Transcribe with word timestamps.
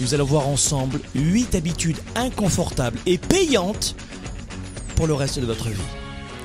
Nous 0.00 0.12
allons 0.12 0.24
voir 0.24 0.48
ensemble 0.48 1.00
8 1.14 1.54
habitudes 1.54 1.98
inconfortables 2.16 2.98
et 3.06 3.16
payantes 3.16 3.94
pour 4.96 5.06
le 5.06 5.14
reste 5.14 5.38
de 5.38 5.46
votre 5.46 5.68
vie. 5.68 5.76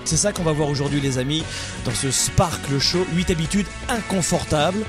C'est 0.05 0.17
ça 0.17 0.31
qu'on 0.31 0.43
va 0.43 0.51
voir 0.51 0.69
aujourd'hui 0.69 1.01
les 1.01 1.17
amis 1.17 1.43
dans 1.83 1.93
ce 1.93 2.11
Sparkle 2.11 2.79
Show. 2.79 3.05
8 3.15 3.31
habitudes 3.31 3.65
inconfortables. 3.89 4.85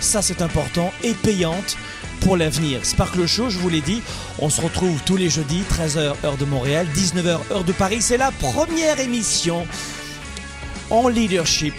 Ça 0.00 0.22
c'est 0.22 0.42
important 0.42 0.92
et 1.02 1.12
payantes 1.12 1.76
pour 2.20 2.36
l'avenir. 2.36 2.84
Sparkle 2.84 3.26
Show, 3.26 3.50
je 3.50 3.58
vous 3.58 3.68
l'ai 3.68 3.80
dit, 3.80 4.00
on 4.38 4.48
se 4.48 4.60
retrouve 4.60 5.00
tous 5.04 5.16
les 5.16 5.28
jeudis, 5.28 5.62
13h 5.70 6.14
heure 6.24 6.36
de 6.36 6.44
Montréal, 6.44 6.86
19h 6.94 7.38
heure 7.50 7.64
de 7.64 7.72
Paris. 7.72 8.00
C'est 8.00 8.16
la 8.16 8.30
première 8.30 9.00
émission 9.00 9.66
en 10.90 11.08
leadership 11.08 11.74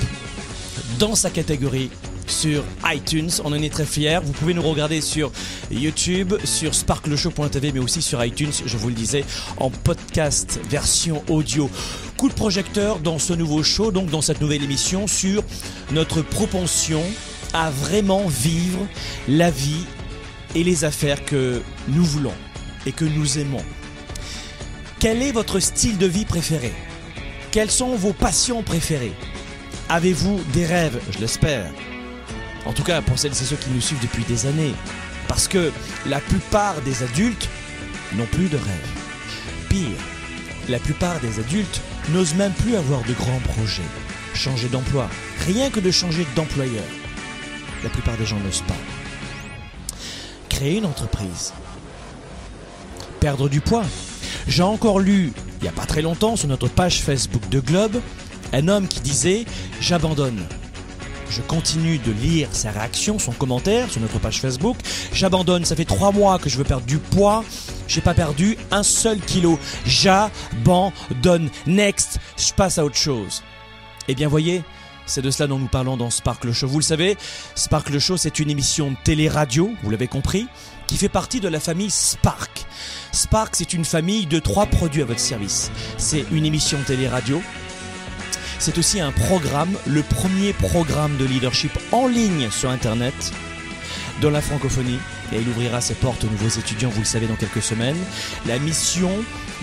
dans 0.98 1.16
sa 1.16 1.30
catégorie 1.30 1.90
sur 2.30 2.64
iTunes. 2.86 3.30
On 3.44 3.52
en 3.52 3.62
est 3.62 3.72
très 3.72 3.86
fiers. 3.86 4.20
Vous 4.24 4.32
pouvez 4.34 4.54
nous 4.54 4.62
regarder 4.62 5.02
sur 5.02 5.32
YouTube, 5.72 6.34
sur 6.44 6.74
sparkleshow.tv, 6.74 7.72
mais 7.74 7.80
aussi 7.80 8.02
sur 8.02 8.24
iTunes, 8.24 8.52
je 8.66 8.78
vous 8.78 8.90
le 8.90 8.96
disais, 8.96 9.26
en 9.58 9.70
podcast 9.70 10.60
version 10.70 11.24
audio. 11.28 11.70
Coup 12.18 12.30
de 12.30 12.34
projecteur 12.34 13.00
dans 13.00 13.20
ce 13.20 13.34
nouveau 13.34 13.64
show, 13.64 13.92
donc 13.92 14.10
dans 14.10 14.22
cette 14.22 14.42
nouvelle 14.42 14.64
émission, 14.64 15.08
sur 15.08 15.44
notre 15.92 16.22
propension 16.22 17.04
à 17.54 17.72
vraiment 17.72 18.28
vivre 18.28 18.86
la 19.28 19.52
vie 19.52 19.86
et 20.56 20.64
les 20.64 20.84
affaires 20.84 21.26
que 21.26 21.62
nous 21.88 22.04
voulons 22.04 22.34
et 22.86 22.92
que 22.92 23.06
nous 23.06 23.38
aimons. 23.38 23.64
Quel 25.00 25.22
est 25.22 25.32
votre 25.32 25.60
style 25.60 25.98
de 25.98 26.06
vie 26.06 26.26
préféré? 26.26 26.74
Quelles 27.52 27.72
sont 27.72 27.96
vos 27.96 28.14
passions 28.14 28.64
préférées? 28.64 29.14
Avez-vous 29.88 30.40
des 30.54 30.66
rêves? 30.66 31.00
Je 31.12 31.20
l'espère. 31.20 31.72
En 32.66 32.74
tout 32.74 32.84
cas, 32.84 33.02
pour 33.02 33.18
celles 33.18 33.32
et 33.32 33.36
ceux 33.36 33.56
qui 33.56 33.70
nous 33.70 33.82
suivent 33.82 34.02
depuis 34.02 34.24
des 34.24 34.46
années. 34.46 34.74
Parce 35.28 35.48
que 35.48 35.72
la 36.06 36.20
plupart 36.20 36.82
des 36.82 37.04
adultes 37.04 37.48
n'ont 38.14 38.26
plus 38.26 38.48
de 38.48 38.58
rêves. 38.58 38.90
Pire, 39.70 39.98
la 40.68 40.80
plupart 40.80 41.20
des 41.20 41.40
adultes 41.40 41.82
n'osent 42.10 42.36
même 42.36 42.54
plus 42.54 42.76
avoir 42.76 43.04
de 43.04 43.14
grands 43.14 43.40
projets. 43.40 43.82
Changer 44.34 44.68
d'emploi, 44.68 45.10
rien 45.46 45.70
que 45.70 45.80
de 45.80 45.92
changer 45.92 46.26
d'employeur. 46.36 46.84
La 47.84 47.90
plupart 47.90 48.18
des 48.18 48.26
gens 48.26 48.40
n'osent 48.40 48.64
pas. 48.68 48.76
Créer 50.50 50.78
une 50.78 50.86
entreprise. 50.86 51.54
Perdre 53.20 53.50
du 53.50 53.62
poids. 53.62 53.86
J'ai 54.48 54.64
encore 54.64 55.00
lu, 55.00 55.32
il 55.60 55.64
n'y 55.64 55.70
a 55.70 55.74
pas 55.74 55.86
très 55.86 56.02
longtemps, 56.02 56.36
sur 56.36 56.48
notre 56.48 56.70
page 56.70 57.02
Facebook 57.02 57.48
de 57.50 57.60
Globe, 57.60 58.02
un 58.54 58.68
homme 58.68 58.88
qui 58.88 59.02
disait 59.02 59.46
J'abandonne. 59.80 60.46
Je 61.30 61.42
continue 61.42 62.00
de 62.00 62.12
lire 62.12 62.50
sa 62.52 62.72
réaction, 62.72 63.20
son 63.20 63.32
commentaire 63.32 63.90
sur 63.92 64.02
notre 64.02 64.20
page 64.20 64.42
Facebook. 64.42 64.78
J'abandonne, 65.14 65.66
ça 65.66 65.76
fait 65.76 65.86
trois 65.86 66.12
mois 66.12 66.40
que 66.40 66.50
je 66.50 66.58
veux 66.58 66.64
perdre 66.64 66.86
du 66.86 66.98
poids. 66.98 67.44
J'ai 67.88 68.02
pas 68.02 68.14
perdu 68.14 68.58
un 68.72 68.84
seul 68.84 69.20
kilo. 69.20 69.60
J'abandonne. 69.86 71.50
Next, 71.68 72.20
je 72.38 72.54
passe 72.54 72.78
à 72.78 72.86
autre 72.86 72.98
chose. 72.98 73.44
Eh 74.08 74.16
bien, 74.16 74.28
voyez, 74.28 74.64
c'est 75.06 75.22
de 75.22 75.32
cela 75.32 75.48
dont 75.48 75.60
nous 75.60 75.68
parlons 75.68 75.98
dans 75.98 76.10
Sparkle 76.10 76.52
Show. 76.52 76.68
Vous 76.68 76.80
le 76.80 76.84
savez, 76.84 77.18
Sparkle 77.56 78.00
Show, 78.00 78.18
c'est 78.18 78.40
une 78.40 78.50
émission 78.50 78.96
télé-radio, 79.04 79.72
vous 79.84 79.90
l'avez 79.90 80.08
compris, 80.08 80.48
qui 80.88 80.98
fait 80.98 81.10
partie 81.10 81.40
de 81.40 81.48
la 81.48 81.60
famille 81.60 81.90
Spark. 81.90 82.66
Spark, 83.12 83.56
c'est 83.56 83.74
une 83.74 83.86
famille 83.86 84.26
de 84.26 84.40
trois 84.40 84.68
produits 84.68 85.02
à 85.02 85.06
votre 85.06 85.20
service. 85.20 85.72
C'est 85.98 86.26
une 86.32 86.46
émission 86.46 86.78
télé-radio, 86.86 87.42
c'est 88.60 88.78
aussi 88.78 89.00
un 89.00 89.12
programme, 89.12 89.76
le 89.88 90.04
premier 90.04 90.54
programme 90.54 91.16
de 91.18 91.26
leadership 91.26 91.72
en 91.92 92.08
ligne 92.08 92.50
sur 92.52 92.70
Internet 92.70 93.32
dans 94.22 94.30
la 94.30 94.42
francophonie. 94.42 95.00
Et 95.32 95.38
il 95.38 95.48
ouvrira 95.48 95.80
ses 95.80 95.94
portes 95.94 96.24
aux 96.24 96.28
nouveaux 96.28 96.60
étudiants, 96.60 96.90
vous 96.90 97.02
le 97.02 97.06
savez, 97.06 97.28
dans 97.28 97.36
quelques 97.36 97.62
semaines. 97.62 97.98
La 98.48 98.58
mission 98.60 99.12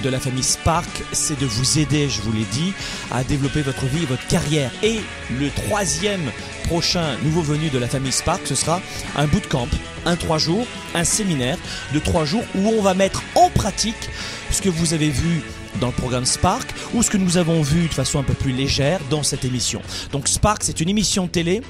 de 0.03 0.09
la 0.09 0.21
famille 0.21 0.45
Spark, 0.45 0.89
c'est 1.13 1.39
de 1.39 1.47
vous 1.47 1.79
aider, 1.79 2.09
je 2.09 2.23
vous 2.23 2.33
l'ai 2.33 2.45
dit, 2.53 2.73
à 3.11 3.25
développer 3.25 3.63
votre 3.63 3.85
vie 3.87 4.05
et 4.05 4.07
votre 4.07 4.27
carrière. 4.29 4.71
Et 4.83 5.01
le 5.39 5.51
troisième 5.51 6.31
prochain 6.65 7.17
nouveau 7.23 7.43
venu 7.43 7.69
de 7.69 7.79
la 7.79 7.89
famille 7.89 8.13
Spark, 8.13 8.47
ce 8.47 8.55
sera 8.55 8.81
un 9.17 9.27
bootcamp, 9.27 9.69
un 10.05 10.17
trois 10.17 10.39
jours, 10.39 10.67
un 10.95 11.05
séminaire 11.05 11.59
de 11.93 11.99
trois 11.99 12.25
jours 12.25 12.45
où 12.55 12.69
on 12.69 12.81
va 12.81 12.95
mettre 12.95 13.23
en 13.35 13.51
pratique 13.51 14.09
ce 14.51 14.63
que 14.63 14.69
vous 14.69 14.95
avez 14.95 15.11
vu 15.11 15.43
dans 15.81 15.89
le 15.89 15.93
programme 15.93 16.25
Spark 16.25 16.75
ou 16.95 17.03
ce 17.03 17.11
que 17.11 17.17
nous 17.17 17.37
avons 17.37 17.63
vu 17.63 17.89
de 17.89 17.95
façon 17.95 18.19
un 18.19 18.23
peu 18.23 18.35
plus 18.35 18.53
légère 18.53 19.01
dans 19.11 19.23
cette 19.23 19.45
émission. 19.45 19.81
Donc 20.13 20.29
Spark, 20.29 20.63
c'est 20.63 20.81
une 20.81 20.89
émission 20.89 21.29
télé, 21.29 21.63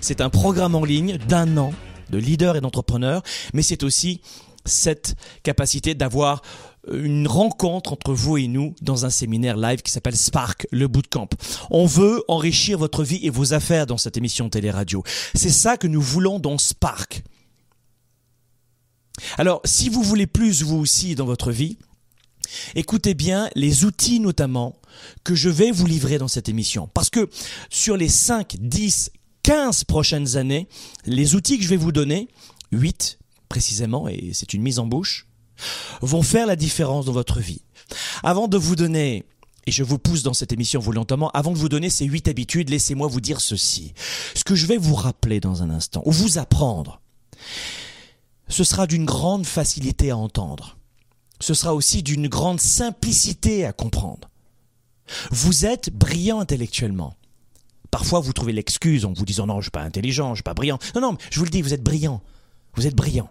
c'est 0.00 0.20
un 0.20 0.30
programme 0.30 0.74
en 0.74 0.84
ligne 0.84 1.18
d'un 1.28 1.56
an 1.56 1.72
de 2.10 2.18
leader 2.18 2.56
et 2.56 2.60
d'entrepreneur, 2.60 3.22
mais 3.52 3.62
c'est 3.62 3.82
aussi 3.82 4.20
cette 4.64 5.14
capacité 5.42 5.94
d'avoir 5.94 6.42
une 6.92 7.26
rencontre 7.26 7.92
entre 7.92 8.12
vous 8.12 8.36
et 8.36 8.46
nous 8.46 8.74
dans 8.82 9.06
un 9.06 9.10
séminaire 9.10 9.56
live 9.56 9.82
qui 9.82 9.90
s'appelle 9.90 10.16
Spark, 10.16 10.66
le 10.70 10.86
bootcamp. 10.86 11.28
On 11.70 11.86
veut 11.86 12.22
enrichir 12.28 12.78
votre 12.78 13.04
vie 13.04 13.20
et 13.22 13.30
vos 13.30 13.54
affaires 13.54 13.86
dans 13.86 13.96
cette 13.96 14.16
émission 14.16 14.48
télé-radio. 14.48 15.02
C'est 15.34 15.50
ça 15.50 15.76
que 15.76 15.86
nous 15.86 16.02
voulons 16.02 16.38
dans 16.38 16.58
Spark. 16.58 17.22
Alors, 19.38 19.60
si 19.64 19.88
vous 19.88 20.02
voulez 20.02 20.26
plus 20.26 20.62
vous 20.62 20.76
aussi 20.76 21.14
dans 21.14 21.24
votre 21.24 21.52
vie, 21.52 21.78
Écoutez 22.74 23.14
bien 23.14 23.48
les 23.54 23.84
outils 23.84 24.20
notamment 24.20 24.76
que 25.24 25.34
je 25.34 25.48
vais 25.48 25.70
vous 25.70 25.86
livrer 25.86 26.18
dans 26.18 26.28
cette 26.28 26.48
émission. 26.48 26.88
Parce 26.94 27.10
que 27.10 27.28
sur 27.70 27.96
les 27.96 28.08
5, 28.08 28.56
10, 28.58 29.10
15 29.42 29.84
prochaines 29.84 30.36
années, 30.36 30.68
les 31.04 31.34
outils 31.34 31.58
que 31.58 31.64
je 31.64 31.68
vais 31.68 31.76
vous 31.76 31.92
donner, 31.92 32.28
8 32.72 33.18
précisément, 33.48 34.08
et 34.08 34.30
c'est 34.32 34.54
une 34.54 34.62
mise 34.62 34.78
en 34.78 34.86
bouche, 34.86 35.26
vont 36.00 36.22
faire 36.22 36.46
la 36.46 36.56
différence 36.56 37.06
dans 37.06 37.12
votre 37.12 37.40
vie. 37.40 37.62
Avant 38.22 38.48
de 38.48 38.56
vous 38.56 38.74
donner 38.74 39.24
et 39.66 39.72
je 39.72 39.82
vous 39.82 39.98
pousse 39.98 40.22
dans 40.22 40.34
cette 40.34 40.52
émission 40.52 40.80
volontairement, 40.80 41.30
avant 41.30 41.52
de 41.52 41.58
vous 41.58 41.68
donner 41.68 41.88
ces 41.88 42.04
huit 42.04 42.28
habitudes, 42.28 42.68
laissez-moi 42.68 43.08
vous 43.08 43.20
dire 43.20 43.40
ceci. 43.40 43.94
Ce 44.34 44.44
que 44.44 44.54
je 44.54 44.66
vais 44.66 44.76
vous 44.76 44.94
rappeler 44.94 45.40
dans 45.40 45.62
un 45.62 45.70
instant, 45.70 46.02
ou 46.04 46.12
vous 46.12 46.38
apprendre, 46.38 47.00
ce 48.48 48.64
sera 48.64 48.86
d'une 48.86 49.06
grande 49.06 49.46
facilité 49.46 50.10
à 50.10 50.16
entendre 50.16 50.76
ce 51.44 51.52
sera 51.52 51.74
aussi 51.74 52.02
d'une 52.02 52.26
grande 52.26 52.58
simplicité 52.58 53.66
à 53.66 53.74
comprendre. 53.74 54.30
Vous 55.30 55.66
êtes 55.66 55.90
brillant 55.90 56.40
intellectuellement. 56.40 57.16
Parfois, 57.90 58.20
vous 58.20 58.32
trouvez 58.32 58.54
l'excuse 58.54 59.04
en 59.04 59.12
vous 59.12 59.26
disant 59.26 59.46
non, 59.46 59.60
je 59.60 59.64
suis 59.64 59.70
pas 59.70 59.82
intelligent, 59.82 60.30
je 60.30 60.36
suis 60.36 60.42
pas 60.42 60.54
brillant. 60.54 60.78
Non, 60.94 61.02
non, 61.02 61.18
je 61.30 61.38
vous 61.38 61.44
le 61.44 61.50
dis, 61.50 61.60
vous 61.60 61.74
êtes 61.74 61.82
brillant. 61.82 62.22
Vous 62.76 62.86
êtes 62.86 62.94
brillant. 62.96 63.28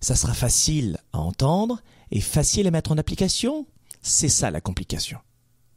Ça 0.00 0.16
sera 0.16 0.32
facile 0.32 0.96
à 1.12 1.18
entendre 1.18 1.82
et 2.10 2.22
facile 2.22 2.66
à 2.66 2.70
mettre 2.70 2.92
en 2.92 2.96
application. 2.96 3.66
C'est 4.00 4.30
ça 4.30 4.50
la 4.50 4.62
complication. 4.62 5.18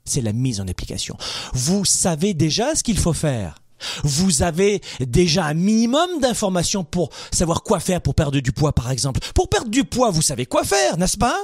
C'est 0.06 0.22
la 0.22 0.32
mise 0.32 0.62
en 0.62 0.68
application. 0.70 1.18
Vous 1.52 1.84
savez 1.84 2.34
déjà 2.34 2.74
ce 2.74 2.84
qu'il 2.84 2.98
faut 2.98 3.12
faire. 3.12 3.62
Vous 4.04 4.44
avez 4.44 4.82
déjà 5.00 5.46
un 5.46 5.54
minimum 5.54 6.20
d'informations 6.22 6.84
pour 6.84 7.10
savoir 7.32 7.64
quoi 7.64 7.80
faire 7.80 8.02
pour 8.02 8.16
perdre 8.16 8.40
du 8.40 8.52
poids, 8.52 8.74
par 8.74 8.92
exemple. 8.92 9.20
Pour 9.34 9.50
perdre 9.50 9.70
du 9.70 9.84
poids, 9.84 10.12
vous 10.12 10.22
savez 10.22 10.46
quoi 10.46 10.64
faire, 10.64 10.98
n'est-ce 10.98 11.18
pas? 11.18 11.38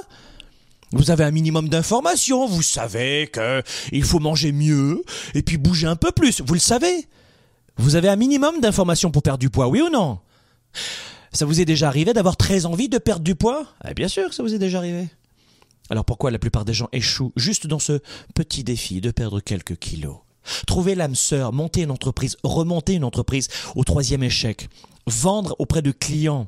Vous 0.92 1.10
avez 1.10 1.24
un 1.24 1.32
minimum 1.32 1.68
d'informations, 1.68 2.46
vous 2.46 2.62
savez 2.62 3.28
que 3.32 3.62
il 3.90 4.04
faut 4.04 4.20
manger 4.20 4.52
mieux 4.52 5.02
et 5.34 5.42
puis 5.42 5.56
bouger 5.56 5.88
un 5.88 5.96
peu 5.96 6.12
plus, 6.12 6.40
vous 6.40 6.54
le 6.54 6.60
savez. 6.60 7.08
Vous 7.76 7.96
avez 7.96 8.08
un 8.08 8.16
minimum 8.16 8.60
d'informations 8.60 9.10
pour 9.10 9.22
perdre 9.22 9.40
du 9.40 9.50
poids, 9.50 9.68
oui 9.68 9.80
ou 9.80 9.90
non? 9.90 10.20
Ça 11.32 11.44
vous 11.44 11.60
est 11.60 11.64
déjà 11.64 11.88
arrivé 11.88 12.12
d'avoir 12.12 12.36
très 12.36 12.66
envie 12.66 12.88
de 12.88 12.98
perdre 12.98 13.24
du 13.24 13.34
poids? 13.34 13.66
Eh 13.88 13.94
Bien 13.94 14.08
sûr 14.08 14.32
ça 14.32 14.42
vous 14.42 14.54
est 14.54 14.58
déjà 14.58 14.78
arrivé. 14.78 15.08
Alors 15.90 16.04
pourquoi 16.04 16.30
la 16.30 16.38
plupart 16.38 16.64
des 16.64 16.72
gens 16.72 16.88
échouent 16.92 17.32
juste 17.36 17.66
dans 17.66 17.78
ce 17.78 18.00
petit 18.34 18.64
défi 18.64 19.00
de 19.00 19.10
perdre 19.10 19.40
quelques 19.40 19.76
kilos? 19.76 20.18
Trouver 20.66 20.94
l'âme 20.94 21.14
sœur, 21.14 21.52
monter 21.52 21.82
une 21.82 21.90
entreprise, 21.90 22.36
remonter 22.42 22.94
une 22.94 23.04
entreprise 23.04 23.48
au 23.74 23.84
troisième 23.84 24.22
échec, 24.22 24.68
vendre 25.06 25.56
auprès 25.58 25.82
de 25.82 25.92
clients, 25.92 26.46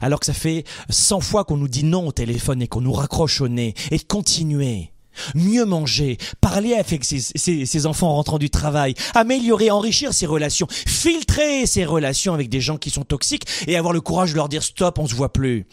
alors 0.00 0.20
que 0.20 0.26
ça 0.26 0.32
fait 0.32 0.64
100 0.90 1.20
fois 1.20 1.44
qu'on 1.44 1.56
nous 1.56 1.68
dit 1.68 1.84
non 1.84 2.06
au 2.06 2.12
téléphone 2.12 2.62
et 2.62 2.68
qu'on 2.68 2.80
nous 2.80 2.92
raccroche 2.92 3.40
au 3.40 3.48
nez, 3.48 3.74
et 3.90 3.98
continuer. 3.98 4.90
Mieux 5.34 5.66
manger, 5.66 6.16
parler 6.40 6.74
avec 6.74 7.04
ses, 7.04 7.86
enfants 7.86 8.14
rentrant 8.14 8.38
du 8.38 8.48
travail, 8.48 8.94
améliorer, 9.14 9.70
enrichir 9.70 10.14
ses 10.14 10.24
relations, 10.24 10.66
filtrer 10.70 11.66
ses 11.66 11.84
relations 11.84 12.32
avec 12.32 12.48
des 12.48 12.62
gens 12.62 12.78
qui 12.78 12.88
sont 12.88 13.04
toxiques 13.04 13.46
et 13.66 13.76
avoir 13.76 13.92
le 13.92 14.00
courage 14.00 14.30
de 14.30 14.36
leur 14.36 14.48
dire 14.48 14.62
stop, 14.62 14.98
on 14.98 15.06
se 15.06 15.14
voit 15.14 15.32
plus. 15.32 15.66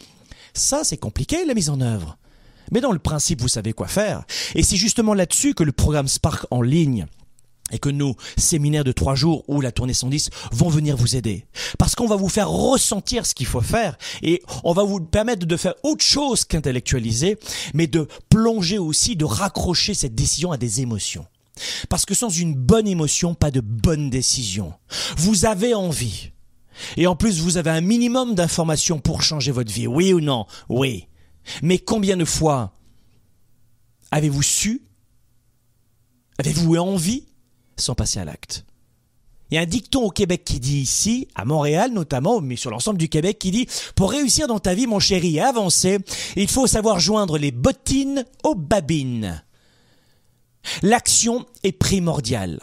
Ça, 0.54 0.82
c'est 0.84 0.98
compliqué 0.98 1.46
la 1.46 1.54
mise 1.54 1.70
en 1.70 1.80
œuvre. 1.80 2.18
Mais 2.72 2.82
dans 2.82 2.92
le 2.92 3.00
principe, 3.00 3.42
vous 3.42 3.48
savez 3.48 3.72
quoi 3.72 3.88
faire. 3.88 4.24
Et 4.56 4.64
c'est 4.64 4.76
justement 4.76 5.14
là-dessus 5.14 5.54
que 5.54 5.64
le 5.64 5.72
programme 5.72 6.08
Spark 6.08 6.46
en 6.52 6.62
ligne 6.62 7.08
et 7.72 7.80
que 7.80 7.90
nos 7.90 8.16
séminaires 8.38 8.84
de 8.84 8.92
trois 8.92 9.16
jours 9.16 9.44
ou 9.48 9.62
la 9.62 9.72
tournée 9.72 9.94
110 9.94 10.30
vont 10.52 10.70
venir 10.70 10.98
vous 10.98 11.16
aider. 11.16 11.46
Parce 11.78 11.96
qu'on 11.96 12.08
va 12.08 12.16
vous 12.16 12.30
faire 12.30 12.50
ressentir 12.50 13.26
ce 13.26 13.34
qu'il 13.34 13.46
faut 13.46 13.62
faire 13.62 13.98
et 14.22 14.42
on 14.64 14.74
va 14.74 14.84
vous 14.84 15.00
permettre 15.00 15.46
de 15.46 15.58
faire 15.58 15.76
autre 15.84 16.04
chose 16.04 16.46
qu'intellectualiser, 16.46 17.38
mais 17.74 17.88
de 17.88 18.08
plonger 18.30 18.78
aussi, 18.78 19.16
de 19.16 19.26
raccrocher 19.26 19.94
cette 19.94 20.16
décision 20.16 20.52
à 20.52 20.58
des 20.58 20.82
émotions. 20.82 21.26
Parce 21.90 22.06
que 22.06 22.16
sans 22.16 22.30
une 22.30 22.56
bonne 22.56 22.88
émotion, 22.88 23.34
pas 23.34 23.52
de 23.52 23.62
bonne 23.62 24.10
décision. 24.10 24.74
Vous 25.18 25.46
avez 25.46 25.74
envie. 25.74 26.32
Et 26.98 27.08
en 27.08 27.16
plus, 27.16 27.42
vous 27.42 27.58
avez 27.58 27.72
un 27.72 27.82
minimum 27.82 28.36
d'informations 28.36 29.00
pour 29.00 29.22
changer 29.22 29.52
votre 29.52 29.72
vie. 29.72 29.88
Oui 29.88 30.14
ou 30.14 30.22
non? 30.22 30.46
Oui. 30.70 31.08
Mais 31.62 31.78
combien 31.78 32.18
de 32.18 32.26
fois 32.26 32.74
avez-vous 34.12 34.44
su? 34.44 34.84
Avez-vous 36.38 36.78
envie 36.78 37.26
sans 37.80 37.96
passer 37.96 38.20
à 38.20 38.26
l'acte. 38.26 38.66
Il 39.52 39.56
y 39.56 39.58
a 39.58 39.62
un 39.62 39.66
dicton 39.66 40.04
au 40.04 40.12
Québec 40.12 40.44
qui 40.46 40.60
dit 40.60 40.80
ici, 40.80 41.28
à 41.34 41.44
Montréal 41.44 41.92
notamment, 41.92 42.40
mais 42.40 42.56
sur 42.56 42.70
l'ensemble 42.70 43.00
du 43.00 43.10
Québec, 43.10 43.40
qui 43.40 43.52
dit 43.52 43.68
Pour 43.96 44.12
réussir 44.12 44.48
dans 44.48 44.60
ta 44.60 44.76
vie, 44.76 44.86
mon 44.86 45.00
chéri, 45.00 45.38
et 45.38 45.42
avancer, 45.42 45.98
il 46.36 46.48
faut 46.48 46.68
savoir 46.68 47.00
joindre 47.00 47.38
les 47.38 47.52
bottines 47.52 48.26
aux 48.44 48.56
babines. 48.56 49.44
L'action 50.84 51.46
est 51.64 51.72
primordiale. 51.72 52.60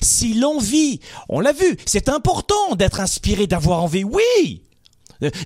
Si 0.00 0.34
l'envie, 0.34 1.00
on 1.28 1.40
l'a 1.40 1.52
vu, 1.52 1.76
c'est 1.86 2.08
important 2.08 2.74
d'être 2.76 3.00
inspiré, 3.00 3.46
d'avoir 3.46 3.82
envie, 3.82 4.04
oui, 4.04 4.62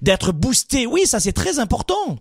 d'être 0.03 0.33
boosté, 0.33 0.87
oui, 0.87 1.07
ça 1.07 1.21
c'est 1.21 1.33
très 1.33 1.59
important. 1.59 2.19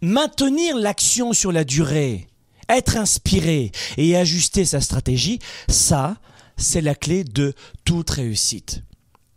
maintenir 0.00 0.76
l'action 0.76 1.32
sur 1.32 1.52
la 1.52 1.64
durée, 1.64 2.27
être 2.68 2.96
inspiré 2.96 3.72
et 3.96 4.16
ajuster 4.16 4.64
sa 4.64 4.80
stratégie, 4.80 5.38
ça, 5.68 6.16
c'est 6.56 6.80
la 6.80 6.94
clé 6.94 7.24
de 7.24 7.54
toute 7.84 8.10
réussite. 8.10 8.82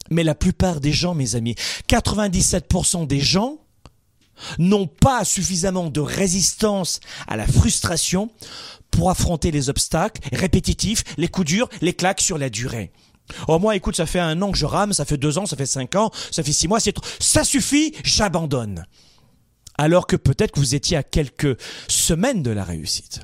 Mais 0.09 0.23
la 0.23 0.35
plupart 0.35 0.81
des 0.81 0.91
gens, 0.91 1.15
mes 1.15 1.35
amis, 1.35 1.55
97% 1.87 3.07
des 3.07 3.21
gens 3.21 3.57
n'ont 4.57 4.87
pas 4.87 5.23
suffisamment 5.23 5.89
de 5.89 6.01
résistance 6.01 6.99
à 7.27 7.37
la 7.37 7.47
frustration 7.47 8.29
pour 8.89 9.09
affronter 9.09 9.51
les 9.51 9.69
obstacles 9.69 10.21
répétitifs, 10.33 11.03
les 11.17 11.27
coups 11.27 11.47
durs, 11.47 11.69
les 11.81 11.93
claques 11.93 12.21
sur 12.21 12.37
la 12.37 12.49
durée. 12.49 12.91
Oh 13.47 13.59
moi, 13.59 13.75
écoute, 13.75 13.95
ça 13.95 14.05
fait 14.05 14.19
un 14.19 14.41
an 14.41 14.51
que 14.51 14.57
je 14.57 14.65
rame, 14.65 14.91
ça 14.91 15.05
fait 15.05 15.17
deux 15.17 15.37
ans, 15.37 15.45
ça 15.45 15.55
fait 15.55 15.65
cinq 15.65 15.95
ans, 15.95 16.11
ça 16.31 16.43
fait 16.43 16.51
six 16.51 16.67
mois, 16.67 16.81
c'est 16.81 16.95
ça 17.19 17.45
suffit, 17.45 17.93
j'abandonne 18.03 18.85
alors 19.81 20.05
que 20.05 20.15
peut-être 20.15 20.51
que 20.51 20.59
vous 20.59 20.75
étiez 20.75 20.95
à 20.95 21.01
quelques 21.01 21.59
semaines 21.87 22.43
de 22.43 22.51
la 22.51 22.63
réussite. 22.63 23.21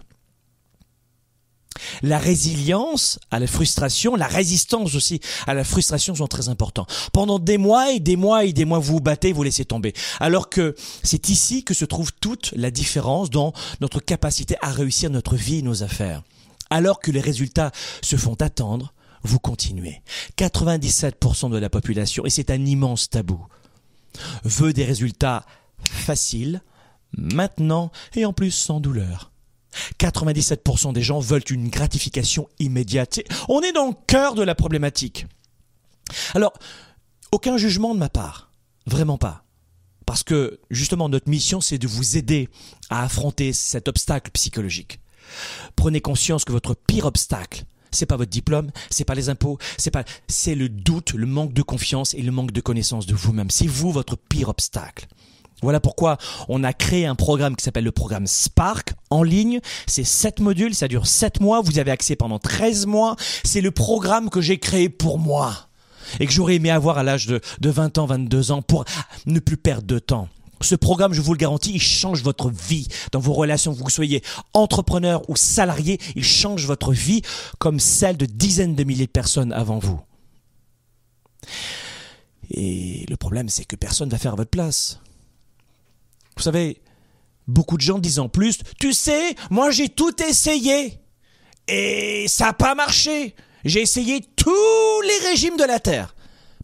La 2.01 2.17
résilience 2.17 3.19
à 3.29 3.37
la 3.37 3.45
frustration, 3.45 4.15
la 4.15 4.25
résistance 4.25 4.95
aussi 4.95 5.19
à 5.45 5.53
la 5.53 5.63
frustration 5.63 6.15
sont 6.15 6.25
très 6.25 6.49
importants. 6.49 6.87
Pendant 7.13 7.37
des 7.37 7.59
mois 7.59 7.91
et 7.91 7.99
des 7.99 8.15
mois 8.15 8.43
et 8.43 8.53
des 8.53 8.65
mois, 8.65 8.79
vous 8.79 8.93
vous 8.93 8.99
battez, 8.99 9.33
vous 9.33 9.43
laissez 9.43 9.65
tomber. 9.65 9.93
Alors 10.19 10.49
que 10.49 10.73
c'est 11.03 11.29
ici 11.29 11.63
que 11.63 11.75
se 11.75 11.85
trouve 11.85 12.11
toute 12.11 12.51
la 12.55 12.71
différence 12.71 13.29
dans 13.29 13.53
notre 13.79 13.99
capacité 13.99 14.55
à 14.61 14.71
réussir 14.71 15.11
notre 15.11 15.35
vie 15.35 15.59
et 15.59 15.61
nos 15.61 15.83
affaires. 15.83 16.23
Alors 16.71 16.99
que 16.99 17.11
les 17.11 17.21
résultats 17.21 17.71
se 18.01 18.15
font 18.15 18.33
attendre, 18.33 18.95
vous 19.21 19.37
continuez. 19.37 20.01
97% 20.39 21.51
de 21.51 21.57
la 21.59 21.69
population, 21.69 22.25
et 22.25 22.31
c'est 22.31 22.49
un 22.49 22.65
immense 22.65 23.11
tabou, 23.11 23.45
veut 24.43 24.73
des 24.73 24.85
résultats 24.85 25.45
facile, 25.89 26.61
maintenant 27.17 27.91
et 28.15 28.25
en 28.25 28.33
plus 28.33 28.51
sans 28.51 28.79
douleur. 28.79 29.31
97% 29.99 30.93
des 30.93 31.03
gens 31.03 31.19
veulent 31.19 31.43
une 31.49 31.69
gratification 31.69 32.49
immédiate. 32.59 33.19
On 33.47 33.61
est 33.61 33.73
dans 33.73 33.87
le 33.87 33.95
cœur 34.07 34.35
de 34.35 34.43
la 34.43 34.55
problématique. 34.55 35.27
Alors, 36.33 36.53
aucun 37.31 37.57
jugement 37.57 37.93
de 37.93 37.99
ma 37.99 38.09
part. 38.09 38.51
Vraiment 38.85 39.17
pas. 39.17 39.43
Parce 40.05 40.23
que, 40.23 40.59
justement, 40.71 41.09
notre 41.09 41.29
mission, 41.29 41.59
c'est 41.59 41.77
de 41.77 41.87
vous 41.87 42.17
aider 42.17 42.49
à 42.89 43.03
affronter 43.03 43.51
cet 43.51 43.87
obstacle 43.89 44.31
psychologique. 44.31 45.01
Prenez 45.75 45.99
conscience 45.99 46.45
que 46.45 46.53
votre 46.53 46.73
pire 46.73 47.05
obstacle, 47.05 47.65
c'est 47.91 48.05
pas 48.05 48.15
votre 48.15 48.31
diplôme, 48.31 48.71
c'est 48.89 49.03
pas 49.03 49.15
les 49.15 49.27
impôts, 49.27 49.57
c'est 49.77 49.91
pas, 49.91 50.05
c'est 50.29 50.55
le 50.55 50.69
doute, 50.69 51.13
le 51.13 51.25
manque 51.25 51.53
de 51.53 51.61
confiance 51.61 52.13
et 52.13 52.21
le 52.21 52.31
manque 52.31 52.53
de 52.53 52.61
connaissance 52.61 53.05
de 53.05 53.15
vous-même. 53.15 53.49
C'est 53.49 53.67
vous 53.67 53.91
votre 53.91 54.15
pire 54.15 54.47
obstacle. 54.47 55.07
Voilà 55.63 55.79
pourquoi 55.79 56.17
on 56.49 56.63
a 56.63 56.71
créé 56.71 57.07
un 57.07 57.15
programme 57.15 57.55
qui 57.55 57.63
s'appelle 57.63 57.83
le 57.83 57.91
programme 57.91 58.27
Spark 58.27 58.93
en 59.09 59.23
ligne. 59.23 59.59
C'est 59.87 60.03
7 60.03 60.39
modules, 60.39 60.75
ça 60.75 60.87
dure 60.87 61.07
7 61.07 61.41
mois, 61.41 61.61
vous 61.61 61.79
avez 61.79 61.91
accès 61.91 62.15
pendant 62.15 62.37
13 62.37 62.85
mois. 62.85 63.15
C'est 63.43 63.61
le 63.61 63.71
programme 63.71 64.29
que 64.29 64.39
j'ai 64.39 64.59
créé 64.59 64.89
pour 64.89 65.17
moi 65.17 65.67
et 66.19 66.27
que 66.27 66.31
j'aurais 66.31 66.55
aimé 66.55 66.69
avoir 66.69 66.97
à 66.97 67.03
l'âge 67.03 67.25
de, 67.25 67.41
20 67.61 67.97
ans, 67.97 68.05
22 68.05 68.51
ans 68.51 68.61
pour 68.61 68.85
ne 69.25 69.39
plus 69.39 69.57
perdre 69.57 69.87
de 69.87 69.99
temps. 69.99 70.29
Ce 70.61 70.75
programme, 70.75 71.13
je 71.13 71.21
vous 71.21 71.33
le 71.33 71.37
garantis, 71.37 71.71
il 71.73 71.81
change 71.81 72.23
votre 72.23 72.49
vie 72.49 72.87
dans 73.11 73.19
vos 73.19 73.33
relations, 73.33 73.75
que 73.75 73.79
vous 73.79 73.89
soyez 73.89 74.23
entrepreneur 74.53 75.27
ou 75.29 75.35
salarié, 75.35 75.99
il 76.15 76.23
change 76.23 76.65
votre 76.65 76.91
vie 76.93 77.21
comme 77.59 77.79
celle 77.79 78.17
de 78.17 78.25
dizaines 78.25 78.75
de 78.75 78.83
milliers 78.83 79.05
de 79.05 79.11
personnes 79.11 79.53
avant 79.53 79.77
vous. 79.77 79.99
Et 82.49 83.05
le 83.07 83.17
problème, 83.17 83.49
c'est 83.49 83.65
que 83.65 83.75
personne 83.75 84.07
ne 84.07 84.13
va 84.13 84.17
faire 84.17 84.33
à 84.33 84.37
votre 84.37 84.49
place. 84.49 84.99
Vous 86.37 86.43
savez, 86.43 86.81
beaucoup 87.47 87.77
de 87.77 87.81
gens 87.81 87.99
disent 87.99 88.19
en 88.19 88.29
plus, 88.29 88.59
tu 88.79 88.93
sais, 88.93 89.35
moi 89.49 89.71
j'ai 89.71 89.89
tout 89.89 90.21
essayé 90.21 90.99
et 91.67 92.25
ça 92.27 92.45
n'a 92.45 92.53
pas 92.53 92.75
marché. 92.75 93.35
J'ai 93.65 93.81
essayé 93.81 94.21
tous 94.35 95.01
les 95.01 95.29
régimes 95.29 95.57
de 95.57 95.63
la 95.63 95.79
Terre. 95.79 96.15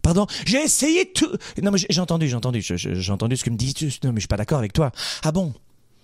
Pardon, 0.01 0.27
j'ai 0.45 0.61
essayé 0.61 1.11
tout. 1.11 1.31
Non, 1.61 1.71
mais 1.71 1.79
j'ai 1.89 1.99
entendu, 2.01 2.27
j'ai 2.27 2.35
entendu, 2.35 2.61
j'ai 2.61 3.11
entendu 3.11 3.37
ce 3.37 3.43
que 3.43 3.49
me 3.49 3.55
dis. 3.55 3.73
Non, 4.03 4.11
mais 4.11 4.17
je 4.17 4.21
suis 4.21 4.27
pas 4.27 4.37
d'accord 4.37 4.59
avec 4.59 4.73
toi. 4.73 4.91
Ah 5.23 5.31
bon? 5.31 5.53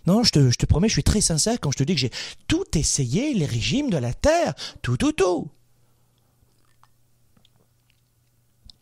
Non, 0.08 0.24
je 0.24 0.32
te, 0.32 0.50
je 0.50 0.66
promets, 0.66 0.88
je 0.88 0.94
suis 0.94 1.04
très 1.04 1.22
sincère 1.22 1.60
quand 1.60 1.72
je 1.72 1.78
te 1.78 1.84
dis 1.84 1.94
que 1.94 2.00
j'ai 2.00 2.12
tout 2.48 2.66
essayé, 2.76 3.34
les 3.34 3.46
régimes 3.46 3.90
de 3.90 3.98
la 3.98 4.14
Terre. 4.14 4.56
Tout, 4.82 4.98
tout, 4.98 5.12
tout. 5.12 5.50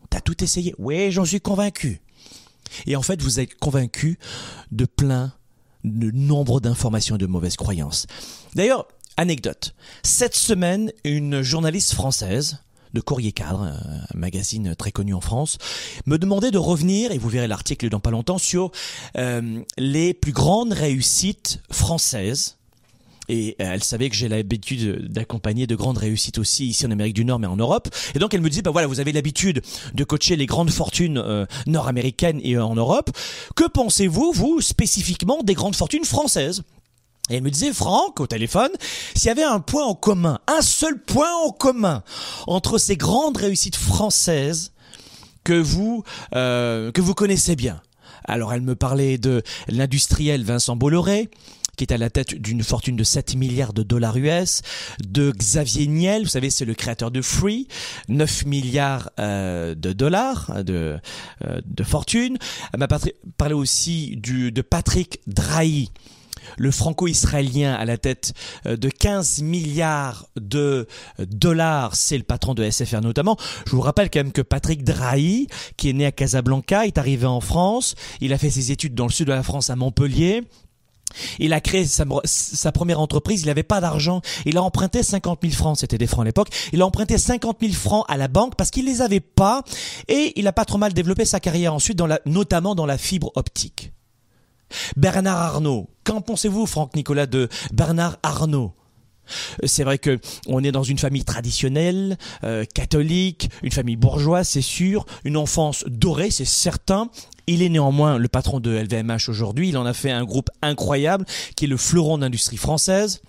T'as 0.09 0.21
tout 0.21 0.41
essayé 0.43 0.73
Oui, 0.77 1.11
j'en 1.11 1.25
suis 1.25 1.41
convaincu. 1.41 1.99
Et 2.85 2.95
en 2.95 3.01
fait, 3.01 3.21
vous 3.21 3.39
êtes 3.39 3.55
convaincu 3.55 4.17
de 4.71 4.85
plein 4.85 5.33
de 5.83 6.11
nombre 6.11 6.59
d'informations 6.59 7.15
et 7.15 7.19
de 7.19 7.25
mauvaises 7.25 7.55
croyances. 7.55 8.07
D'ailleurs, 8.55 8.87
anecdote. 9.15 9.73
Cette 10.03 10.35
semaine, 10.35 10.91
une 11.03 11.41
journaliste 11.41 11.93
française 11.93 12.59
de 12.93 13.01
Courrier 13.01 13.31
Cadre, 13.31 13.61
un 13.61 14.17
magazine 14.17 14.75
très 14.75 14.91
connu 14.91 15.13
en 15.13 15.21
France, 15.21 15.57
me 16.05 16.17
demandait 16.17 16.51
de 16.51 16.57
revenir, 16.57 17.11
et 17.11 17.17
vous 17.17 17.29
verrez 17.29 17.47
l'article 17.47 17.89
dans 17.89 17.99
pas 17.99 18.11
longtemps, 18.11 18.37
sur 18.37 18.71
euh, 19.17 19.61
les 19.77 20.13
plus 20.13 20.31
grandes 20.31 20.73
réussites 20.73 21.61
françaises 21.71 22.57
et 23.29 23.55
euh, 23.61 23.73
elle 23.73 23.83
savait 23.83 24.09
que 24.09 24.15
j'ai 24.15 24.27
l'habitude 24.27 25.11
d'accompagner 25.11 25.67
de 25.67 25.75
grandes 25.75 25.97
réussites 25.97 26.37
aussi 26.37 26.67
ici 26.67 26.85
en 26.85 26.91
Amérique 26.91 27.15
du 27.15 27.25
Nord 27.25 27.39
mais 27.39 27.47
en 27.47 27.57
Europe. 27.57 27.89
Et 28.15 28.19
donc 28.19 28.33
elle 28.33 28.41
me 28.41 28.49
disait, 28.49 28.61
bah 28.61 28.71
voilà, 28.71 28.87
vous 28.87 28.99
avez 28.99 29.11
l'habitude 29.11 29.61
de 29.93 30.03
coacher 30.03 30.35
les 30.35 30.45
grandes 30.45 30.71
fortunes 30.71 31.17
euh, 31.17 31.45
nord-américaines 31.65 32.39
et 32.43 32.55
euh, 32.55 32.65
en 32.65 32.75
Europe. 32.75 33.11
Que 33.55 33.67
pensez-vous, 33.67 34.31
vous, 34.33 34.61
spécifiquement, 34.61 35.43
des 35.43 35.53
grandes 35.53 35.75
fortunes 35.75 36.05
françaises? 36.05 36.63
Et 37.29 37.35
elle 37.35 37.43
me 37.43 37.51
disait, 37.51 37.73
Franck, 37.73 38.21
au 38.21 38.27
téléphone, 38.27 38.71
s'il 39.13 39.27
y 39.27 39.31
avait 39.31 39.43
un 39.43 39.59
point 39.59 39.83
en 39.83 39.95
commun, 39.95 40.39
un 40.47 40.61
seul 40.61 40.97
point 41.03 41.33
en 41.45 41.51
commun 41.51 42.03
entre 42.47 42.77
ces 42.77 42.95
grandes 42.95 43.35
réussites 43.35 43.75
françaises 43.75 44.71
que 45.43 45.59
vous 45.59 46.03
que 46.31 47.01
vous 47.01 47.13
connaissez 47.13 47.57
bien. 47.57 47.81
Alors 48.27 48.53
elle 48.53 48.61
me 48.61 48.75
parlait 48.75 49.17
de 49.17 49.41
l'industriel 49.67 50.43
Vincent 50.43 50.75
Bolloré, 50.75 51.29
qui 51.77 51.83
est 51.83 51.93
à 51.93 51.97
la 51.97 52.09
tête 52.09 52.35
d'une 52.35 52.63
fortune 52.63 52.95
de 52.95 53.03
7 53.03 53.35
milliards 53.35 53.71
de 53.71 53.83
dollars 53.83 54.17
US, 54.17 54.61
de 55.07 55.31
Xavier 55.31 55.87
Niel, 55.87 56.23
vous 56.23 56.29
savez, 56.29 56.49
c'est 56.49 56.65
le 56.65 56.73
créateur 56.73 57.11
de 57.11 57.21
Free, 57.21 57.67
9 58.09 58.45
milliards 58.45 59.11
euh, 59.19 59.75
de 59.75 59.93
dollars 59.93 60.51
euh, 60.53 60.63
de, 60.63 60.97
euh, 61.45 61.61
de 61.63 61.83
fortune. 61.83 62.37
Elle 62.73 62.79
m'a 62.79 62.87
parlé 63.37 63.53
aussi 63.53 64.17
du, 64.17 64.51
de 64.51 64.61
Patrick 64.61 65.21
Drahi, 65.27 65.91
le 66.57 66.71
franco-israélien 66.71 67.73
à 67.73 67.85
la 67.85 67.97
tête 67.97 68.33
euh, 68.65 68.77
de 68.77 68.89
15 68.89 69.41
milliards 69.41 70.27
de 70.39 70.87
dollars, 71.19 71.95
c'est 71.95 72.17
le 72.17 72.23
patron 72.23 72.53
de 72.53 72.69
SFR 72.69 73.01
notamment. 73.01 73.37
Je 73.65 73.71
vous 73.71 73.81
rappelle 73.81 74.09
quand 74.09 74.19
même 74.19 74.31
que 74.31 74.41
Patrick 74.41 74.83
Drahi, 74.83 75.47
qui 75.77 75.89
est 75.89 75.93
né 75.93 76.05
à 76.05 76.11
Casablanca, 76.11 76.85
est 76.85 76.97
arrivé 76.97 77.25
en 77.25 77.41
France, 77.41 77.95
il 78.21 78.33
a 78.33 78.37
fait 78.37 78.49
ses 78.49 78.71
études 78.71 78.95
dans 78.95 79.05
le 79.05 79.11
sud 79.11 79.27
de 79.27 79.33
la 79.33 79.43
France 79.43 79.69
à 79.69 79.75
Montpellier, 79.75 80.43
il 81.39 81.53
a 81.53 81.61
créé 81.61 81.85
sa, 81.85 82.71
première 82.71 82.99
entreprise, 82.99 83.41
il 83.41 83.47
n'avait 83.47 83.63
pas 83.63 83.81
d'argent. 83.81 84.21
Il 84.45 84.57
a 84.57 84.63
emprunté 84.63 85.03
50 85.03 85.39
000 85.41 85.53
francs, 85.53 85.77
c'était 85.77 85.97
des 85.97 86.07
francs 86.07 86.23
à 86.23 86.25
l'époque. 86.25 86.49
Il 86.73 86.81
a 86.81 86.85
emprunté 86.85 87.17
50 87.17 87.57
000 87.61 87.73
francs 87.73 88.05
à 88.07 88.17
la 88.17 88.27
banque 88.27 88.55
parce 88.55 88.71
qu'il 88.71 88.85
les 88.85 89.01
avait 89.01 89.19
pas 89.19 89.63
et 90.07 90.33
il 90.35 90.47
a 90.47 90.53
pas 90.53 90.65
trop 90.65 90.77
mal 90.77 90.93
développé 90.93 91.25
sa 91.25 91.39
carrière 91.39 91.73
ensuite, 91.73 92.01
notamment 92.25 92.75
dans 92.75 92.85
la 92.85 92.97
fibre 92.97 93.31
optique. 93.35 93.91
Bernard 94.95 95.37
Arnault. 95.37 95.89
Qu'en 96.03 96.21
pensez-vous, 96.21 96.65
Franck 96.65 96.95
Nicolas, 96.95 97.25
de 97.25 97.49
Bernard 97.71 98.17
Arnault? 98.23 98.73
C'est 99.65 99.83
vrai 99.83 99.97
que 99.97 100.19
on 100.47 100.63
est 100.63 100.71
dans 100.71 100.83
une 100.83 100.97
famille 100.97 101.25
traditionnelle, 101.25 102.17
euh, 102.45 102.63
catholique, 102.63 103.49
une 103.61 103.71
famille 103.71 103.97
bourgeoise, 103.97 104.47
c'est 104.47 104.61
sûr, 104.61 105.05
une 105.25 105.35
enfance 105.35 105.83
dorée, 105.87 106.31
c'est 106.31 106.45
certain. 106.45 107.09
Il 107.47 107.61
est 107.61 107.69
néanmoins 107.69 108.17
le 108.17 108.27
patron 108.27 108.59
de 108.59 108.71
LVMH 108.71 109.29
aujourd'hui. 109.29 109.69
Il 109.69 109.77
en 109.77 109.85
a 109.85 109.93
fait 109.93 110.11
un 110.11 110.25
groupe 110.25 110.49
incroyable 110.61 111.25
qui 111.55 111.65
est 111.65 111.67
le 111.67 111.77
fleuron 111.77 112.17
d'industrie 112.17 112.57
française. 112.57 113.21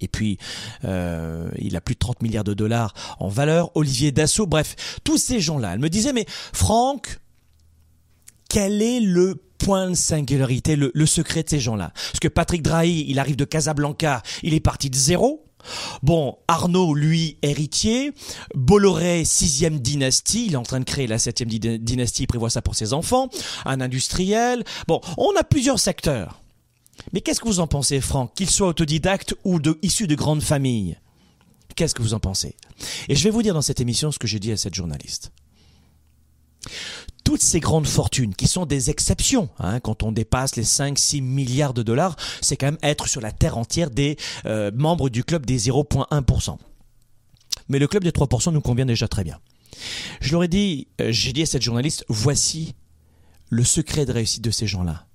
Et 0.00 0.08
puis, 0.08 0.38
euh, 0.84 1.50
il 1.58 1.76
a 1.76 1.80
plus 1.80 1.94
de 1.94 1.98
30 1.98 2.22
milliards 2.22 2.44
de 2.44 2.54
dollars 2.54 2.94
en 3.18 3.28
valeur. 3.28 3.70
Olivier 3.76 4.12
Dassault, 4.12 4.46
bref, 4.46 5.00
tous 5.04 5.18
ces 5.18 5.40
gens-là. 5.40 5.74
Elle 5.74 5.80
me 5.80 5.90
disait, 5.90 6.12
mais 6.12 6.26
Franck, 6.28 7.18
quel 8.48 8.82
est 8.82 9.00
le 9.00 9.42
point 9.58 9.90
de 9.90 9.94
singularité, 9.94 10.76
le, 10.76 11.06
secret 11.06 11.42
de 11.42 11.50
ces 11.50 11.60
gens-là? 11.60 11.92
Parce 11.94 12.20
que 12.20 12.28
Patrick 12.28 12.62
Drahi, 12.62 13.04
il 13.08 13.18
arrive 13.18 13.36
de 13.36 13.44
Casablanca, 13.44 14.22
il 14.42 14.54
est 14.54 14.60
parti 14.60 14.90
de 14.90 14.96
zéro. 14.96 15.44
Bon, 16.02 16.38
Arnaud, 16.48 16.94
lui, 16.94 17.38
héritier. 17.42 18.12
Bolloré, 18.54 19.24
sixième 19.24 19.78
dynastie. 19.78 20.46
Il 20.46 20.54
est 20.54 20.56
en 20.56 20.62
train 20.62 20.80
de 20.80 20.84
créer 20.84 21.06
la 21.06 21.18
septième 21.18 21.48
dynastie. 21.48 22.24
Il 22.24 22.26
prévoit 22.26 22.50
ça 22.50 22.62
pour 22.62 22.74
ses 22.74 22.92
enfants. 22.92 23.28
Un 23.64 23.80
industriel. 23.80 24.64
Bon, 24.86 25.00
on 25.16 25.34
a 25.36 25.44
plusieurs 25.44 25.78
secteurs. 25.78 26.42
Mais 27.12 27.20
qu'est-ce 27.20 27.40
que 27.40 27.48
vous 27.48 27.60
en 27.60 27.66
pensez, 27.66 28.00
Franck 28.00 28.34
Qu'il 28.34 28.50
soit 28.50 28.68
autodidacte 28.68 29.34
ou 29.44 29.58
issu 29.82 30.06
de 30.06 30.14
grandes 30.14 30.42
familles? 30.42 30.98
Qu'est-ce 31.76 31.94
que 31.94 32.02
vous 32.02 32.14
en 32.14 32.20
pensez? 32.20 32.56
Et 33.08 33.14
je 33.14 33.24
vais 33.24 33.30
vous 33.30 33.42
dire 33.42 33.54
dans 33.54 33.62
cette 33.62 33.80
émission 33.80 34.12
ce 34.12 34.18
que 34.18 34.26
j'ai 34.26 34.38
dit 34.38 34.52
à 34.52 34.56
cette 34.56 34.74
journaliste 34.74 35.32
toutes 37.30 37.42
ces 37.42 37.60
grandes 37.60 37.86
fortunes, 37.86 38.34
qui 38.34 38.48
sont 38.48 38.66
des 38.66 38.90
exceptions, 38.90 39.50
hein, 39.60 39.78
quand 39.78 40.02
on 40.02 40.10
dépasse 40.10 40.56
les 40.56 40.64
5-6 40.64 41.22
milliards 41.22 41.74
de 41.74 41.84
dollars, 41.84 42.16
c'est 42.40 42.56
quand 42.56 42.66
même 42.66 42.78
être 42.82 43.06
sur 43.06 43.20
la 43.20 43.30
terre 43.30 43.56
entière 43.56 43.92
des 43.92 44.16
euh, 44.46 44.72
membres 44.74 45.08
du 45.08 45.22
club 45.22 45.46
des 45.46 45.56
0,1%. 45.70 46.58
Mais 47.68 47.78
le 47.78 47.86
club 47.86 48.02
des 48.02 48.10
3% 48.10 48.52
nous 48.52 48.60
convient 48.60 48.84
déjà 48.84 49.06
très 49.06 49.22
bien. 49.22 49.38
Je 50.20 50.32
leur 50.32 50.42
ai 50.42 50.48
dit, 50.48 50.88
euh, 51.00 51.12
j'ai 51.12 51.32
dit 51.32 51.42
à 51.42 51.46
cette 51.46 51.62
journaliste, 51.62 52.04
voici 52.08 52.74
le 53.48 53.62
secret 53.62 54.06
de 54.06 54.12
réussite 54.12 54.42
de 54.42 54.50
ces 54.50 54.66
gens-là. 54.66 55.06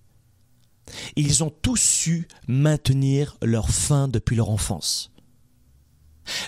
Ils 1.17 1.43
ont 1.43 1.49
tous 1.49 1.75
su 1.75 2.29
maintenir 2.47 3.35
leur 3.41 3.69
faim 3.69 4.07
depuis 4.07 4.37
leur 4.37 4.49
enfance. 4.49 5.11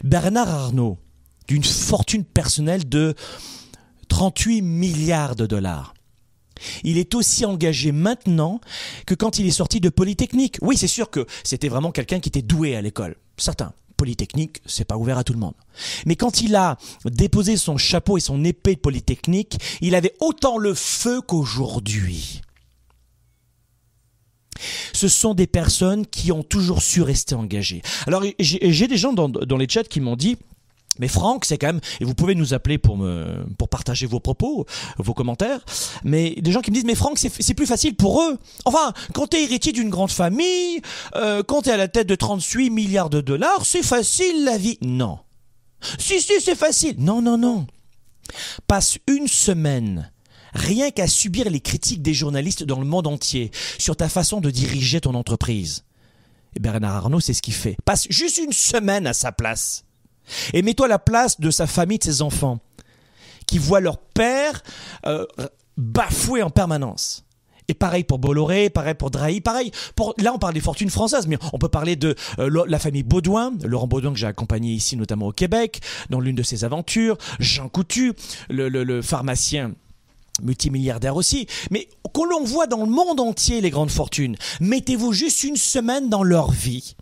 Bernard 0.01 0.47
Arnault, 0.47 0.97
d'une 1.49 1.65
fortune 1.65 2.23
personnelle 2.23 2.87
de 2.87 3.15
38 4.07 4.61
milliards 4.61 5.35
de 5.35 5.45
dollars. 5.45 5.93
Il 6.83 6.97
est 6.97 7.13
aussi 7.15 7.45
engagé 7.45 7.91
maintenant 7.91 8.59
que 9.05 9.13
quand 9.13 9.39
il 9.39 9.45
est 9.45 9.51
sorti 9.51 9.79
de 9.79 9.89
Polytechnique. 9.89 10.57
Oui, 10.61 10.75
c'est 10.77 10.87
sûr 10.87 11.09
que 11.09 11.25
c'était 11.43 11.69
vraiment 11.69 11.91
quelqu'un 11.91 12.19
qui 12.19 12.29
était 12.29 12.41
doué 12.41 12.75
à 12.75 12.81
l'école. 12.81 13.15
Certains. 13.37 13.73
Polytechnique, 13.95 14.61
c'est 14.67 14.85
pas 14.85 14.95
ouvert 14.95 15.17
à 15.17 15.23
tout 15.23 15.33
le 15.33 15.39
monde. 15.39 15.55
Mais 16.05 16.15
quand 16.15 16.41
il 16.41 16.55
a 16.55 16.77
déposé 17.05 17.57
son 17.57 17.77
chapeau 17.77 18.17
et 18.17 18.21
son 18.21 18.43
épée 18.43 18.75
de 18.75 18.79
Polytechnique, 18.79 19.57
il 19.81 19.95
avait 19.95 20.13
autant 20.19 20.59
le 20.59 20.75
feu 20.75 21.19
qu'aujourd'hui. 21.21 22.41
Ce 24.93 25.07
sont 25.07 25.33
des 25.33 25.47
personnes 25.47 26.05
qui 26.05 26.31
ont 26.31 26.43
toujours 26.43 26.83
su 26.83 27.01
rester 27.01 27.33
engagées. 27.33 27.81
Alors 28.05 28.23
j'ai 28.39 28.87
des 28.87 28.97
gens 28.97 29.13
dans 29.13 29.57
les 29.57 29.67
chats 29.67 29.83
qui 29.83 29.99
m'ont 29.99 30.15
dit, 30.15 30.37
mais 30.99 31.07
Franck, 31.07 31.45
c'est 31.45 31.57
quand 31.57 31.67
même, 31.67 31.81
et 31.99 32.05
vous 32.05 32.13
pouvez 32.13 32.35
nous 32.35 32.53
appeler 32.53 32.77
pour 32.77 32.97
me, 32.97 33.45
pour 33.57 33.69
partager 33.69 34.05
vos 34.05 34.19
propos, 34.19 34.65
vos 34.97 35.13
commentaires, 35.13 35.59
mais 36.03 36.35
des 36.41 36.51
gens 36.51 36.61
qui 36.61 36.71
me 36.71 36.75
disent, 36.75 36.85
mais 36.85 36.95
Franck, 36.95 37.17
c'est 37.19 37.53
plus 37.53 37.65
facile 37.65 37.95
pour 37.95 38.21
eux. 38.21 38.37
Enfin, 38.65 38.93
quand 39.13 39.27
t'es 39.27 39.43
héritier 39.43 39.71
d'une 39.71 39.89
grande 39.89 40.11
famille, 40.11 40.81
euh, 41.15 41.43
quand 41.43 41.63
t'es 41.63 41.71
à 41.71 41.77
la 41.77 41.87
tête 41.87 42.07
de 42.07 42.15
38 42.15 42.69
milliards 42.69 43.09
de 43.09 43.21
dollars, 43.21 43.65
c'est 43.65 43.83
facile 43.83 44.43
la 44.43 44.57
vie. 44.57 44.77
Non. 44.81 45.19
Si, 45.99 46.21
si, 46.21 46.41
c'est 46.41 46.55
facile. 46.55 46.95
Non, 46.97 47.21
non, 47.21 47.37
non. 47.37 47.67
Passe 48.67 48.97
une 49.07 49.27
semaine 49.27 50.11
rien 50.53 50.91
qu'à 50.91 51.07
subir 51.07 51.49
les 51.49 51.59
critiques 51.59 52.01
des 52.01 52.13
journalistes 52.13 52.63
dans 52.63 52.79
le 52.79 52.85
monde 52.85 53.07
entier 53.07 53.51
sur 53.77 53.95
ta 53.95 54.09
façon 54.09 54.41
de 54.41 54.49
diriger 54.49 55.01
ton 55.01 55.13
entreprise. 55.13 55.83
Et 56.55 56.59
Bernard 56.59 56.95
Arnault, 56.95 57.19
c'est 57.19 57.33
ce 57.33 57.41
qu'il 57.41 57.53
fait. 57.53 57.77
Passe 57.85 58.07
juste 58.09 58.37
une 58.37 58.53
semaine 58.53 59.07
à 59.07 59.13
sa 59.13 59.31
place. 59.31 59.85
Et 60.53 60.61
mets-toi 60.61 60.85
à 60.87 60.89
la 60.89 60.99
place 60.99 61.39
de 61.39 61.49
sa 61.51 61.67
famille, 61.67 61.99
de 61.99 62.03
ses 62.03 62.21
enfants, 62.21 62.59
qui 63.45 63.57
voient 63.57 63.79
leur 63.79 63.97
père 63.97 64.63
euh, 65.05 65.25
bafoué 65.77 66.43
en 66.43 66.49
permanence. 66.49 67.23
Et 67.69 67.73
pareil 67.73 68.03
pour 68.03 68.19
Bolloré, 68.19 68.69
pareil 68.69 68.93
pour 68.93 69.11
Drahi, 69.11 69.41
pareil 69.41 69.71
pour 69.95 70.13
là 70.17 70.33
on 70.33 70.39
parle 70.39 70.53
des 70.53 70.61
fortunes 70.61 70.89
françaises, 70.89 71.27
mais 71.27 71.37
on 71.51 71.59
peut 71.59 71.67
parler 71.67 71.95
de 71.97 72.15
euh, 72.39 72.63
la 72.65 72.79
famille 72.79 73.03
Baudouin, 73.03 73.53
Laurent 73.63 73.87
Baudouin 73.87 74.13
que 74.13 74.19
j'ai 74.19 74.27
accompagné 74.27 74.71
ici 74.71 74.95
notamment 74.95 75.27
au 75.27 75.31
Québec 75.33 75.81
dans 76.09 76.21
l'une 76.21 76.35
de 76.35 76.43
ses 76.43 76.63
aventures, 76.63 77.17
Jean 77.39 77.67
Coutu, 77.67 78.13
le, 78.49 79.01
pharmacien 79.01 79.73
multimilliardaire 80.41 81.15
aussi, 81.15 81.47
mais 81.71 81.89
qu'on 82.13 82.25
l'on 82.25 82.43
voit 82.43 82.67
dans 82.67 82.85
le 82.85 82.91
monde 82.91 83.19
entier 83.19 83.59
les 83.59 83.69
grandes 83.69 83.91
fortunes. 83.91 84.37
Mettez-vous 84.61 85.11
juste 85.11 85.43
une 85.43 85.57
semaine 85.57 86.09
dans 86.09 86.23
leur 86.23 86.51
vie. 86.51 86.95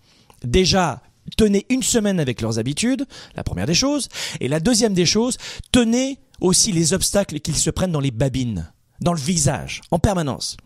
Déjà, 0.44 1.02
tenez 1.38 1.66
une 1.70 1.84
semaine 1.84 2.20
avec 2.20 2.42
leurs 2.42 2.60
habitudes, 2.60 3.06
la 3.36 3.44
première 3.44 3.66
des 3.66 3.74
choses, 3.74 4.10
et 4.40 4.48
la 4.48 4.60
deuxième 4.60 4.94
des 4.94 5.06
choses, 5.06 5.38
tenez 5.72 6.20
aussi 6.42 6.72
les 6.72 6.94
obstacles 6.94 7.40
qu'ils 7.40 7.56
se 7.56 7.70
prennent 7.70 7.92
dans 7.92 8.00
les 8.00 8.12
babines, 8.12 8.72
dans 9.02 9.14
le 9.14 9.20
visage, 9.20 9.82
en 9.92 10.00
permanence. 10.00 10.58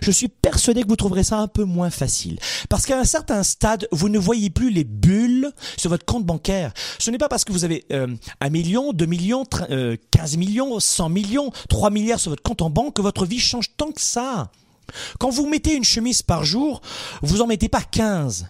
Je 0.00 0.10
suis 0.10 0.28
persuadé 0.28 0.82
que 0.82 0.88
vous 0.88 0.96
trouverez 0.96 1.24
ça 1.24 1.38
un 1.38 1.48
peu 1.48 1.64
moins 1.64 1.90
facile. 1.90 2.38
Parce 2.68 2.86
qu'à 2.86 2.98
un 2.98 3.04
certain 3.04 3.42
stade, 3.42 3.86
vous 3.92 4.08
ne 4.08 4.18
voyez 4.18 4.50
plus 4.50 4.70
les 4.70 4.84
bulles 4.84 5.52
sur 5.76 5.90
votre 5.90 6.04
compte 6.04 6.24
bancaire. 6.24 6.72
Ce 6.98 7.10
n'est 7.10 7.18
pas 7.18 7.28
parce 7.28 7.44
que 7.44 7.52
vous 7.52 7.64
avez 7.64 7.84
euh, 7.92 8.08
un 8.40 8.50
million, 8.50 8.92
deux 8.92 9.06
millions, 9.06 9.44
euh, 9.70 9.96
15 10.10 10.36
millions, 10.36 10.80
100 10.80 11.08
millions, 11.10 11.50
3 11.68 11.90
milliards 11.90 12.20
sur 12.20 12.30
votre 12.30 12.42
compte 12.42 12.62
en 12.62 12.70
banque 12.70 12.96
que 12.96 13.02
votre 13.02 13.26
vie 13.26 13.38
change 13.38 13.76
tant 13.76 13.92
que 13.92 14.00
ça. 14.00 14.50
Quand 15.18 15.30
vous 15.30 15.46
mettez 15.46 15.74
une 15.74 15.84
chemise 15.84 16.22
par 16.22 16.44
jour, 16.44 16.80
vous 17.22 17.42
en 17.42 17.46
mettez 17.46 17.68
pas 17.68 17.82
15. 17.82 18.46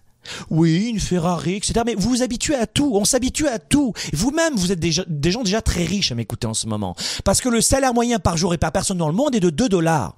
Oui, 0.51 0.89
une 0.89 1.01
Ferrari, 1.01 1.57
etc. 1.57 1.81
Mais 1.87 1.95
vous 1.95 2.11
vous 2.11 2.23
habituez 2.23 2.55
à 2.55 2.67
tout. 2.67 2.93
On 2.95 3.05
s'habitue 3.05 3.49
à 3.49 3.59
tout. 3.59 3.93
Vous-même, 4.13 4.55
vous 4.57 4.73
êtes 4.73 4.81
des, 4.81 4.93
gens 4.93 5.43
déjà 5.43 5.63
très 5.63 5.85
riches 5.85 6.13
à 6.13 6.15
m'écouter 6.15 6.47
en 6.47 6.55
ce 6.55 6.67
moment. 6.67 6.95
Parce 7.25 7.41
que 7.41 7.49
le 7.49 7.61
salaire 7.61 7.95
moyen 7.95 8.19
par 8.19 8.37
jour 8.37 8.55
et 8.55 8.59
par 8.59 8.73
personne 8.73 8.99
dans 8.99 9.09
le 9.09 9.15
monde 9.15 9.35
est 9.35 9.41
de 9.41 9.51
2 9.51 9.69
dollars. 9.69 10.17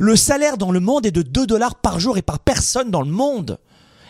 Le 0.00 0.16
salaire 0.16 0.56
dans 0.56 0.70
le 0.70 0.80
monde 0.80 1.06
est 1.06 1.10
de 1.10 1.22
2 1.22 1.46
dollars 1.46 1.74
par 1.74 2.00
jour 2.00 2.16
et 2.16 2.22
par 2.22 2.38
personne 2.38 2.90
dans 2.90 3.02
le 3.02 3.10
monde. 3.10 3.58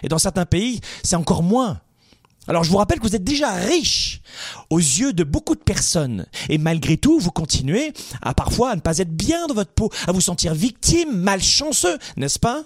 Et 0.02 0.08
dans 0.08 0.18
certains 0.18 0.46
pays, 0.46 0.80
c'est 1.02 1.16
encore 1.16 1.42
moins. 1.42 1.80
Alors 2.48 2.64
je 2.64 2.70
vous 2.70 2.78
rappelle 2.78 2.98
que 2.98 3.06
vous 3.06 3.14
êtes 3.14 3.24
déjà 3.24 3.52
riche 3.52 4.22
aux 4.70 4.78
yeux 4.78 5.12
de 5.12 5.22
beaucoup 5.22 5.54
de 5.54 5.60
personnes. 5.60 6.26
Et 6.48 6.56
malgré 6.56 6.96
tout, 6.96 7.18
vous 7.18 7.30
continuez 7.30 7.92
à 8.22 8.32
parfois 8.32 8.70
à 8.70 8.76
ne 8.76 8.80
pas 8.80 8.98
être 8.98 9.14
bien 9.14 9.46
dans 9.46 9.54
votre 9.54 9.72
peau, 9.72 9.90
à 10.06 10.12
vous 10.12 10.22
sentir 10.22 10.54
victime, 10.54 11.12
malchanceux, 11.12 11.98
n'est-ce 12.16 12.38
pas? 12.38 12.64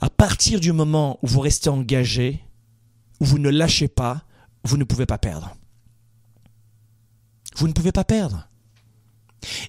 À 0.00 0.10
partir 0.10 0.60
du 0.60 0.72
moment 0.72 1.18
où 1.22 1.26
vous 1.26 1.40
restez 1.40 1.68
engagé, 1.68 2.44
où 3.20 3.24
vous 3.24 3.38
ne 3.38 3.48
lâchez 3.48 3.88
pas, 3.88 4.24
vous 4.64 4.76
ne 4.76 4.84
pouvez 4.84 5.06
pas 5.06 5.18
perdre. 5.18 5.56
Vous 7.56 7.66
ne 7.66 7.72
pouvez 7.72 7.92
pas 7.92 8.04
perdre. 8.04 8.48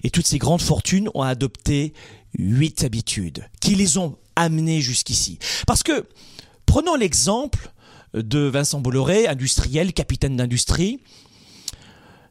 Et 0.02 0.10
toutes 0.10 0.26
ces 0.26 0.38
grandes 0.38 0.62
fortunes 0.62 1.08
ont 1.14 1.22
adopté 1.22 1.94
huit 2.38 2.84
habitudes 2.84 3.48
qui 3.60 3.74
les 3.74 3.98
ont 3.98 4.18
amenées 4.36 4.80
jusqu'ici. 4.80 5.38
Parce 5.66 5.82
que, 5.82 6.08
prenons 6.66 6.94
l'exemple 6.94 7.72
de 8.14 8.40
Vincent 8.40 8.80
Bolloré, 8.80 9.26
industriel, 9.26 9.92
capitaine 9.92 10.36
d'industrie. 10.36 11.00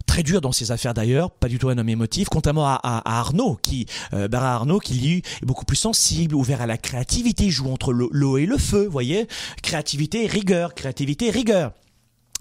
Très 0.09 0.23
dur 0.23 0.41
dans 0.41 0.51
ses 0.51 0.71
affaires 0.71 0.95
d'ailleurs, 0.95 1.29
pas 1.29 1.47
du 1.47 1.59
tout 1.59 1.69
un 1.69 1.77
homme 1.77 1.87
émotif, 1.87 2.29
contrairement 2.29 2.65
à, 2.65 2.79
Arnaud, 3.05 3.59
qui, 3.61 3.85
euh, 4.13 4.27
Arnaud, 4.33 4.79
qui 4.79 4.95
lui 4.95 5.17
est 5.17 5.45
beaucoup 5.45 5.65
plus 5.65 5.75
sensible, 5.75 6.33
ouvert 6.33 6.61
à 6.61 6.65
la 6.65 6.79
créativité, 6.79 7.51
joue 7.51 7.71
entre 7.71 7.93
l'eau 7.93 8.37
et 8.39 8.47
le 8.47 8.57
feu, 8.57 8.87
voyez, 8.87 9.27
créativité, 9.61 10.25
rigueur, 10.25 10.73
créativité, 10.73 11.29
rigueur 11.29 11.73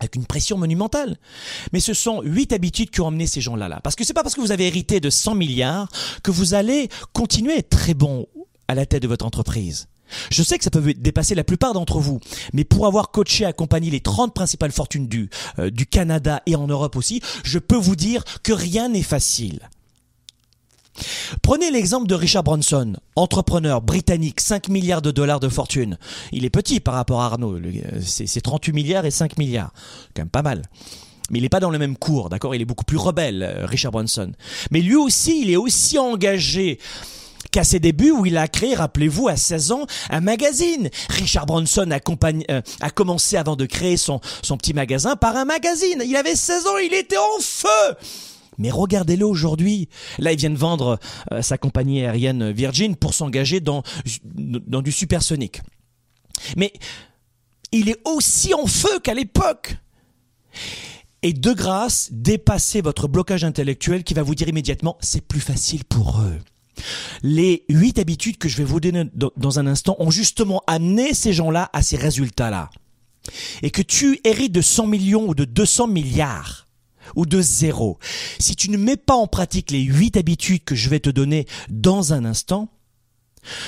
avec 0.00 0.16
une 0.16 0.24
pression 0.24 0.56
monumentale. 0.56 1.18
Mais 1.72 1.80
ce 1.80 1.92
sont 1.92 2.22
huit 2.22 2.52
habitudes 2.52 2.88
qui 2.88 3.02
ont 3.02 3.08
emmené 3.08 3.26
ces 3.26 3.42
gens-là 3.42 3.68
là. 3.68 3.80
Parce 3.82 3.96
que 3.96 4.04
c'est 4.04 4.14
pas 4.14 4.22
parce 4.22 4.34
que 4.34 4.40
vous 4.40 4.52
avez 4.52 4.66
hérité 4.66 5.00
de 5.00 5.10
100 5.10 5.34
milliards 5.34 5.88
que 6.22 6.30
vous 6.30 6.54
allez 6.54 6.88
continuer 7.12 7.52
à 7.52 7.56
être 7.56 7.68
très 7.68 7.94
bon 7.94 8.26
à 8.68 8.74
la 8.74 8.86
tête 8.86 9.02
de 9.02 9.08
votre 9.08 9.26
entreprise. 9.26 9.88
Je 10.30 10.42
sais 10.42 10.58
que 10.58 10.64
ça 10.64 10.70
peut 10.70 10.94
dépasser 10.94 11.34
la 11.34 11.44
plupart 11.44 11.72
d'entre 11.72 11.98
vous, 11.98 12.20
mais 12.52 12.64
pour 12.64 12.86
avoir 12.86 13.10
coaché 13.10 13.44
et 13.44 13.46
accompagné 13.46 13.90
les 13.90 14.00
30 14.00 14.34
principales 14.34 14.72
fortunes 14.72 15.08
du, 15.08 15.30
euh, 15.58 15.70
du 15.70 15.86
Canada 15.86 16.42
et 16.46 16.56
en 16.56 16.66
Europe 16.66 16.96
aussi, 16.96 17.20
je 17.44 17.58
peux 17.58 17.76
vous 17.76 17.96
dire 17.96 18.24
que 18.42 18.52
rien 18.52 18.88
n'est 18.88 19.02
facile. 19.02 19.68
Prenez 21.42 21.70
l'exemple 21.70 22.06
de 22.06 22.14
Richard 22.14 22.42
Branson, 22.42 22.94
entrepreneur 23.16 23.80
britannique, 23.80 24.40
5 24.40 24.68
milliards 24.68 25.02
de 25.02 25.10
dollars 25.10 25.40
de 25.40 25.48
fortune. 25.48 25.98
Il 26.32 26.44
est 26.44 26.50
petit 26.50 26.80
par 26.80 26.94
rapport 26.94 27.20
à 27.20 27.26
Arnaud, 27.26 27.58
c'est 28.02 28.40
38 28.40 28.72
milliards 28.72 29.06
et 29.06 29.10
5 29.10 29.38
milliards, 29.38 29.72
quand 30.14 30.22
même 30.22 30.30
pas 30.30 30.42
mal. 30.42 30.62
Mais 31.30 31.38
il 31.38 31.42
n'est 31.42 31.48
pas 31.48 31.60
dans 31.60 31.70
le 31.70 31.78
même 31.78 31.96
cours, 31.96 32.30
d'accord? 32.30 32.54
Il 32.54 32.62
est 32.62 32.64
beaucoup 32.64 32.84
plus 32.84 32.96
rebelle, 32.96 33.42
euh, 33.42 33.66
Richard 33.66 33.92
Branson. 33.92 34.32
Mais 34.70 34.80
lui 34.80 34.96
aussi, 34.96 35.42
il 35.42 35.50
est 35.50 35.56
aussi 35.56 35.98
engagé 35.98 36.78
qu'à 37.50 37.64
ses 37.64 37.80
débuts 37.80 38.10
où 38.10 38.26
il 38.26 38.36
a 38.36 38.48
créé, 38.48 38.74
rappelez-vous, 38.74 39.28
à 39.28 39.36
16 39.36 39.72
ans, 39.72 39.86
un 40.10 40.20
magazine. 40.20 40.90
Richard 41.08 41.46
Branson 41.46 41.90
a, 41.90 41.98
euh, 42.50 42.60
commencé 42.94 43.36
avant 43.36 43.56
de 43.56 43.66
créer 43.66 43.96
son, 43.96 44.20
son 44.42 44.56
petit 44.56 44.74
magasin 44.74 45.16
par 45.16 45.36
un 45.36 45.44
magazine. 45.44 46.02
Il 46.04 46.16
avait 46.16 46.36
16 46.36 46.66
ans, 46.66 46.78
il 46.78 46.94
était 46.94 47.16
en 47.16 47.40
feu 47.40 47.96
mais 48.60 48.72
regardez-le 48.72 49.24
aujourd'hui. 49.24 49.88
Là, 50.18 50.32
il 50.32 50.38
vient 50.38 50.50
de 50.50 50.56
vendre 50.56 50.98
euh, 51.32 51.42
sa 51.42 51.58
compagnie 51.58 52.04
aérienne 52.04 52.50
Virgin 52.50 52.96
pour 52.96 53.14
s'engager 53.14 53.60
dans, 53.60 53.84
dans 54.34 54.82
du 54.82 54.90
supersonique. 54.90 55.60
Mais 56.56 56.72
il 57.72 57.88
est 57.88 58.00
aussi 58.04 58.54
en 58.54 58.66
feu 58.66 58.98
qu'à 59.00 59.14
l'époque. 59.14 59.76
Et 61.22 61.32
de 61.32 61.52
grâce, 61.52 62.08
dépassez 62.12 62.80
votre 62.80 63.08
blocage 63.08 63.44
intellectuel 63.44 64.04
qui 64.04 64.14
va 64.14 64.22
vous 64.22 64.34
dire 64.34 64.48
immédiatement, 64.48 64.96
c'est 65.00 65.20
plus 65.20 65.40
facile 65.40 65.84
pour 65.84 66.20
eux. 66.20 66.38
Les 67.22 67.64
huit 67.68 67.98
habitudes 67.98 68.38
que 68.38 68.48
je 68.48 68.56
vais 68.56 68.64
vous 68.64 68.80
donner 68.80 69.04
dans 69.36 69.58
un 69.58 69.66
instant 69.66 69.96
ont 69.98 70.10
justement 70.10 70.62
amené 70.66 71.14
ces 71.14 71.32
gens-là 71.32 71.70
à 71.72 71.82
ces 71.82 71.96
résultats-là. 71.96 72.70
Et 73.62 73.70
que 73.70 73.82
tu 73.82 74.20
hérites 74.24 74.52
de 74.52 74.62
100 74.62 74.86
millions 74.86 75.28
ou 75.28 75.34
de 75.34 75.44
200 75.44 75.88
milliards 75.88 76.66
ou 77.16 77.26
de 77.26 77.40
zéro, 77.40 77.98
si 78.38 78.54
tu 78.54 78.70
ne 78.70 78.76
mets 78.76 78.96
pas 78.96 79.14
en 79.14 79.26
pratique 79.26 79.70
les 79.70 79.82
huit 79.82 80.16
habitudes 80.16 80.64
que 80.64 80.74
je 80.74 80.88
vais 80.88 81.00
te 81.00 81.10
donner 81.10 81.46
dans 81.70 82.12
un 82.12 82.24
instant, 82.24 82.68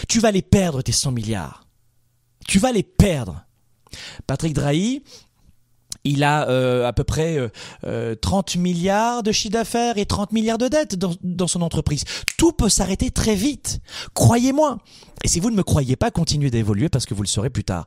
tu 0.08 0.20
vas 0.20 0.30
les 0.30 0.42
perdre 0.42 0.82
tes 0.82 0.92
100 0.92 1.12
milliards. 1.12 1.66
Tu 2.46 2.58
vas 2.58 2.72
les 2.72 2.82
perdre. 2.82 3.44
Patrick 4.26 4.54
Drahi, 4.54 5.02
il 6.04 6.24
a 6.24 6.48
euh, 6.48 6.86
à 6.86 6.92
peu 6.92 7.04
près 7.04 7.36
30 7.36 7.84
euh, 7.84 8.14
euh, 8.24 8.42
milliards 8.58 9.22
de 9.22 9.32
chiffre 9.32 9.52
d'affaires 9.52 9.98
et 9.98 10.06
30 10.06 10.32
milliards 10.32 10.58
de 10.58 10.68
dettes 10.68 10.96
dans, 10.96 11.14
dans 11.22 11.46
son 11.46 11.62
entreprise. 11.62 12.04
Tout 12.36 12.52
peut 12.52 12.68
s'arrêter 12.68 13.10
très 13.10 13.34
vite. 13.34 13.80
Croyez-moi. 14.14 14.78
Et 15.22 15.28
si 15.28 15.40
vous 15.40 15.50
ne 15.50 15.56
me 15.56 15.62
croyez 15.62 15.96
pas, 15.96 16.10
continuez 16.10 16.50
d'évoluer 16.50 16.88
parce 16.88 17.04
que 17.04 17.12
vous 17.12 17.22
le 17.22 17.28
saurez 17.28 17.50
plus 17.50 17.64
tard. 17.64 17.84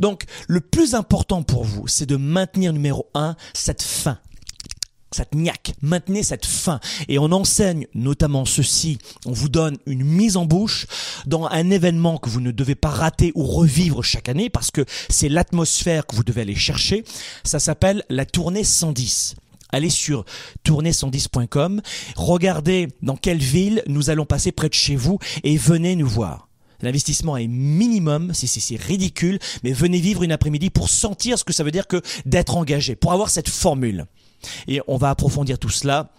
Donc, 0.00 0.24
le 0.48 0.60
plus 0.60 0.94
important 0.94 1.42
pour 1.42 1.64
vous, 1.64 1.88
c'est 1.88 2.06
de 2.06 2.16
maintenir 2.16 2.72
numéro 2.72 3.08
un 3.14 3.36
cette 3.54 3.82
fin 3.82 4.18
cette 5.14 5.34
niaque, 5.34 5.74
maintenez 5.80 6.22
cette 6.22 6.44
faim. 6.44 6.80
Et 7.08 7.18
on 7.18 7.32
enseigne 7.32 7.86
notamment 7.94 8.44
ceci, 8.44 8.98
on 9.24 9.32
vous 9.32 9.48
donne 9.48 9.78
une 9.86 10.04
mise 10.04 10.36
en 10.36 10.44
bouche 10.44 10.86
dans 11.26 11.46
un 11.46 11.70
événement 11.70 12.18
que 12.18 12.28
vous 12.28 12.40
ne 12.40 12.50
devez 12.50 12.74
pas 12.74 12.90
rater 12.90 13.32
ou 13.34 13.44
revivre 13.44 14.02
chaque 14.02 14.28
année 14.28 14.50
parce 14.50 14.70
que 14.70 14.84
c'est 15.08 15.28
l'atmosphère 15.28 16.06
que 16.06 16.16
vous 16.16 16.24
devez 16.24 16.42
aller 16.42 16.54
chercher. 16.54 17.04
Ça 17.44 17.60
s'appelle 17.60 18.04
la 18.10 18.26
tournée 18.26 18.64
110 18.64 19.36
allez 19.70 19.90
sur 19.90 20.24
tournée110.com, 20.64 21.82
regardez 22.14 22.88
dans 23.02 23.16
quelle 23.16 23.38
ville 23.38 23.82
nous 23.88 24.08
allons 24.08 24.24
passer 24.24 24.52
près 24.52 24.68
de 24.68 24.74
chez 24.74 24.94
vous 24.94 25.18
et 25.42 25.56
venez 25.56 25.96
nous 25.96 26.06
voir. 26.06 26.48
L'investissement 26.80 27.36
est 27.36 27.48
minimum, 27.48 28.32
c'est 28.34 28.76
ridicule, 28.76 29.38
mais 29.62 29.72
venez 29.72 29.98
vivre 29.98 30.22
une 30.22 30.32
après-midi 30.32 30.70
pour 30.70 30.88
sentir 30.90 31.38
ce 31.38 31.44
que 31.44 31.52
ça 31.52 31.64
veut 31.64 31.70
dire 31.70 31.86
que 31.86 32.02
d'être 32.26 32.56
engagé, 32.56 32.94
pour 32.94 33.12
avoir 33.12 33.30
cette 33.30 33.48
formule. 33.48 34.06
Et 34.68 34.80
on 34.88 34.96
va 34.96 35.10
approfondir 35.10 35.58
tout 35.58 35.70
cela 35.70 36.10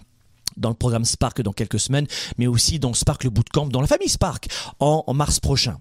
dans 0.58 0.70
le 0.70 0.76
programme 0.76 1.06
Spark 1.06 1.42
dans 1.42 1.54
quelques 1.54 1.80
semaines, 1.80 2.08
mais 2.38 2.48
aussi 2.48 2.80
dans 2.80 2.94
Spark 2.94 3.24
le 3.24 3.30
Bootcamp, 3.30 3.68
dans 3.68 3.82
la 3.82 3.88
famille 3.88 4.10
Spark, 4.10 4.48
en, 4.80 5.04
mars 5.14 5.40
prochain. 5.40 5.80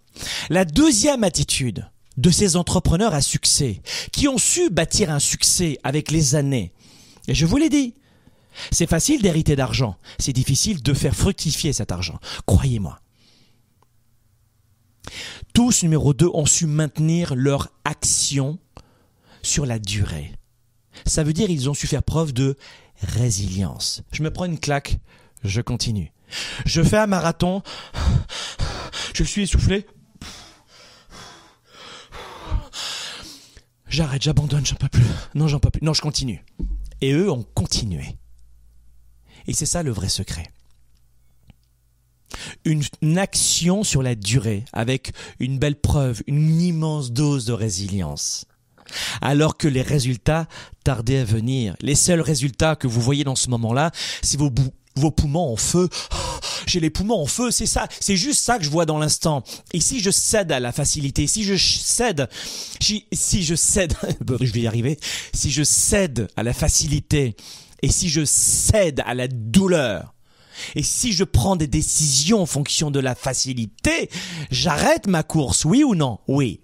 La 0.50 0.64
deuxième 0.64 1.24
attitude 1.24 1.88
de 2.16 2.30
ces 2.30 2.56
entrepreneurs 2.56 3.14
à 3.14 3.20
succès, 3.20 3.82
qui 4.12 4.28
ont 4.28 4.38
su 4.38 4.70
bâtir 4.70 5.10
un 5.10 5.18
succès 5.18 5.78
avec 5.82 6.10
les 6.10 6.34
années, 6.34 6.72
et 7.26 7.34
je 7.34 7.46
vous 7.46 7.56
l'ai 7.56 7.68
dit, 7.68 7.94
c'est 8.70 8.88
facile 8.88 9.22
d'hériter 9.22 9.56
d'argent, 9.56 9.96
c'est 10.18 10.32
difficile 10.32 10.82
de 10.82 10.94
faire 10.94 11.14
fructifier 11.14 11.72
cet 11.72 11.90
argent, 11.90 12.18
croyez-moi. 12.46 13.00
Tous, 15.52 15.82
numéro 15.82 16.14
2, 16.14 16.28
ont 16.32 16.46
su 16.46 16.66
maintenir 16.66 17.34
leur 17.34 17.68
action 17.84 18.58
sur 19.42 19.66
la 19.66 19.78
durée. 19.78 20.32
Ça 21.06 21.22
veut 21.22 21.32
dire 21.32 21.50
ils 21.50 21.68
ont 21.68 21.74
su 21.74 21.86
faire 21.86 22.02
preuve 22.02 22.32
de 22.32 22.56
résilience. 23.00 24.02
Je 24.12 24.22
me 24.22 24.30
prends 24.30 24.44
une 24.44 24.58
claque, 24.58 24.98
je 25.42 25.60
continue. 25.60 26.12
Je 26.66 26.82
fais 26.82 26.98
un 26.98 27.06
marathon, 27.06 27.62
je 29.14 29.24
suis 29.24 29.42
essoufflé. 29.42 29.86
J'arrête, 33.88 34.22
j'abandonne, 34.22 34.66
j'en 34.66 34.74
peux 34.74 34.88
plus. 34.88 35.04
Non, 35.34 35.46
j'en 35.46 35.60
peux 35.60 35.70
plus. 35.70 35.84
Non, 35.84 35.94
je 35.94 36.00
continue. 36.00 36.44
Et 37.00 37.12
eux 37.12 37.30
ont 37.30 37.44
continué. 37.54 38.16
Et 39.46 39.52
c'est 39.52 39.66
ça 39.66 39.84
le 39.84 39.92
vrai 39.92 40.08
secret. 40.08 40.50
Une, 42.64 42.82
une, 43.02 43.18
action 43.18 43.84
sur 43.84 44.02
la 44.02 44.16
durée, 44.16 44.64
avec 44.72 45.12
une 45.38 45.60
belle 45.60 45.80
preuve, 45.80 46.22
une 46.26 46.60
immense 46.60 47.12
dose 47.12 47.44
de 47.44 47.52
résilience 47.52 48.46
alors 49.20 49.56
que 49.56 49.68
les 49.68 49.82
résultats 49.82 50.46
tardaient 50.84 51.18
à 51.18 51.24
venir. 51.24 51.76
Les 51.80 51.94
seuls 51.94 52.20
résultats 52.20 52.76
que 52.76 52.86
vous 52.86 53.00
voyez 53.00 53.24
dans 53.24 53.36
ce 53.36 53.50
moment-là, 53.50 53.90
c'est 54.22 54.38
vos, 54.38 54.50
poumons 55.10 55.52
en 55.52 55.56
feu. 55.56 55.88
J'ai 56.66 56.80
les 56.80 56.90
poumons 56.90 57.20
en 57.20 57.26
feu, 57.26 57.50
c'est 57.50 57.66
ça, 57.66 57.86
c'est 58.00 58.16
juste 58.16 58.42
ça 58.42 58.58
que 58.58 58.64
je 58.64 58.70
vois 58.70 58.86
dans 58.86 58.98
l'instant. 58.98 59.42
Et 59.72 59.80
si 59.80 60.00
je 60.00 60.10
cède 60.10 60.50
à 60.50 60.60
la 60.60 60.72
facilité, 60.72 61.26
si 61.26 61.44
je 61.44 61.56
cède, 61.56 62.28
si 62.80 63.42
je 63.42 63.54
cède, 63.54 63.94
je 64.40 64.52
vais 64.52 64.60
y 64.60 64.66
arriver, 64.66 64.98
si 65.34 65.50
je 65.50 65.62
cède 65.62 66.28
à 66.36 66.42
la 66.42 66.54
facilité, 66.54 67.36
et 67.82 67.90
si 67.90 68.08
je 68.08 68.24
cède 68.24 69.02
à 69.04 69.14
la 69.14 69.28
douleur, 69.28 70.14
et 70.74 70.82
si 70.82 71.12
je 71.12 71.24
prends 71.24 71.56
des 71.56 71.66
décisions 71.66 72.42
en 72.42 72.46
fonction 72.46 72.90
de 72.90 73.00
la 73.00 73.14
facilité, 73.14 74.08
j'arrête 74.50 75.06
ma 75.06 75.22
course, 75.22 75.64
oui 75.64 75.84
ou 75.84 75.94
non? 75.94 76.18
Oui. 76.28 76.60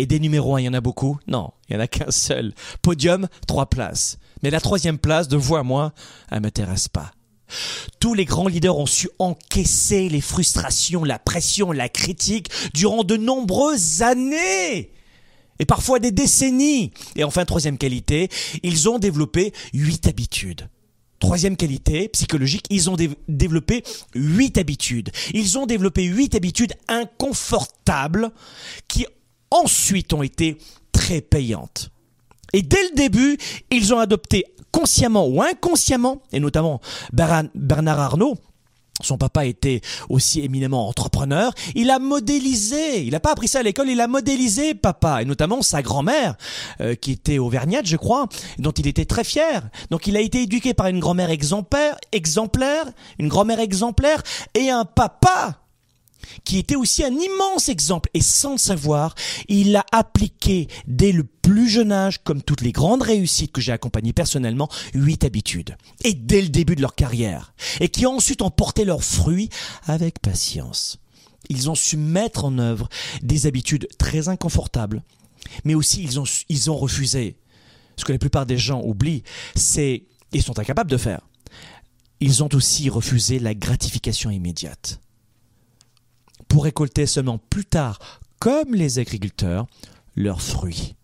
Et 0.00 0.06
des 0.06 0.18
numéros 0.18 0.56
1, 0.56 0.62
il 0.62 0.64
y 0.64 0.68
en 0.70 0.72
a 0.72 0.80
beaucoup 0.80 1.18
Non, 1.26 1.50
il 1.68 1.74
y 1.74 1.76
en 1.76 1.80
a 1.80 1.86
qu'un 1.86 2.10
seul. 2.10 2.54
Podium, 2.80 3.28
trois 3.46 3.66
places. 3.66 4.16
Mais 4.42 4.48
la 4.48 4.58
troisième 4.58 4.96
place, 4.96 5.28
de 5.28 5.36
vous 5.36 5.56
à 5.56 5.62
moi, 5.62 5.92
elle 6.30 6.40
m'intéresse 6.40 6.88
pas. 6.88 7.12
Tous 7.98 8.14
les 8.14 8.24
grands 8.24 8.48
leaders 8.48 8.78
ont 8.78 8.86
su 8.86 9.10
encaisser 9.18 10.08
les 10.08 10.22
frustrations, 10.22 11.04
la 11.04 11.18
pression, 11.18 11.70
la 11.70 11.90
critique 11.90 12.48
durant 12.72 13.04
de 13.04 13.18
nombreuses 13.18 14.00
années 14.00 14.90
et 15.58 15.66
parfois 15.66 15.98
des 15.98 16.12
décennies. 16.12 16.92
Et 17.14 17.22
enfin, 17.22 17.44
troisième 17.44 17.76
qualité, 17.76 18.30
ils 18.62 18.88
ont 18.88 18.98
développé 18.98 19.52
huit 19.74 20.06
habitudes. 20.06 20.70
Troisième 21.18 21.58
qualité 21.58 22.08
psychologique, 22.08 22.64
ils 22.70 22.88
ont 22.88 22.96
développé 23.28 23.82
huit 24.14 24.56
habitudes. 24.56 25.10
Ils 25.34 25.58
ont 25.58 25.66
développé 25.66 26.04
huit 26.04 26.34
habitudes 26.34 26.72
inconfortables 26.88 28.30
qui 28.88 29.04
ensuite 29.50 30.12
ont 30.12 30.22
été 30.22 30.58
très 30.92 31.20
payantes. 31.20 31.90
Et 32.52 32.62
dès 32.62 32.82
le 32.90 32.96
début, 32.96 33.38
ils 33.70 33.94
ont 33.94 33.98
adopté 33.98 34.44
consciemment 34.72 35.26
ou 35.26 35.42
inconsciemment, 35.42 36.22
et 36.32 36.40
notamment 36.40 36.80
Bernard 37.12 38.00
Arnault, 38.00 38.36
son 39.02 39.16
papa 39.16 39.46
était 39.46 39.80
aussi 40.08 40.40
éminemment 40.40 40.88
entrepreneur. 40.88 41.52
Il 41.74 41.90
a 41.90 41.98
modélisé, 41.98 43.02
il 43.02 43.12
n'a 43.12 43.20
pas 43.20 43.32
appris 43.32 43.48
ça 43.48 43.60
à 43.60 43.62
l'école, 43.62 43.88
il 43.88 44.00
a 44.00 44.06
modélisé 44.06 44.74
papa, 44.74 45.22
et 45.22 45.24
notamment 45.24 45.62
sa 45.62 45.82
grand-mère, 45.82 46.36
euh, 46.80 46.94
qui 46.94 47.12
était 47.12 47.38
auvergnate, 47.38 47.86
je 47.86 47.96
crois, 47.96 48.28
dont 48.58 48.72
il 48.72 48.86
était 48.86 49.06
très 49.06 49.24
fier. 49.24 49.68
Donc 49.90 50.06
il 50.06 50.16
a 50.16 50.20
été 50.20 50.42
éduqué 50.42 50.74
par 50.74 50.88
une 50.88 51.00
grand-mère 51.00 51.30
exemplaire, 51.30 51.96
exemplaire, 52.12 52.84
une 53.18 53.28
grand-mère 53.28 53.60
exemplaire, 53.60 54.22
et 54.54 54.70
un 54.70 54.84
papa 54.84 55.60
qui 56.44 56.58
était 56.58 56.76
aussi 56.76 57.04
un 57.04 57.12
immense 57.12 57.68
exemple, 57.68 58.10
et 58.14 58.20
sans 58.20 58.52
le 58.52 58.58
savoir, 58.58 59.14
il 59.48 59.72
l'a 59.72 59.84
appliqué 59.92 60.68
dès 60.86 61.12
le 61.12 61.24
plus 61.24 61.68
jeune 61.68 61.92
âge, 61.92 62.22
comme 62.22 62.42
toutes 62.42 62.60
les 62.60 62.72
grandes 62.72 63.02
réussites 63.02 63.52
que 63.52 63.60
j'ai 63.60 63.72
accompagnées 63.72 64.12
personnellement, 64.12 64.68
huit 64.94 65.24
habitudes, 65.24 65.76
et 66.04 66.14
dès 66.14 66.42
le 66.42 66.48
début 66.48 66.76
de 66.76 66.82
leur 66.82 66.94
carrière, 66.94 67.54
et 67.80 67.88
qui 67.88 68.06
ensuite 68.06 68.42
ont 68.42 68.50
porté 68.50 68.84
leurs 68.84 69.04
fruits 69.04 69.50
avec 69.86 70.20
patience. 70.20 70.98
Ils 71.48 71.70
ont 71.70 71.74
su 71.74 71.96
mettre 71.96 72.44
en 72.44 72.58
œuvre 72.58 72.88
des 73.22 73.46
habitudes 73.46 73.88
très 73.98 74.28
inconfortables, 74.28 75.02
mais 75.64 75.74
aussi 75.74 76.02
ils 76.02 76.20
ont, 76.20 76.24
ils 76.48 76.70
ont 76.70 76.76
refusé. 76.76 77.36
Ce 77.96 78.04
que 78.04 78.12
la 78.12 78.18
plupart 78.18 78.46
des 78.46 78.56
gens 78.56 78.82
oublient, 78.82 79.24
c'est, 79.54 80.04
et 80.32 80.40
sont 80.40 80.58
incapables 80.58 80.90
de 80.90 80.96
faire, 80.96 81.20
ils 82.20 82.42
ont 82.42 82.48
aussi 82.52 82.88
refusé 82.88 83.38
la 83.38 83.54
gratification 83.54 84.30
immédiate 84.30 85.00
pour 86.50 86.64
récolter 86.64 87.06
seulement 87.06 87.38
plus 87.38 87.64
tard, 87.64 87.98
comme 88.40 88.74
les 88.74 88.98
agriculteurs, 88.98 89.66
leurs 90.16 90.42
fruits. 90.42 90.96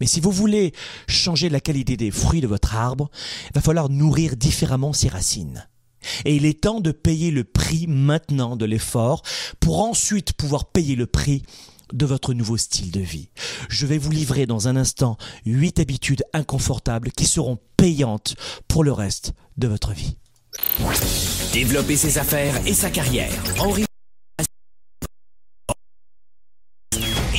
Mais 0.00 0.06
si 0.06 0.20
vous 0.20 0.32
voulez 0.32 0.72
changer 1.06 1.48
la 1.48 1.60
qualité 1.60 1.96
des 1.96 2.10
fruits 2.10 2.40
de 2.40 2.46
votre 2.46 2.74
arbre, 2.74 3.10
il 3.50 3.54
va 3.54 3.60
falloir 3.60 3.88
nourrir 3.88 4.36
différemment 4.36 4.92
ses 4.92 5.08
racines. 5.08 5.68
Et 6.24 6.34
il 6.34 6.44
est 6.44 6.62
temps 6.62 6.80
de 6.80 6.92
payer 6.92 7.30
le 7.30 7.44
prix 7.44 7.86
maintenant 7.86 8.56
de 8.56 8.64
l'effort 8.64 9.22
pour 9.60 9.82
ensuite 9.82 10.32
pouvoir 10.32 10.66
payer 10.66 10.96
le 10.96 11.06
prix 11.06 11.42
de 11.92 12.06
votre 12.06 12.32
nouveau 12.32 12.56
style 12.56 12.90
de 12.90 13.00
vie. 13.00 13.28
Je 13.68 13.86
vais 13.86 13.98
vous 13.98 14.10
livrer 14.10 14.46
dans 14.46 14.66
un 14.66 14.76
instant 14.76 15.18
huit 15.44 15.78
habitudes 15.78 16.24
inconfortables 16.32 17.12
qui 17.12 17.26
seront 17.26 17.58
payantes 17.76 18.34
pour 18.66 18.82
le 18.82 18.92
reste 18.92 19.34
de 19.56 19.68
votre 19.68 19.92
vie. 19.92 20.16
Développer 21.52 21.96
ses 21.96 22.18
affaires 22.18 22.54
et 22.66 22.74
sa 22.74 22.90
carrière. 22.90 23.32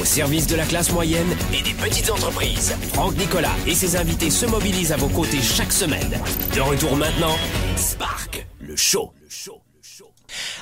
Au 0.00 0.04
service 0.04 0.46
de 0.46 0.56
la 0.56 0.66
classe 0.66 0.92
moyenne 0.92 1.34
et 1.52 1.62
des 1.62 1.72
petites 1.72 2.10
entreprises, 2.10 2.74
Franck 2.92 3.16
Nicolas 3.16 3.54
et 3.66 3.74
ses 3.74 3.96
invités 3.96 4.30
se 4.30 4.44
mobilisent 4.44 4.92
à 4.92 4.96
vos 4.96 5.08
côtés 5.08 5.40
chaque 5.40 5.72
semaine. 5.72 6.20
De 6.54 6.60
retour 6.60 6.96
maintenant, 6.96 7.36
Spark, 7.76 8.46
le 8.60 8.76
show. 8.76 9.12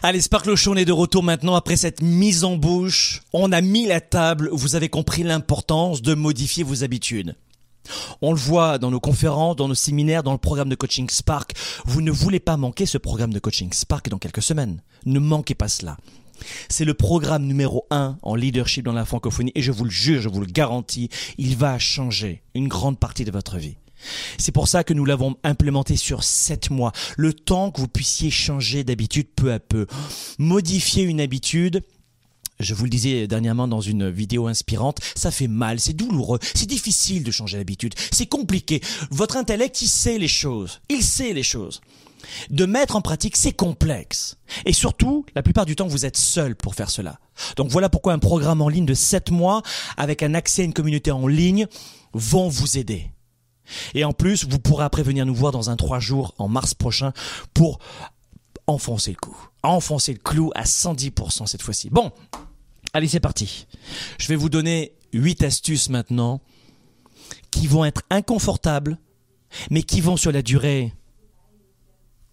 Allez, 0.03 0.20
Sparkle 0.20 0.55
Show, 0.55 0.73
on 0.73 0.77
est 0.77 0.85
de 0.85 0.92
retour 0.92 1.23
maintenant 1.23 1.55
après 1.55 1.77
cette 1.77 2.03
mise 2.03 2.44
en 2.44 2.57
bouche. 2.57 3.23
On 3.33 3.51
a 3.53 3.61
mis 3.61 3.87
la 3.87 4.01
table, 4.01 4.51
vous 4.53 4.77
avez 4.77 4.88
compris 4.88 5.23
l'importance 5.23 6.03
de 6.03 6.14
modifier 6.14 6.62
vos 6.62 6.85
habitudes. 6.85 7.35
On 8.20 8.33
le 8.33 8.38
voit 8.38 8.79
dans 8.79 8.90
nos 8.90 9.01
conférences, 9.01 9.57
dans 9.57 9.68
nos 9.68 9.75
séminaires, 9.75 10.23
dans 10.23 10.33
le 10.33 10.38
programme 10.38 10.68
de 10.68 10.75
coaching 10.75 11.09
Spark. 11.09 11.55
Vous 11.87 12.03
ne 12.03 12.11
voulez 12.11 12.40
pas 12.40 12.57
manquer 12.57 12.87
ce 12.87 12.99
programme 12.99 13.33
de 13.33 13.38
coaching 13.38 13.73
Spark 13.73 14.09
dans 14.09 14.18
quelques 14.18 14.42
semaines. 14.42 14.83
Ne 15.07 15.18
manquez 15.18 15.55
pas 15.55 15.68
cela. 15.68 15.97
C'est 16.68 16.85
le 16.85 16.94
programme 16.94 17.47
numéro 17.47 17.87
un 17.90 18.18
en 18.23 18.35
leadership 18.35 18.85
dans 18.85 18.92
la 18.92 19.05
francophonie 19.05 19.53
et 19.55 19.62
je 19.62 19.73
vous 19.73 19.85
le 19.85 19.90
jure, 19.90 20.20
je 20.20 20.29
vous 20.29 20.40
le 20.40 20.47
garantis, 20.47 21.09
il 21.38 21.57
va 21.57 21.79
changer 21.79 22.42
une 22.55 22.68
grande 22.68 22.99
partie 22.99 23.25
de 23.25 23.31
votre 23.31 23.59
vie. 23.59 23.77
C'est 24.38 24.53
pour 24.53 24.68
ça 24.68 24.85
que 24.85 24.94
nous 24.94 25.05
l'avons 25.05 25.37
implémenté 25.44 25.97
sur 25.97 26.25
sept 26.25 26.70
mois, 26.70 26.92
le 27.16 27.33
temps 27.33 27.70
que 27.70 27.81
vous 27.81 27.88
puissiez 27.88 28.31
changer 28.31 28.85
d'habitude 28.85 29.29
peu 29.35 29.53
à 29.53 29.59
peu. 29.59 29.87
Modifier 30.38 31.05
une 31.05 31.20
habitude, 31.20 31.83
je 32.61 32.75
vous 32.75 32.85
le 32.85 32.90
disais 32.90 33.27
dernièrement 33.27 33.68
dans 33.68 33.81
une 33.81 34.11
vidéo 34.11 34.47
inspirante, 34.47 34.99
ça 35.14 35.31
fait 35.31 35.49
mal, 35.49 35.81
c'est 35.81 35.92
douloureux, 35.92 36.38
c'est 36.55 36.68
difficile 36.68 37.25
de 37.25 37.31
changer 37.31 37.59
d'habitude, 37.59 37.94
c'est 38.12 38.27
compliqué. 38.27 38.81
Votre 39.11 39.37
intellect, 39.37 39.83
il 39.83 39.88
sait 39.88 40.18
les 40.18 40.29
choses, 40.29 40.81
il 40.88 41.03
sait 41.03 41.33
les 41.33 41.42
choses. 41.42 41.81
De 42.51 42.67
mettre 42.67 42.97
en 42.97 43.01
pratique, 43.01 43.37
c'est 43.37 43.53
complexe. 43.53 44.37
Et 44.67 44.73
surtout, 44.73 45.25
la 45.35 45.43
plupart 45.43 45.67
du 45.67 45.77
temps, 45.77 45.87
vous 45.87 46.05
êtes 46.05 46.17
seul 46.17 46.57
pour 46.57 46.75
faire 46.75 46.91
cela. 46.91 47.19
Donc 47.57 47.69
voilà 47.69 47.89
pourquoi 47.89 48.13
un 48.13 48.19
programme 48.19 48.63
en 48.63 48.69
ligne 48.69 48.87
de 48.87 48.95
7 48.95 49.31
mois, 49.31 49.63
avec 49.97 50.23
un 50.23 50.35
accès 50.35 50.63
à 50.63 50.65
une 50.65 50.73
communauté 50.73 51.11
en 51.11 51.27
ligne, 51.27 51.67
vont 52.13 52.49
vous 52.49 52.79
aider. 52.79 53.11
Et 53.95 54.05
en 54.05 54.13
plus, 54.13 54.45
vous 54.45 54.59
pourrez 54.59 54.85
après 54.85 55.03
venir 55.03 55.27
nous 55.27 55.35
voir 55.35 55.53
dans 55.53 55.71
un 55.71 55.77
3 55.77 55.99
jours 56.01 56.35
en 56.39 56.49
mars 56.49 56.75
prochain 56.75 57.13
pour 57.55 57.79
enfoncer 58.67 59.11
le 59.11 59.17
coup. 59.17 59.37
Enfoncer 59.63 60.13
le 60.13 60.19
clou 60.19 60.51
à 60.55 60.65
110% 60.65 61.47
cette 61.47 61.63
fois-ci. 61.63 61.91
Bon, 61.91 62.13
allez, 62.93 63.09
c'est 63.09 63.21
parti. 63.21 63.67
Je 64.19 64.29
vais 64.29 64.37
vous 64.37 64.49
donner 64.49 64.93
8 65.13 65.43
astuces 65.43 65.89
maintenant 65.89 66.41
qui 67.51 67.67
vont 67.67 67.85
être 67.85 68.03
inconfortables, 68.11 68.99
mais 69.71 69.83
qui 69.83 70.01
vont 70.01 70.17
sur 70.17 70.33
la 70.33 70.43
durée 70.43 70.93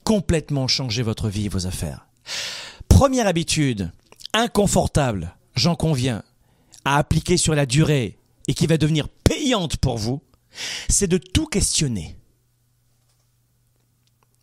complètement 0.03 0.67
changer 0.67 1.03
votre 1.03 1.29
vie 1.29 1.45
et 1.45 1.49
vos 1.49 1.67
affaires. 1.67 2.07
Première 2.87 3.27
habitude, 3.27 3.91
inconfortable, 4.33 5.35
j'en 5.55 5.75
conviens, 5.75 6.23
à 6.85 6.97
appliquer 6.97 7.37
sur 7.37 7.55
la 7.55 7.65
durée 7.65 8.17
et 8.47 8.53
qui 8.53 8.67
va 8.67 8.77
devenir 8.77 9.07
payante 9.09 9.77
pour 9.77 9.97
vous, 9.97 10.21
c'est 10.89 11.07
de 11.07 11.17
tout 11.17 11.45
questionner. 11.45 12.17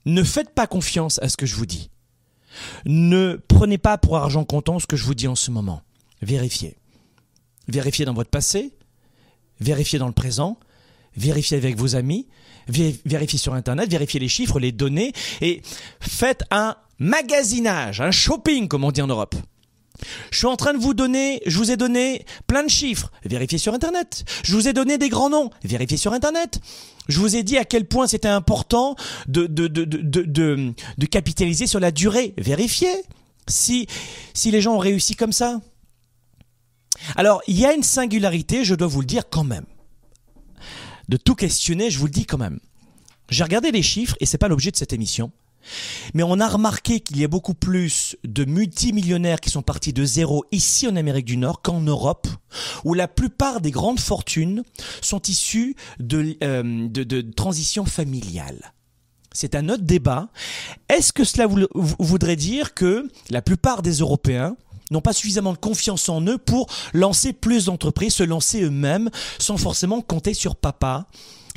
Ne 0.05 0.23
faites 0.23 0.55
pas 0.55 0.66
confiance 0.66 1.18
à 1.21 1.29
ce 1.29 1.37
que 1.37 1.47
je 1.47 1.55
vous 1.55 1.66
dis. 1.66 1.90
Ne 2.87 3.40
prenez 3.49 3.79
pas 3.79 3.99
pour 3.99 4.16
argent 4.16 4.44
comptant 4.44 4.79
ce 4.79 4.87
que 4.87 4.97
je 4.97 5.05
vous 5.05 5.14
dis 5.14 5.29
en 5.29 5.35
ce 5.35 5.51
moment. 5.51 5.83
Vérifiez. 6.23 6.77
Vérifiez 7.68 8.07
dans 8.07 8.14
votre 8.14 8.31
passé, 8.31 8.75
vérifiez 9.61 9.99
dans 9.99 10.07
le 10.07 10.14
présent, 10.14 10.59
vérifiez 11.19 11.57
avec 11.57 11.77
vos 11.77 11.97
amis, 11.97 12.27
vérifiez 12.69 13.39
sur 13.39 13.55
Internet, 13.55 13.91
vérifiez 13.91 14.21
les 14.21 14.29
chiffres, 14.29 14.61
les 14.61 14.73
données, 14.73 15.13
et 15.41 15.63
faites 16.01 16.43
un 16.51 16.77
magasinage, 16.99 18.01
un 18.01 18.11
shopping, 18.11 18.69
comme 18.69 18.85
on 18.85 18.93
dit 18.93 19.03
en 19.03 19.07
Europe. 19.07 19.35
Je 20.31 20.39
suis 20.39 20.47
en 20.47 20.57
train 20.57 20.75
de 20.75 20.79
vous 20.79 20.95
donner, 20.95 21.43
je 21.47 21.59
vous 21.59 21.73
ai 21.73 21.77
donné 21.77 22.25
plein 22.47 22.63
de 22.63 22.69
chiffres, 22.69 23.11
vérifiez 23.25 23.59
sur 23.59 23.75
Internet. 23.75 24.25
Je 24.45 24.55
vous 24.55 24.69
ai 24.69 24.73
donné 24.73 24.97
des 24.97 25.09
grands 25.09 25.29
noms, 25.29 25.51
vérifiez 25.65 25.97
sur 25.97 26.13
Internet. 26.13 26.61
Je 27.09 27.19
vous 27.19 27.35
ai 27.35 27.43
dit 27.43 27.59
à 27.59 27.65
quel 27.65 27.85
point 27.87 28.07
c'était 28.07 28.29
important 28.29 28.95
de, 29.27 29.47
de, 29.47 29.67
de, 29.67 29.85
de, 29.85 30.23
de, 30.23 31.07
capitaliser 31.07 31.67
sur 31.67 31.81
la 31.81 31.91
durée, 31.91 32.35
vérifiez 32.39 32.93
si, 33.49 33.89
si 34.35 34.51
les 34.51 34.61
gens 34.61 34.75
ont 34.75 34.79
réussi 34.79 35.17
comme 35.17 35.33
ça. 35.33 35.61
Alors, 37.17 37.41
il 37.49 37.59
y 37.59 37.65
a 37.65 37.73
une 37.73 37.83
singularité, 37.83 38.65
je 38.65 38.75
dois 38.75 38.89
vous 38.89 39.01
le 39.01 39.07
dire 39.07 39.25
quand 39.31 39.45
même 39.45 39.65
de 41.09 41.16
tout 41.16 41.35
questionner, 41.35 41.90
je 41.90 41.99
vous 41.99 42.07
le 42.07 42.12
dis 42.12 42.27
quand 42.27 42.38
même. 42.38 42.61
J'ai 43.31 43.44
regardé 43.44 43.71
les 43.71 43.83
chiffres 43.83 44.16
et 44.21 44.27
c'est 44.27 44.38
pas 44.38 44.49
l'objet 44.49 44.71
de 44.71 44.77
cette 44.77 44.92
émission. 44.92 45.33
Mais 46.14 46.23
on 46.23 46.40
a 46.40 46.49
remarqué 46.49 47.01
qu'il 47.01 47.18
y 47.18 47.25
a 47.25 47.29
beaucoup 47.29 47.55
plus 47.55 48.16
de 48.25 48.44
multimillionnaires 48.44 49.40
qui 49.40 49.51
sont 49.51 49.62
partis 49.62 49.92
de 49.92 50.05
zéro 50.05 50.44
ici 50.53 50.87
en 50.87 50.97
Amérique 50.97 51.27
du 51.27 51.37
Nord 51.37 51.61
qu'en 51.61 51.81
Europe, 51.81 52.29
où 52.85 52.94
la 52.94 53.09
plupart 53.09 53.61
des 53.61 53.71
grandes 53.71 54.01
fortunes 54.01 54.62
sont 55.03 55.21
issues 55.23 55.75
de, 55.99 56.37
euh, 56.42 56.88
de, 56.88 57.05
de 57.05 57.21
transition 57.21 57.85
familiale. 57.85 58.73
C'est 59.33 59.55
un 59.55 59.68
autre 59.68 59.85
débat. 59.85 60.31
Est-ce 60.88 61.12
que 61.12 61.25
cela 61.25 61.47
voudrait 61.47 62.37
dire 62.37 62.75
que 62.75 63.09
la 63.31 63.42
plupart 63.42 63.83
des 63.83 63.99
Européens 63.99 64.57
n'ont 64.90 65.01
pas 65.01 65.12
suffisamment 65.12 65.53
de 65.53 65.59
confiance 65.59 66.09
en 66.09 66.22
eux 66.22 66.38
pour 66.38 66.66
lancer 66.92 67.33
plus 67.33 67.66
d'entreprises, 67.66 68.14
se 68.14 68.22
lancer 68.22 68.62
eux-mêmes, 68.62 69.11
sans 69.38 69.57
forcément 69.57 70.01
compter 70.01 70.35
sur 70.35 70.57
papa, 70.57 71.07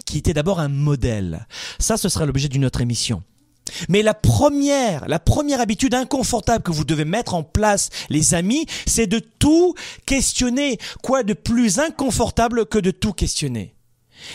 qui 0.06 0.18
était 0.18 0.34
d'abord 0.34 0.60
un 0.60 0.68
modèle. 0.68 1.48
Ça, 1.80 1.98
ce 1.98 2.10
sera 2.10 2.26
l'objet 2.26 2.50
d'une 2.50 2.66
autre 2.66 2.82
émission. 2.82 3.24
Mais 3.90 4.02
la 4.02 4.14
première, 4.14 5.08
la 5.08 5.20
première 5.20 5.62
habitude 5.62 5.94
inconfortable 5.94 6.64
que 6.64 6.72
vous 6.72 6.84
devez 6.84 7.06
mettre 7.06 7.34
en 7.34 7.44
place, 7.44 7.90
les 8.10 8.34
amis, 8.34 8.66
c'est 8.86 9.08
de 9.08 9.20
tout 9.20 9.76
questionner. 10.06 10.78
Quoi 11.02 11.24
de 11.24 11.34
plus 11.34 11.80
inconfortable 11.80 12.66
que 12.66 12.80
de 12.80 12.92
tout 12.92 13.14
questionner? 13.14 13.76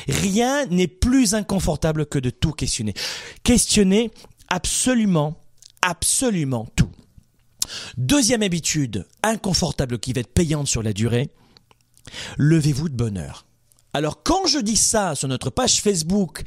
Rien 0.09 0.66
n'est 0.66 0.88
plus 0.88 1.35
inconfortable 1.35 2.06
que 2.06 2.18
de 2.18 2.30
tout 2.30 2.52
questionner. 2.52 2.94
Questionner 3.42 4.11
absolument, 4.48 5.37
absolument 5.82 6.66
tout. 6.74 6.90
Deuxième 7.96 8.42
habitude 8.42 9.07
inconfortable 9.22 9.98
qui 9.98 10.12
va 10.12 10.20
être 10.20 10.33
payante 10.33 10.68
sur 10.68 10.83
la 10.83 10.92
durée, 10.92 11.31
levez-vous 12.38 12.88
de 12.88 12.94
bonne 12.94 13.18
heure. 13.18 13.46
Alors 13.96 14.22
quand 14.22 14.46
je 14.46 14.59
dis 14.59 14.76
ça 14.76 15.14
sur 15.14 15.26
notre 15.26 15.48
page 15.48 15.81
Facebook, 15.81 16.42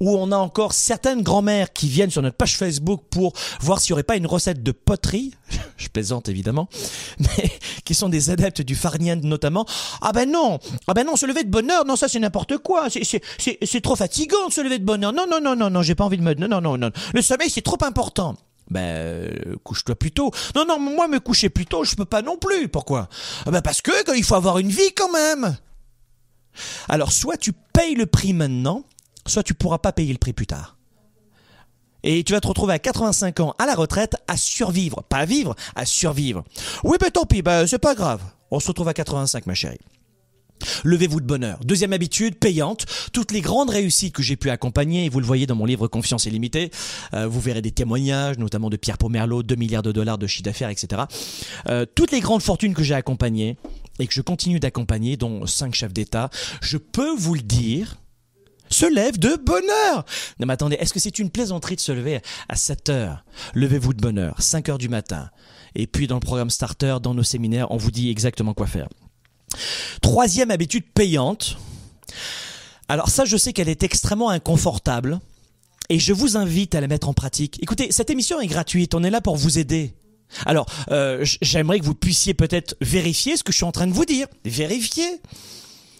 où 0.00 0.18
on 0.18 0.32
a 0.32 0.36
encore 0.36 0.72
certaines 0.72 1.22
grand-mères 1.22 1.72
qui 1.72 1.86
viennent 1.86 2.10
sur 2.10 2.22
notre 2.22 2.36
page 2.36 2.56
Facebook 2.56 3.02
pour 3.08 3.34
voir 3.60 3.78
s'il 3.78 3.92
n'y 3.92 3.94
aurait 3.94 4.02
pas 4.02 4.16
une 4.16 4.26
recette 4.26 4.64
de 4.64 4.72
poterie, 4.72 5.32
je 5.76 5.86
plaisante 5.86 6.28
évidemment, 6.28 6.68
mais 7.20 7.52
qui 7.84 7.94
sont 7.94 8.08
des 8.08 8.30
adeptes 8.30 8.62
du 8.62 8.74
farniente 8.74 9.22
notamment, 9.22 9.64
ah 10.02 10.10
ben 10.10 10.28
non, 10.28 10.58
ah 10.88 10.94
ben 10.94 11.04
non, 11.04 11.14
se 11.14 11.26
lever 11.26 11.44
de 11.44 11.50
bonne 11.50 11.70
heure, 11.70 11.84
non 11.84 11.94
ça 11.94 12.08
c'est 12.08 12.18
n'importe 12.18 12.58
quoi, 12.58 12.88
c'est 12.90 13.80
trop 13.80 13.94
fatigant 13.94 14.48
de 14.48 14.52
se 14.52 14.60
lever 14.60 14.80
de 14.80 14.84
bonne 14.84 15.04
heure, 15.04 15.12
non 15.12 15.26
non 15.30 15.40
non 15.40 15.54
non 15.54 15.70
non, 15.70 15.82
j'ai 15.82 15.94
pas 15.94 16.02
envie 16.02 16.18
de 16.18 16.24
me, 16.24 16.34
non 16.34 16.48
non 16.48 16.60
non 16.60 16.78
non, 16.78 16.90
le 17.14 17.22
sommeil 17.22 17.48
c'est 17.48 17.62
trop 17.62 17.78
important. 17.82 18.34
Ben, 18.70 18.80
euh, 18.80 19.56
couche-toi 19.64 19.94
plus 19.94 20.12
tôt. 20.12 20.30
Non, 20.54 20.64
non, 20.66 20.78
moi 20.78 21.08
me 21.08 21.20
coucher 21.20 21.48
plus 21.48 21.66
tôt, 21.66 21.84
je 21.84 21.96
peux 21.96 22.04
pas 22.04 22.22
non 22.22 22.36
plus. 22.36 22.68
Pourquoi? 22.68 23.08
Ah 23.46 23.50
Ben 23.50 23.62
parce 23.62 23.80
que 23.80 24.16
il 24.16 24.24
faut 24.24 24.34
avoir 24.34 24.58
une 24.58 24.68
vie 24.68 24.92
quand 24.94 25.10
même. 25.12 25.56
Alors, 26.88 27.12
soit 27.12 27.36
tu 27.36 27.52
payes 27.52 27.94
le 27.94 28.06
prix 28.06 28.32
maintenant, 28.32 28.84
soit 29.26 29.42
tu 29.42 29.54
pourras 29.54 29.78
pas 29.78 29.92
payer 29.92 30.12
le 30.12 30.18
prix 30.18 30.32
plus 30.32 30.46
tard. 30.46 30.76
Et 32.02 32.22
tu 32.24 32.32
vas 32.32 32.40
te 32.40 32.46
retrouver 32.46 32.74
à 32.74 32.78
85 32.78 33.40
ans 33.40 33.54
à 33.58 33.66
la 33.66 33.74
retraite 33.74 34.16
à 34.28 34.36
survivre, 34.36 35.02
pas 35.02 35.18
à 35.18 35.24
vivre, 35.24 35.54
à 35.74 35.84
survivre. 35.84 36.44
Oui, 36.84 36.96
ben 37.00 37.10
tant 37.10 37.24
pis, 37.26 37.42
ben 37.42 37.66
c'est 37.66 37.78
pas 37.78 37.94
grave. 37.94 38.22
On 38.50 38.60
se 38.60 38.68
retrouve 38.68 38.88
à 38.88 38.94
85, 38.94 39.46
ma 39.46 39.54
chérie. 39.54 39.80
Levez-vous 40.84 41.20
de 41.20 41.26
bonheur. 41.26 41.58
Deuxième 41.64 41.92
habitude, 41.92 42.36
payante. 42.36 42.86
Toutes 43.12 43.32
les 43.32 43.40
grandes 43.40 43.70
réussites 43.70 44.14
que 44.14 44.22
j'ai 44.22 44.36
pu 44.36 44.50
accompagner, 44.50 45.06
et 45.06 45.08
vous 45.08 45.20
le 45.20 45.26
voyez 45.26 45.46
dans 45.46 45.54
mon 45.54 45.64
livre 45.64 45.88
Confiance 45.88 46.26
illimitée, 46.26 46.70
euh, 47.14 47.26
vous 47.26 47.40
verrez 47.40 47.62
des 47.62 47.72
témoignages, 47.72 48.38
notamment 48.38 48.70
de 48.70 48.76
Pierre 48.76 48.98
Pomerleau, 48.98 49.42
2 49.42 49.54
milliards 49.54 49.82
de 49.82 49.92
dollars 49.92 50.18
de 50.18 50.26
chiffre 50.26 50.44
d'affaires, 50.44 50.70
etc. 50.70 51.02
Euh, 51.68 51.86
toutes 51.94 52.12
les 52.12 52.20
grandes 52.20 52.42
fortunes 52.42 52.74
que 52.74 52.82
j'ai 52.82 52.94
accompagnées, 52.94 53.56
et 53.98 54.06
que 54.06 54.14
je 54.14 54.22
continue 54.22 54.60
d'accompagner, 54.60 55.16
dont 55.16 55.46
cinq 55.46 55.74
chefs 55.74 55.92
d'État, 55.92 56.30
je 56.60 56.76
peux 56.76 57.14
vous 57.16 57.34
le 57.34 57.42
dire, 57.42 57.96
se 58.70 58.86
lèvent 58.86 59.18
de 59.18 59.36
bonheur. 59.36 60.04
Non 60.38 60.46
mais 60.46 60.52
attendez, 60.52 60.76
est-ce 60.76 60.92
que 60.92 61.00
c'est 61.00 61.18
une 61.18 61.30
plaisanterie 61.30 61.76
de 61.76 61.80
se 61.80 61.92
lever 61.92 62.20
à 62.48 62.56
7 62.56 62.90
heures? 62.90 63.24
Levez-vous 63.54 63.94
de 63.94 64.00
bonheur, 64.00 64.40
5 64.40 64.68
heures 64.68 64.78
du 64.78 64.88
matin. 64.88 65.30
Et 65.74 65.86
puis 65.86 66.06
dans 66.06 66.16
le 66.16 66.20
programme 66.20 66.50
Starter, 66.50 66.98
dans 67.02 67.14
nos 67.14 67.22
séminaires, 67.22 67.70
on 67.70 67.76
vous 67.76 67.90
dit 67.90 68.10
exactement 68.10 68.54
quoi 68.54 68.66
faire. 68.66 68.88
Troisième 70.02 70.50
habitude 70.50 70.84
payante. 70.94 71.58
Alors 72.88 73.10
ça, 73.10 73.24
je 73.24 73.36
sais 73.36 73.52
qu'elle 73.52 73.68
est 73.68 73.82
extrêmement 73.82 74.30
inconfortable. 74.30 75.20
Et 75.90 75.98
je 75.98 76.12
vous 76.12 76.36
invite 76.36 76.74
à 76.74 76.80
la 76.80 76.86
mettre 76.86 77.08
en 77.08 77.14
pratique. 77.14 77.58
Écoutez, 77.62 77.92
cette 77.92 78.10
émission 78.10 78.40
est 78.40 78.46
gratuite, 78.46 78.94
on 78.94 79.02
est 79.02 79.10
là 79.10 79.20
pour 79.20 79.36
vous 79.36 79.58
aider. 79.58 79.94
Alors, 80.44 80.66
euh, 80.90 81.24
j'aimerais 81.40 81.80
que 81.80 81.84
vous 81.84 81.94
puissiez 81.94 82.34
peut-être 82.34 82.76
vérifier 82.82 83.36
ce 83.38 83.42
que 83.42 83.52
je 83.52 83.56
suis 83.56 83.64
en 83.64 83.72
train 83.72 83.86
de 83.86 83.92
vous 83.92 84.04
dire. 84.04 84.26
Vérifier. 84.44 85.20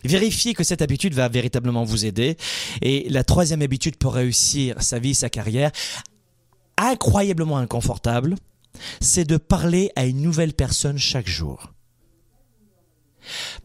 Vérifier 0.05 0.55
que 0.55 0.63
cette 0.63 0.83
habitude 0.83 1.15
va 1.15 1.29
véritablement 1.29 1.85
vous 1.85 2.05
aider. 2.05 2.37
Et 2.83 3.09
la 3.09 3.25
troisième 3.25 3.63
habitude 3.63 3.97
pour 3.97 4.15
réussir 4.15 4.81
sa 4.83 4.99
vie, 4.99 5.15
sa 5.15 5.31
carrière, 5.31 5.73
incroyablement 6.77 7.57
inconfortable, 7.57 8.37
c'est 9.01 9.25
de 9.25 9.39
parler 9.39 9.91
à 9.97 10.05
une 10.05 10.21
nouvelle 10.21 10.53
personne 10.53 10.99
chaque 10.99 11.29
jour. 11.29 11.73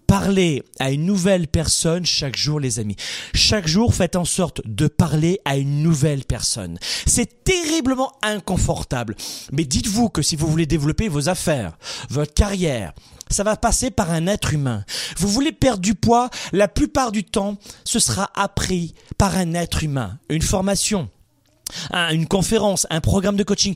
Parlez 0.08 0.64
à 0.80 0.92
une 0.92 1.06
nouvelle 1.06 1.48
personne 1.48 2.06
chaque 2.06 2.36
jour, 2.36 2.60
les 2.60 2.80
amis. 2.80 2.96
Chaque 3.34 3.68
jour, 3.68 3.94
faites 3.94 4.16
en 4.16 4.26
sorte 4.26 4.62
de 4.66 4.88
parler 4.88 5.40
à 5.46 5.58
une 5.58 5.82
nouvelle 5.82 6.24
personne. 6.24 6.78
C'est 7.06 7.44
terriblement 7.44 8.12
inconfortable. 8.22 9.16
Mais 9.52 9.66
dites-vous 9.66 10.10
que 10.10 10.22
si 10.22 10.36
vous 10.36 10.48
voulez 10.48 10.66
développer 10.66 11.08
vos 11.08 11.30
affaires, 11.30 11.78
votre 12.10 12.34
carrière, 12.34 12.94
ça 13.30 13.44
va 13.44 13.58
passer 13.58 13.90
par 13.90 14.12
un 14.12 14.28
être 14.28 14.54
humain. 14.54 14.86
Vous 15.18 15.28
voulez 15.28 15.52
perdre 15.52 15.82
du 15.82 15.96
poids, 15.96 16.30
la 16.52 16.68
plupart 16.68 17.12
du 17.12 17.24
temps, 17.24 17.58
ce 17.84 18.00
sera 18.00 18.30
appris 18.36 18.94
par 19.18 19.36
un 19.36 19.54
être 19.54 19.84
humain. 19.84 20.20
Une 20.30 20.42
formation, 20.42 21.10
une 22.12 22.28
conférence, 22.28 22.86
un 22.90 23.02
programme 23.02 23.36
de 23.36 23.44
coaching 23.44 23.76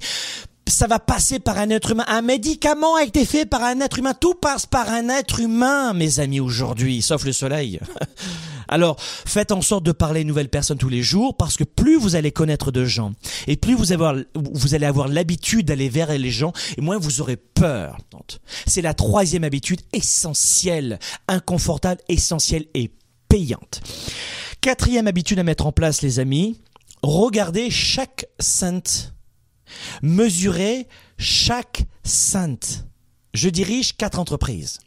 ça 0.67 0.88
va 0.88 0.99
passer 0.99 1.39
par 1.39 1.58
un 1.58 1.69
être 1.69 1.91
humain. 1.91 2.06
Un 2.08 2.21
médicament 2.21 2.95
a 2.95 3.03
été 3.03 3.25
fait 3.25 3.45
par 3.45 3.63
un 3.63 3.80
être 3.80 3.99
humain. 3.99 4.13
Tout 4.13 4.36
passe 4.36 4.65
par 4.65 4.89
un 4.89 5.10
être 5.10 5.39
humain, 5.39 5.93
mes 5.93 6.19
amis, 6.19 6.39
aujourd'hui, 6.39 7.01
sauf 7.01 7.25
le 7.25 7.34
soleil. 7.34 7.80
Alors, 8.67 8.97
faites 8.99 9.53
en 9.53 9.62
sorte 9.62 9.84
de 9.84 9.93
parler 9.93 10.19
à 10.19 10.21
une 10.21 10.27
nouvelle 10.27 10.49
personne 10.49 10.77
tous 10.77 10.89
les 10.89 11.01
jours, 11.01 11.38
parce 11.38 11.56
que 11.56 11.63
plus 11.63 11.97
vous 11.97 12.15
allez 12.15 12.32
connaître 12.32 12.71
de 12.71 12.84
gens, 12.84 13.13
et 13.47 13.56
plus 13.56 13.75
vous, 13.75 13.86
vous 14.36 14.75
allez 14.75 14.86
avoir 14.86 15.08
l'habitude 15.08 15.67
d'aller 15.67 15.88
vers 15.88 16.12
les 16.17 16.32
gens, 16.32 16.51
et 16.77 16.82
moins 16.82 16.97
vous 16.97 17.21
aurez 17.21 17.38
peur. 17.38 17.97
C'est 18.65 18.82
la 18.82 18.93
troisième 18.93 19.45
habitude 19.45 19.80
essentielle, 19.93 20.99
inconfortable, 21.30 22.01
essentielle 22.10 22.65
et 22.73 22.91
payante. 23.30 23.82
Quatrième 24.60 25.08
habitude 25.08 25.39
à 25.39 25.43
mettre 25.43 25.65
en 25.65 25.71
place, 25.71 26.01
les 26.01 26.19
amis, 26.19 26.60
regardez 27.01 27.69
chaque 27.71 28.25
sainte 28.39 29.13
Mesurer 30.01 30.88
chaque 31.17 31.84
sainte. 32.03 32.86
Je 33.34 33.49
dirige 33.49 33.95
quatre 33.95 34.19
entreprises. 34.19 34.80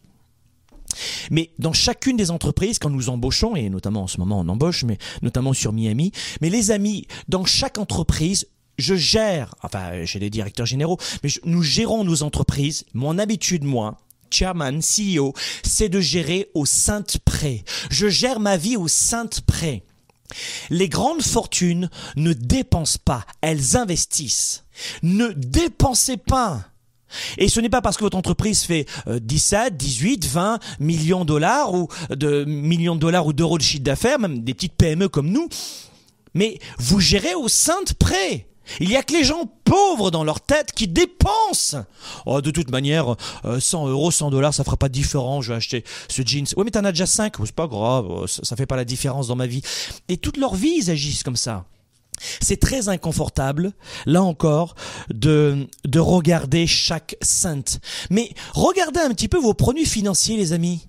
Mais 1.30 1.50
dans 1.58 1.72
chacune 1.72 2.16
des 2.16 2.30
entreprises, 2.30 2.78
quand 2.78 2.90
nous 2.90 3.08
embauchons, 3.10 3.54
et 3.56 3.70
notamment 3.70 4.02
en 4.02 4.06
ce 4.06 4.18
moment 4.18 4.40
on 4.40 4.48
embauche, 4.48 4.84
mais 4.84 4.98
notamment 5.22 5.52
sur 5.52 5.72
Miami, 5.72 6.12
mais 6.40 6.50
les 6.50 6.70
amis, 6.70 7.06
dans 7.28 7.44
chaque 7.44 7.78
entreprise, 7.78 8.48
je 8.78 8.94
gère, 8.94 9.54
enfin 9.62 10.04
j'ai 10.04 10.18
des 10.18 10.30
directeurs 10.30 10.66
généraux, 10.66 10.98
mais 11.22 11.30
nous 11.44 11.62
gérons 11.62 12.04
nos 12.04 12.22
entreprises. 12.22 12.84
Mon 12.94 13.18
habitude, 13.18 13.64
moi, 13.64 13.98
chairman, 14.30 14.80
CEO, 14.80 15.34
c'est 15.62 15.88
de 15.88 16.00
gérer 16.00 16.50
au 16.54 16.66
sainte 16.66 17.18
près. 17.24 17.64
Je 17.90 18.08
gère 18.08 18.40
ma 18.40 18.56
vie 18.56 18.76
au 18.76 18.88
sainte 18.88 19.42
près. 19.42 19.84
Les 20.70 20.88
grandes 20.88 21.22
fortunes 21.22 21.90
ne 22.16 22.32
dépensent 22.32 23.00
pas, 23.04 23.26
elles 23.40 23.76
investissent. 23.76 24.64
Ne 25.02 25.28
dépensez 25.28 26.16
pas. 26.16 26.64
Et 27.38 27.48
ce 27.48 27.60
n'est 27.60 27.68
pas 27.68 27.82
parce 27.82 27.96
que 27.96 28.04
votre 28.04 28.16
entreprise 28.16 28.62
fait 28.62 28.86
17, 29.08 29.76
18, 29.76 30.26
20 30.26 30.58
millions 30.78 31.20
de 31.20 31.26
dollars 31.26 31.74
ou 31.74 31.88
de 32.10 32.44
millions 32.44 32.94
de 32.94 33.00
dollars 33.00 33.26
ou 33.26 33.32
d'euros 33.32 33.58
de 33.58 33.62
chiffre 33.62 33.82
d'affaires, 33.82 34.18
même 34.18 34.44
des 34.44 34.54
petites 34.54 34.74
PME 34.74 35.08
comme 35.08 35.28
nous, 35.28 35.48
mais 36.34 36.58
vous 36.78 37.00
gérez 37.00 37.34
au 37.34 37.48
sein 37.48 37.82
de 37.86 37.92
prêt. 37.94 38.46
Il 38.78 38.88
y 38.88 38.96
a 38.96 39.02
que 39.02 39.12
les 39.12 39.24
gens 39.24 39.50
pauvres 39.64 40.12
dans 40.12 40.22
leur 40.22 40.40
tête 40.40 40.72
qui 40.72 40.86
dépensent. 40.86 41.84
Oh, 42.24 42.40
de 42.40 42.52
toute 42.52 42.70
manière, 42.70 43.16
100 43.58 43.86
euh, 43.86 43.90
euros, 43.90 44.12
100 44.12 44.30
dollars, 44.30 44.54
ça 44.54 44.62
fera 44.62 44.76
pas 44.76 44.88
de. 44.88 45.00
Je 45.00 45.48
vais 45.48 45.54
acheter 45.54 45.82
ce 46.08 46.22
jeans. 46.22 46.46
Oui, 46.56 46.64
mais 46.64 46.70
t'en 46.70 46.84
as 46.84 46.92
déjà 46.92 47.06
5. 47.06 47.34
c'est 47.44 47.52
pas 47.52 47.66
grave. 47.66 48.06
Oh, 48.08 48.26
ça, 48.28 48.44
ça 48.44 48.54
fait 48.54 48.66
pas 48.66 48.76
la 48.76 48.84
différence 48.84 49.26
dans 49.26 49.34
ma 49.34 49.46
vie. 49.46 49.62
Et 50.08 50.18
toute 50.18 50.36
leur 50.36 50.54
vie, 50.54 50.74
ils 50.76 50.90
agissent 50.90 51.24
comme 51.24 51.36
ça. 51.36 51.64
C'est 52.40 52.60
très 52.60 52.88
inconfortable, 52.88 53.72
là 54.06 54.22
encore, 54.22 54.74
de, 55.10 55.68
de 55.84 55.98
regarder 55.98 56.66
chaque 56.66 57.16
sainte. 57.20 57.80
Mais 58.10 58.30
regardez 58.54 59.00
un 59.00 59.10
petit 59.10 59.28
peu 59.28 59.38
vos 59.38 59.54
produits 59.54 59.86
financiers, 59.86 60.36
les 60.36 60.52
amis. 60.52 60.86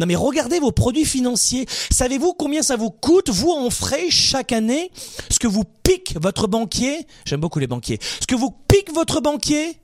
Non 0.00 0.06
mais 0.06 0.16
regardez 0.16 0.58
vos 0.58 0.72
produits 0.72 1.04
financiers. 1.04 1.66
Savez-vous 1.90 2.32
combien 2.32 2.62
ça 2.62 2.76
vous 2.76 2.90
coûte, 2.90 3.30
vous, 3.30 3.50
en 3.50 3.70
frais, 3.70 4.10
chaque 4.10 4.50
année? 4.50 4.90
Ce 5.30 5.38
que 5.38 5.46
vous 5.46 5.64
pique 5.64 6.16
votre 6.20 6.48
banquier 6.48 7.06
J'aime 7.24 7.40
beaucoup 7.40 7.60
les 7.60 7.66
banquiers. 7.66 8.00
Ce 8.20 8.26
que 8.26 8.34
vous 8.34 8.50
pique 8.50 8.92
votre 8.92 9.20
banquier 9.20 9.76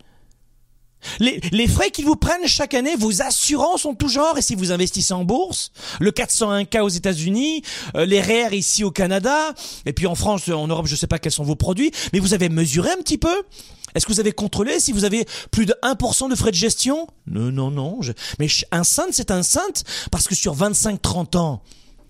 les, 1.21 1.69
frais 1.69 1.91
qu'ils 1.91 2.05
vous 2.05 2.17
prennent 2.17 2.47
chaque 2.47 2.75
année, 2.75 2.97
vos 2.97 3.23
assurances 3.23 3.83
sont 3.83 3.95
tout 3.95 4.09
genre, 4.09 4.37
et 4.39 4.43
si 4.43 4.55
vous 4.55 4.73
investissez 4.73 5.15
en 5.15 5.25
bourse, 5.25 5.71
le 6.01 6.11
401k 6.11 6.81
aux 6.81 6.89
États-Unis, 6.89 7.63
euh, 7.95 8.05
les 8.05 8.21
REER 8.21 8.57
ici 8.57 8.85
au 8.85 8.91
Canada, 8.91 9.55
et 9.87 9.93
puis 9.93 10.07
en 10.07 10.15
France, 10.15 10.49
en 10.49 10.67
Europe, 10.67 10.87
je 10.87 10.93
ne 10.93 10.97
sais 10.97 11.07
pas 11.07 11.19
quels 11.19 11.33
sont 11.33 11.45
vos 11.45 11.57
produits, 11.57 11.93
mais 12.13 12.19
vous 12.19 12.35
avez 12.35 12.49
mesuré 12.49 12.91
un 12.91 12.97
petit 13.03 13.19
peu? 13.19 13.43
Est-ce 13.95 14.07
que 14.07 14.13
vous 14.13 14.21
avez 14.21 14.33
contrôlé 14.33 14.81
si 14.81 14.93
vous 14.93 15.05
avez 15.05 15.27
plus 15.51 15.67
de 15.67 15.75
1% 15.83 16.29
de 16.29 16.35
frais 16.35 16.51
de 16.51 16.57
gestion? 16.57 17.07
Non, 17.27 17.51
non, 17.51 17.71
non. 17.71 18.01
Mais 18.39 18.49
un 18.71 18.85
centre, 18.85 19.11
c'est 19.13 19.31
un 19.31 19.43
centre, 19.43 19.83
parce 20.11 20.29
que 20.29 20.35
sur 20.35 20.55
25-30 20.57 21.37
ans, 21.37 21.63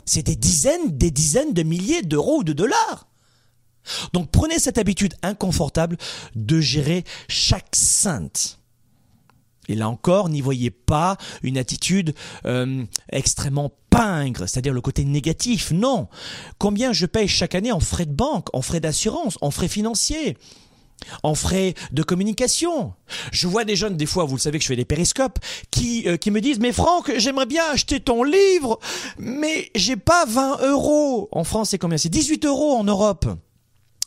c'est 0.05 0.22
des 0.24 0.37
dizaines, 0.37 0.96
des 0.96 1.11
dizaines 1.11 1.53
de 1.53 1.62
milliers 1.62 2.03
d'euros 2.03 2.38
ou 2.38 2.44
de 2.44 2.53
dollars. 2.53 3.07
Donc 4.12 4.31
prenez 4.31 4.59
cette 4.59 4.79
habitude 4.79 5.14
inconfortable 5.22 5.96
de 6.35 6.61
gérer 6.61 7.05
chaque 7.29 7.74
sainte. 7.74 8.59
Et 9.68 9.74
là 9.74 9.88
encore, 9.88 10.28
n'y 10.28 10.40
voyez 10.40 10.70
pas 10.70 11.16
une 11.42 11.59
attitude 11.59 12.14
euh, 12.46 12.85
extrêmement 13.11 13.72
pingre, 13.90 14.48
c'est-à-dire 14.48 14.72
le 14.72 14.81
côté 14.81 15.04
négatif. 15.04 15.70
Non. 15.72 16.09
Combien 16.59 16.92
je 16.92 17.07
paye 17.07 17.28
chaque 17.28 17.54
année 17.54 17.72
en 17.72 17.81
frais 17.81 18.07
de 18.07 18.12
banque, 18.12 18.48
en 18.54 18.62
frais 18.62 18.81
d'assurance, 18.81 19.38
en 19.40 19.50
frais 19.50 19.68
financiers 19.68 20.37
en 21.22 21.35
frais 21.35 21.74
de 21.92 22.02
communication. 22.02 22.92
Je 23.33 23.46
vois 23.46 23.64
des 23.64 23.76
jeunes, 23.76 23.96
des 23.96 24.07
fois, 24.07 24.24
vous 24.24 24.35
le 24.35 24.40
savez 24.40 24.59
que 24.59 24.64
je 24.64 24.68
fais 24.68 24.76
des 24.76 24.85
périscopes, 24.85 25.38
qui, 25.70 26.09
euh, 26.09 26.16
qui 26.16 26.31
me 26.31 26.40
disent, 26.40 26.59
mais 26.59 26.72
Franck, 26.72 27.12
j'aimerais 27.16 27.46
bien 27.46 27.62
acheter 27.72 28.00
ton 28.00 28.22
livre, 28.22 28.78
mais 29.18 29.70
j'ai 29.74 29.96
pas 29.96 30.24
20 30.26 30.59
euros. 30.68 31.28
En 31.33 31.44
France, 31.44 31.70
c'est 31.70 31.78
combien? 31.78 31.98
C'est 31.98 32.09
18 32.09 32.44
euros 32.44 32.72
en 32.72 32.85
Europe. 32.85 33.26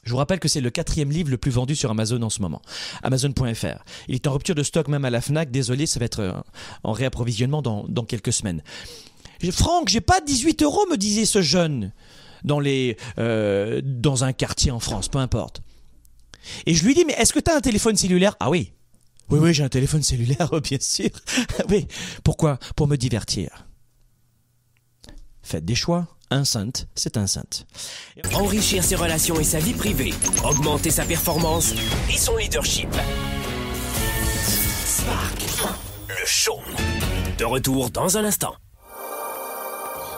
Je 0.04 0.12
vous 0.12 0.18
rappelle 0.18 0.40
que 0.40 0.48
c'est 0.48 0.62
le 0.62 0.72
quatrième 0.72 1.12
livre 1.12 1.30
le 1.30 1.38
plus 1.38 1.52
vendu 1.52 1.76
sur 1.76 1.92
Amazon 1.92 2.22
en 2.24 2.30
ce 2.30 2.42
moment. 2.42 2.62
Amazon.fr. 3.04 3.84
Il 4.08 4.16
est 4.16 4.28
en 4.28 4.34
rupture 4.34 4.56
de 4.56 4.64
stock 4.64 4.88
même 4.88 5.06
à 5.06 5.10
la 5.10 5.22
FNAC. 5.22 5.52
Désolé, 5.52 5.86
ça 5.86 6.00
va 6.00 6.06
être 6.06 6.22
euh, 6.22 6.34
en 6.84 6.92
réapprovisionnement 6.92 7.62
dans, 7.62 8.06
quelques 8.06 8.34
semaines. 8.34 8.64
Franck, 9.52 9.90
j'ai 9.90 10.02
pas 10.02 10.22
18 10.22 10.64
euros, 10.64 10.86
me 10.90 10.98
disait 10.98 11.26
ce 11.26 11.42
jeune 11.42 11.94
euh, 13.20 13.82
dans 13.84 14.24
un 14.24 14.34
quartier 14.34 14.72
en 14.72 14.80
France, 14.80 15.08
peu 15.08 15.20
importe. 15.20 15.62
Et 16.66 16.74
je 16.74 16.84
lui 16.86 16.96
dis 16.96 17.06
mais 17.06 17.14
est-ce 17.14 17.34
que 17.34 17.40
tu 17.40 17.52
un 17.52 17.62
téléphone 17.62 17.96
cellulaire? 17.96 18.36
Ah 18.40 18.50
oui. 18.50 18.74
Oui 19.30 19.40
oui, 19.40 19.54
j'ai 19.54 19.64
un 19.64 19.70
téléphone 19.70 20.02
cellulaire 20.02 20.50
bien 20.64 20.80
sûr. 20.80 21.10
oui, 21.70 21.88
pourquoi? 22.24 22.58
Pour 22.76 22.88
me 22.88 22.98
divertir. 22.98 23.68
Faites 25.44 25.66
des 25.66 25.76
choix. 25.76 26.08
Un 26.34 26.46
sainte, 26.46 26.88
c'est 26.96 27.17
un 27.17 27.28
sainte. 27.28 27.65
Enrichir 28.34 28.86
ses 28.86 28.96
relations 28.96 29.38
et 29.38 29.44
sa 29.44 29.60
vie 29.60 29.74
privée, 29.74 30.13
augmenter 30.46 30.89
sa 30.89 31.04
performance 31.04 31.74
et 32.10 32.17
son 32.17 32.38
leadership. 32.38 32.88
Spark, 34.86 35.41
le 36.08 36.26
show. 36.26 36.58
De 37.38 37.44
retour 37.44 37.89
dans 37.89 38.17
un 38.17 38.24
instant. 38.24 38.54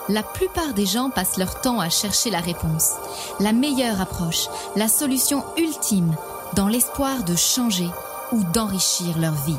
La 0.08 0.22
plupart 0.22 0.72
des 0.72 0.86
gens 0.86 1.10
passent 1.10 1.36
leur 1.36 1.60
temps 1.60 1.80
à 1.80 1.90
chercher 1.90 2.30
la 2.30 2.40
réponse, 2.40 2.92
la 3.40 3.52
meilleure 3.52 4.00
approche, 4.00 4.46
la 4.76 4.86
solution 4.86 5.42
ultime, 5.56 6.14
dans 6.54 6.68
l'espoir 6.68 7.24
de 7.24 7.34
changer 7.34 7.88
ou 8.30 8.44
d'enrichir 8.52 9.18
leur 9.18 9.34
vie. 9.46 9.58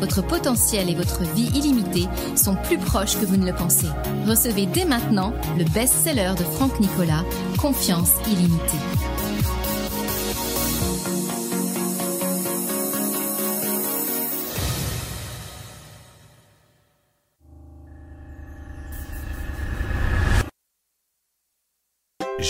Votre 0.00 0.22
potentiel 0.22 0.88
et 0.88 0.94
votre 0.94 1.22
vie 1.34 1.50
illimitée 1.54 2.08
sont 2.34 2.56
plus 2.56 2.78
proches 2.78 3.18
que 3.20 3.26
vous 3.26 3.36
ne 3.36 3.46
le 3.46 3.54
pensez. 3.54 3.88
Recevez 4.26 4.66
dès 4.66 4.84
maintenant 4.84 5.32
le 5.58 5.64
best-seller 5.64 6.32
de 6.38 6.44
Franck 6.44 6.80
Nicolas, 6.80 7.24
Confiance 7.58 8.12
illimitée. 8.26 8.99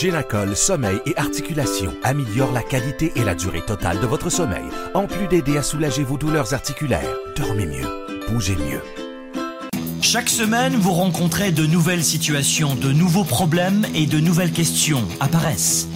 Génacol 0.00 0.56
Sommeil 0.56 0.98
et 1.04 1.14
Articulation 1.18 1.92
améliore 2.02 2.52
la 2.52 2.62
qualité 2.62 3.12
et 3.16 3.22
la 3.22 3.34
durée 3.34 3.60
totale 3.60 4.00
de 4.00 4.06
votre 4.06 4.30
sommeil, 4.30 4.64
en 4.94 5.06
plus 5.06 5.28
d'aider 5.28 5.58
à 5.58 5.62
soulager 5.62 6.04
vos 6.04 6.16
douleurs 6.16 6.54
articulaires. 6.54 7.14
Dormez 7.36 7.66
mieux, 7.66 7.86
bougez 8.30 8.56
mieux. 8.56 8.80
Chaque 10.00 10.30
semaine, 10.30 10.74
vous 10.74 10.92
rencontrez 10.92 11.52
de 11.52 11.66
nouvelles 11.66 12.02
situations, 12.02 12.74
de 12.76 12.92
nouveaux 12.92 13.24
problèmes 13.24 13.84
et 13.94 14.06
de 14.06 14.20
nouvelles 14.20 14.52
questions 14.52 15.06
apparaissent. 15.20 15.86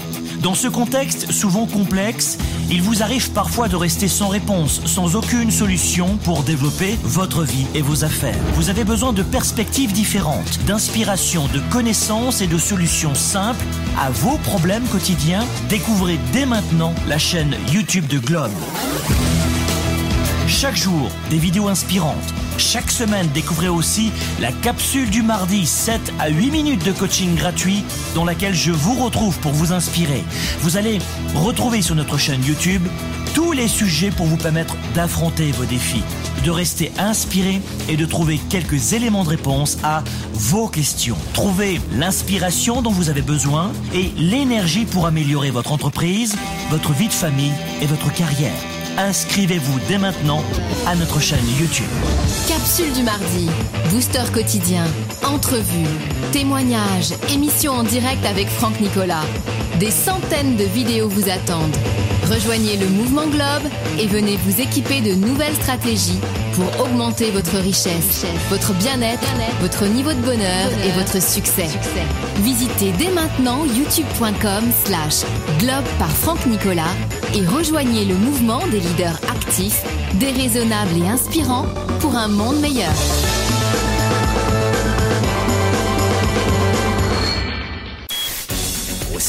Dans 0.43 0.55
ce 0.55 0.69
contexte 0.69 1.33
souvent 1.33 1.65
complexe, 1.65 2.37
il 2.71 2.83
vous 2.83 3.03
arrive 3.03 3.31
parfois 3.31 3.69
de 3.69 3.77
rester 3.77 4.09
sans 4.09 4.29
réponse, 4.29 4.83
sans 4.85 5.17
aucune 5.17 5.51
solution 5.51 6.19
pour 6.19 6.43
développer 6.43 6.99
votre 7.03 7.43
vie 7.43 7.67
et 7.75 7.81
vos 7.81 8.05
affaires. 8.05 8.37
Vous 8.53 8.69
avez 8.69 8.85
besoin 8.85 9.15
de 9.15 9.23
perspectives 9.23 9.93
différentes, 9.93 10.63
d'inspiration, 10.67 11.49
de 11.55 11.61
connaissances 11.73 12.43
et 12.43 12.47
de 12.47 12.59
solutions 12.59 13.15
simples 13.15 13.65
à 13.99 14.11
vos 14.11 14.39
problèmes 14.39 14.85
quotidiens. 14.85 15.45
Découvrez 15.69 16.19
dès 16.33 16.47
maintenant 16.47 16.95
la 17.09 17.19
chaîne 17.19 17.57
YouTube 17.73 18.07
de 18.07 18.19
Globe. 18.19 18.53
Chaque 20.47 20.77
jour, 20.77 21.11
des 21.31 21.39
vidéos 21.39 21.69
inspirantes. 21.69 22.35
Chaque 22.59 22.91
semaine, 22.91 23.29
découvrez 23.35 23.69
aussi 23.69 24.13
la 24.41 24.53
capsule 24.53 25.11
du 25.11 25.23
mardi 25.23 25.67
7 25.67 26.01
à 26.19 26.29
8 26.29 26.51
minutes 26.51 26.85
de 26.85 26.93
coaching 26.93 27.35
gratuit 27.35 27.83
dans 28.15 28.25
laquelle 28.25 28.55
je 28.55 28.71
vous 28.71 28.95
retrouve 29.03 29.39
pour 29.41 29.53
vous 29.53 29.73
inspirer. 29.73 30.23
Vous 30.61 30.77
allez 30.77 30.99
retrouver 31.35 31.83
sur 31.83 31.95
notre 31.95 32.19
chaîne 32.19 32.45
YouTube 32.45 32.87
tous 33.35 33.53
les 33.53 33.67
sujets 33.67 34.11
pour 34.11 34.27
vous 34.27 34.37
permettre 34.37 34.77
d'affronter 34.95 35.51
vos 35.53 35.65
défis, 35.65 36.05
de 36.45 36.51
rester 36.51 36.93
inspiré 36.99 37.61
et 37.89 37.97
de 37.97 38.05
trouver 38.05 38.39
quelques 38.51 38.93
éléments 38.93 39.25
de 39.25 39.31
réponse 39.31 39.79
à 39.83 40.05
vos 40.33 40.69
questions. 40.69 41.17
Trouvez 41.33 41.81
l'inspiration 41.97 42.83
dont 42.83 42.91
vous 42.91 43.09
avez 43.09 43.23
besoin 43.23 43.73
et 43.95 44.13
l'énergie 44.17 44.85
pour 44.85 45.07
améliorer 45.07 45.51
votre 45.51 45.73
entreprise, 45.73 46.37
votre 46.71 46.93
vie 46.93 47.09
de 47.09 47.13
famille 47.13 47.53
et 47.81 47.87
votre 47.87 48.13
carrière. 48.13 48.55
Inscrivez-vous 48.99 49.81
dès 49.89 49.99
maintenant 49.99 50.43
à 50.87 50.95
notre 50.95 51.21
chaîne 51.21 51.45
YouTube. 51.59 51.87
Capsule 52.47 52.93
du 52.93 53.03
mardi, 53.03 53.49
booster 53.91 54.23
quotidien, 54.33 54.85
entrevue, 55.25 55.89
témoignages, 56.31 57.15
émission 57.33 57.73
en 57.73 57.83
direct 57.83 58.25
avec 58.25 58.49
Franck 58.49 58.79
Nicolas. 58.81 59.25
Des 59.79 59.91
centaines 59.91 60.57
de 60.57 60.65
vidéos 60.65 61.09
vous 61.09 61.29
attendent. 61.29 61.77
Rejoignez 62.31 62.77
le 62.77 62.87
mouvement 62.87 63.27
Globe 63.27 63.71
et 63.99 64.07
venez 64.07 64.37
vous 64.37 64.61
équiper 64.61 65.01
de 65.01 65.15
nouvelles 65.15 65.55
stratégies 65.55 66.21
pour 66.55 66.87
augmenter 66.87 67.31
votre 67.33 67.57
richesse, 67.59 68.25
votre 68.49 68.73
bien-être, 68.75 69.27
votre 69.61 69.87
niveau 69.87 70.13
de 70.13 70.21
bonheur 70.21 70.71
et 70.85 70.91
votre 70.93 71.21
succès. 71.21 71.67
Visitez 72.37 72.93
dès 72.93 73.11
maintenant 73.11 73.65
youtube.com 73.65 74.65
slash 74.85 75.23
globe 75.59 75.85
par 75.99 76.11
Franck 76.11 76.47
Nicolas 76.47 76.95
et 77.35 77.45
rejoignez 77.45 78.05
le 78.05 78.15
mouvement 78.15 78.65
des 78.69 78.81
leaders 78.81 79.21
actifs, 79.29 79.83
déraisonnables 80.15 80.97
et 81.05 81.09
inspirants 81.09 81.67
pour 82.01 82.15
un 82.17 82.29
monde 82.29 82.61
meilleur. 82.61 82.93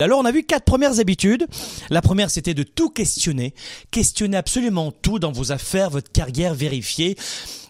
Alors 0.00 0.18
on 0.18 0.24
a 0.24 0.32
vu 0.32 0.42
quatre 0.42 0.64
premières 0.64 0.98
habitudes. 0.98 1.46
La 1.88 2.02
première 2.02 2.30
c'était 2.30 2.54
de 2.54 2.64
tout 2.64 2.90
questionner, 2.90 3.54
questionner 3.92 4.36
absolument 4.36 4.90
tout 4.90 5.20
dans 5.20 5.30
vos 5.30 5.52
affaires, 5.52 5.90
votre 5.90 6.10
carrière, 6.10 6.52
vérifier, 6.52 7.16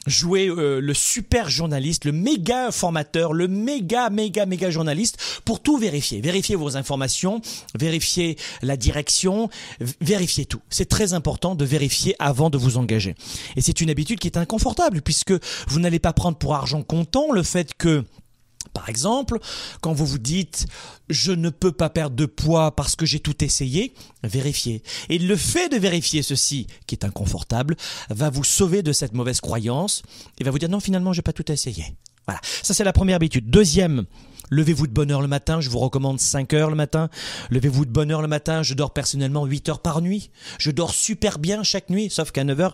jouer 0.07 0.49
euh, 0.49 0.81
le 0.81 0.95
super 0.95 1.51
journaliste, 1.51 2.07
le 2.07 2.13
méga 2.13 2.71
formateur, 2.71 3.35
le 3.35 3.47
méga 3.47 4.09
méga 4.09 4.47
méga 4.47 4.71
journaliste 4.71 5.19
pour 5.45 5.61
tout 5.61 5.77
vérifier, 5.77 6.23
vérifier 6.23 6.57
vos 6.57 6.79
informations, 6.79 7.43
vérifier 7.79 8.39
la 8.63 8.79
direction, 8.79 9.51
vérifier 10.01 10.47
tout. 10.47 10.61
C'est 10.71 10.89
très 10.89 11.13
important 11.13 11.55
de 11.55 11.65
vérifier 11.67 12.17
avant 12.19 12.49
de 12.49 12.57
vous 12.57 12.79
engager. 12.79 13.15
Et 13.57 13.61
c'est 13.61 13.83
une 13.83 13.91
habitude 13.91 14.19
qui 14.19 14.29
est 14.29 14.39
inconfortable 14.39 15.03
puisque 15.03 15.35
vous 15.69 15.79
n'allez 15.79 15.99
pas 15.99 16.15
prendre 16.15 16.39
pour 16.39 16.55
argent 16.55 16.83
comptant 16.83 17.33
le 17.33 17.43
fait 17.43 17.75
que 17.77 18.03
par 18.75 18.91
exemple, 18.91 19.39
quand 19.81 19.95
vous 19.95 20.05
vous 20.05 20.19
dites 20.19 20.67
je 21.09 21.33
ne 21.33 21.51
peux 21.51 21.73
pas 21.73 21.91
perdre 21.91 22.17
de 22.17 22.27
poids 22.27 22.75
parce 22.75 22.97
que 22.97 23.07
j'ai 23.07 23.21
tout 23.21 23.45
essayé, 23.45 23.95
vérifiez. 24.23 24.83
Et 25.09 25.19
le 25.19 25.37
fait 25.37 25.69
de 25.69 25.77
vérifier 25.77 26.23
ceci, 26.23 26.67
qui 26.87 26.95
est 26.95 27.05
inconfortable, 27.05 27.77
va 28.11 28.31
vous 28.31 28.45
sauver 28.45 28.83
de 28.83 28.93
cette 28.93 29.15
mauvaise 29.15 29.41
croyance 29.41 30.03
et 30.39 30.45
va 30.45 30.51
vous 30.51 30.59
dire 30.59 30.69
non 30.69 30.81
finalement 30.81 31.13
j'ai 31.13 31.23
pas 31.23 31.33
tout 31.33 31.51
essayé. 31.51 31.95
Voilà, 32.27 32.41
ça 32.63 32.75
c'est 32.75 32.85
la 32.85 32.93
première 32.93 33.17
habitude. 33.17 33.49
Deuxième, 33.51 34.07
Levez-vous 34.55 34.87
de 34.87 34.93
bonne 34.93 35.11
heure 35.11 35.21
le 35.21 35.27
matin, 35.27 35.61
je 35.61 35.69
vous 35.69 35.81
recommande 35.81 36.21
5 36.21 36.53
heures 36.55 36.71
le 36.71 36.77
matin. 36.77 37.09
Levez-vous 37.51 37.87
de 37.87 37.91
bonne 37.91 38.13
heure 38.13 38.23
le 38.23 38.29
matin, 38.29 38.63
je 38.63 38.75
dors 38.75 38.93
personnellement 38.93 39.47
8 39.47 39.69
heures 39.69 39.81
par 39.81 40.01
nuit. 40.01 40.31
Je 40.61 40.71
dors 40.71 40.95
super 40.95 41.41
bien 41.41 41.65
chaque 41.65 41.91
nuit, 41.91 42.09
sauf 42.09 42.31
qu'à 42.31 42.45
9h, 42.45 42.71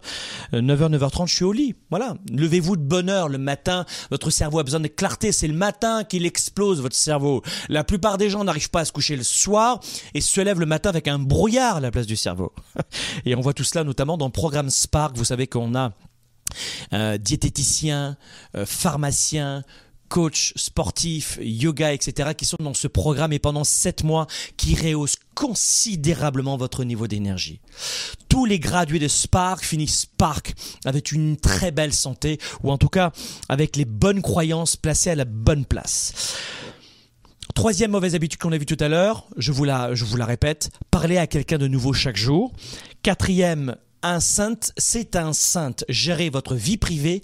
9h, 0.52 0.98
9h30, 0.98 1.28
je 1.28 1.34
suis 1.34 1.44
au 1.44 1.52
lit. 1.52 1.74
Voilà. 1.88 2.16
Levez-vous 2.30 2.76
de 2.76 2.82
bonne 2.82 3.08
heure 3.08 3.30
le 3.30 3.38
matin, 3.38 3.86
votre 4.10 4.28
cerveau 4.28 4.58
a 4.58 4.62
besoin 4.62 4.80
de 4.80 4.88
clarté, 4.88 5.32
c'est 5.32 5.48
le 5.48 5.54
matin 5.54 6.04
qu'il 6.04 6.26
explose 6.26 6.82
votre 6.82 6.96
cerveau. 6.96 7.42
La 7.70 7.82
plupart 7.82 8.18
des 8.18 8.28
gens 8.28 8.44
n'arrivent 8.44 8.68
pas 8.68 8.80
à 8.80 8.84
se 8.84 8.92
coucher 8.92 9.16
le 9.16 9.22
soir 9.22 9.80
et 10.12 10.20
se 10.20 10.42
lèvent 10.42 10.60
le 10.60 10.66
matin 10.66 10.90
avec 10.90 11.08
un 11.08 11.18
brouillard 11.18 11.76
à 11.76 11.80
la 11.80 11.90
place 11.90 12.06
du 12.06 12.16
cerveau. 12.16 12.52
Et 13.24 13.34
on 13.34 13.40
voit 13.40 13.54
tout 13.54 13.64
cela 13.64 13.84
notamment 13.84 14.18
dans 14.18 14.26
le 14.26 14.32
programme 14.32 14.68
Spark, 14.68 15.16
vous 15.16 15.24
savez 15.24 15.46
qu'on 15.46 15.74
a 15.74 15.92
euh, 16.92 17.16
diététicien, 17.16 18.18
euh, 18.54 18.66
pharmacien, 18.66 19.64
coach 20.10 20.52
sportif, 20.56 21.38
yoga, 21.40 21.94
etc., 21.94 22.30
qui 22.36 22.44
sont 22.44 22.56
dans 22.58 22.74
ce 22.74 22.88
programme 22.88 23.32
et 23.32 23.38
pendant 23.38 23.64
sept 23.64 24.04
mois 24.04 24.26
qui 24.58 24.74
rehaussent 24.74 25.16
considérablement 25.34 26.58
votre 26.58 26.84
niveau 26.84 27.06
d'énergie. 27.06 27.60
Tous 28.28 28.44
les 28.44 28.58
gradués 28.58 28.98
de 28.98 29.08
Spark 29.08 29.64
finissent 29.64 30.00
Spark 30.00 30.54
avec 30.84 31.12
une 31.12 31.38
très 31.38 31.70
belle 31.70 31.94
santé 31.94 32.38
ou 32.62 32.70
en 32.70 32.76
tout 32.76 32.88
cas 32.88 33.12
avec 33.48 33.76
les 33.76 33.86
bonnes 33.86 34.20
croyances 34.20 34.76
placées 34.76 35.10
à 35.10 35.14
la 35.14 35.24
bonne 35.24 35.64
place. 35.64 36.36
Troisième 37.54 37.92
mauvaise 37.92 38.14
habitude 38.14 38.40
qu'on 38.40 38.52
a 38.52 38.58
vue 38.58 38.66
tout 38.66 38.76
à 38.80 38.88
l'heure, 38.88 39.26
je 39.36 39.52
vous 39.52 39.64
la, 39.64 39.94
je 39.94 40.04
vous 40.04 40.16
la 40.16 40.26
répète, 40.26 40.70
parler 40.90 41.18
à 41.18 41.26
quelqu'un 41.26 41.58
de 41.58 41.68
nouveau 41.68 41.92
chaque 41.92 42.16
jour. 42.16 42.52
Quatrième, 43.02 43.76
un 44.02 44.20
saint, 44.20 44.58
c'est 44.76 45.14
un 45.16 45.32
saint. 45.32 45.74
Gérez 45.88 46.30
votre 46.30 46.54
vie 46.54 46.78
privée 46.78 47.22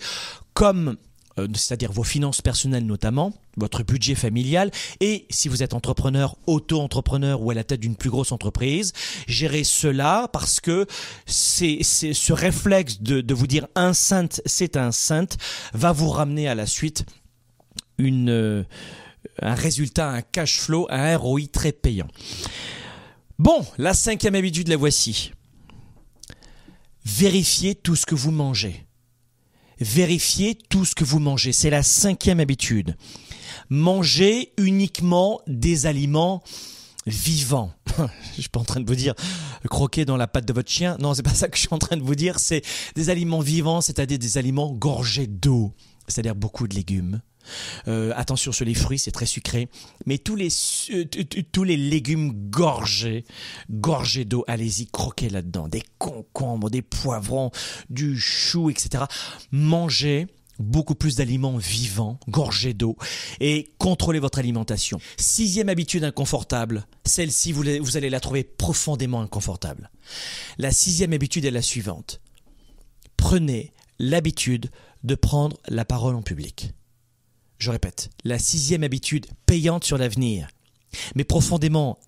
comme 0.55 0.97
c'est-à-dire 1.37 1.93
vos 1.93 2.05
finances 2.05 2.41
personnelles 2.41 2.87
notamment, 2.87 3.32
votre 3.57 3.82
budget 3.82 4.14
familial, 4.14 4.70
et 5.01 5.26
si 5.30 5.49
vous 5.49 5.62
êtes 5.62 5.74
entrepreneur, 5.74 6.37
auto-entrepreneur 6.47 7.41
ou 7.43 7.51
à 7.51 7.55
la 7.55 7.64
tête 7.64 7.80
d'une 7.80 7.97
plus 7.97 8.11
grosse 8.11 8.32
entreprise, 8.32 8.93
gérez 9.26 9.64
cela 9.64 10.28
parce 10.32 10.61
que 10.61 10.87
c'est 11.26 11.82
ce 11.82 12.32
réflexe 12.32 13.01
de, 13.03 13.34
vous 13.34 13.47
dire 13.47 13.66
un 13.74 13.93
saint, 13.93 14.28
c'est 14.47 14.76
un 14.76 14.93
saint, 14.93 15.26
va 15.74 15.93
vous 15.93 16.09
ramener 16.09 16.49
à 16.49 16.55
la 16.55 16.66
suite 16.66 17.05
euh, 18.01 18.64
un 19.43 19.55
résultat, 19.55 20.09
un 20.09 20.22
cash 20.22 20.59
flow, 20.59 20.87
un 20.91 21.16
ROI 21.16 21.43
très 21.53 21.72
payant. 21.72 22.09
Bon, 23.39 23.66
la 23.76 23.93
cinquième 23.93 24.34
habitude, 24.34 24.68
la 24.68 24.76
voici. 24.76 25.32
Vérifiez 27.05 27.74
tout 27.74 27.95
ce 27.95 28.07
que 28.07 28.14
vous 28.14 28.30
mangez. 28.30 28.86
Vérifiez 29.81 30.57
tout 30.68 30.85
ce 30.85 30.95
que 30.95 31.05
vous 31.05 31.18
mangez. 31.18 31.53
C'est 31.53 31.70
la 31.70 31.83
cinquième 31.83 32.41
habitude. 32.41 32.97
Mangez 33.68 34.53
uniquement 34.59 35.41
des 35.47 35.87
aliments 35.87 36.43
vivants. 37.07 37.72
je 38.37 38.41
suis 38.41 38.49
pas 38.49 38.61
en 38.61 38.64
train 38.64 38.81
de 38.81 38.87
vous 38.87 38.97
dire 38.97 39.14
croquer 39.68 40.05
dans 40.05 40.16
la 40.16 40.27
patte 40.27 40.47
de 40.47 40.53
votre 40.53 40.70
chien. 40.70 40.97
Non, 41.01 41.14
c'est 41.14 41.22
pas 41.22 41.35
ça 41.35 41.49
que 41.49 41.57
je 41.57 41.62
suis 41.62 41.68
en 41.72 41.79
train 41.79 41.97
de 41.97 42.03
vous 42.03 42.14
dire. 42.14 42.39
C'est 42.39 42.62
des 42.95 43.11
aliments 43.11 43.41
vivants, 43.41 43.81
c'est-à-dire 43.81 44.18
des 44.18 44.39
aliments 44.39 44.72
gorgés 44.72 45.27
d'eau, 45.27 45.72
c'est-à-dire 46.09 46.35
beaucoup 46.35 46.66
de 46.68 46.74
légumes, 46.74 47.20
euh, 47.88 48.12
attention 48.16 48.53
sur 48.53 48.64
les 48.64 48.74
fruits, 48.74 48.99
c'est 48.99 49.11
très 49.11 49.26
sucré. 49.26 49.68
Mais 50.07 50.18
tous 50.18 50.36
les, 50.36 50.49
euh, 50.90 51.05
tous 51.53 51.64
les 51.64 51.76
légumes 51.76 52.32
gorgés, 52.51 53.24
gorgés 53.70 54.24
d'eau, 54.24 54.44
allez-y, 54.47 54.86
croquez 54.86 55.28
là-dedans. 55.28 55.68
Des 55.68 55.82
concombres, 55.99 56.70
des 56.70 56.82
poivrons, 56.82 57.51
du 57.90 58.18
chou, 58.18 58.70
etc. 58.70 59.05
Mangez 59.51 60.26
beaucoup 60.59 60.94
plus 60.94 61.16
d'aliments 61.16 61.57
vivants, 61.57 62.18
gorgés 62.28 62.74
d'eau, 62.74 62.97
et 63.40 63.68
contrôlez 63.78 64.18
votre 64.18 64.38
alimentation. 64.38 64.99
Sixième 65.16 65.68
habitude 65.68 66.05
inconfortable, 66.05 66.86
celle-ci, 67.05 67.53
vous, 67.53 67.64
vous 67.80 67.97
allez 67.97 68.11
la 68.11 68.20
trouver 68.20 68.44
profondément 68.44 69.20
inconfortable. 69.20 69.90
La 70.59 70.70
sixième 70.70 71.12
habitude 71.12 71.44
est 71.44 71.51
la 71.51 71.62
suivante. 71.62 72.20
Prenez 73.16 73.72
l'habitude 73.99 74.70
de 75.05 75.14
prendre 75.14 75.57
la 75.68 75.84
parole 75.84 76.14
en 76.14 76.22
public. 76.22 76.72
Je 77.59 77.70
répète, 77.70 78.11
la 78.24 78.38
sixième 78.38 78.84
habitude 78.84 79.26
payante 79.46 79.84
sur 79.84 79.98
l'avenir, 79.98 80.48
mais 81.14 81.24
profondément 81.24 81.98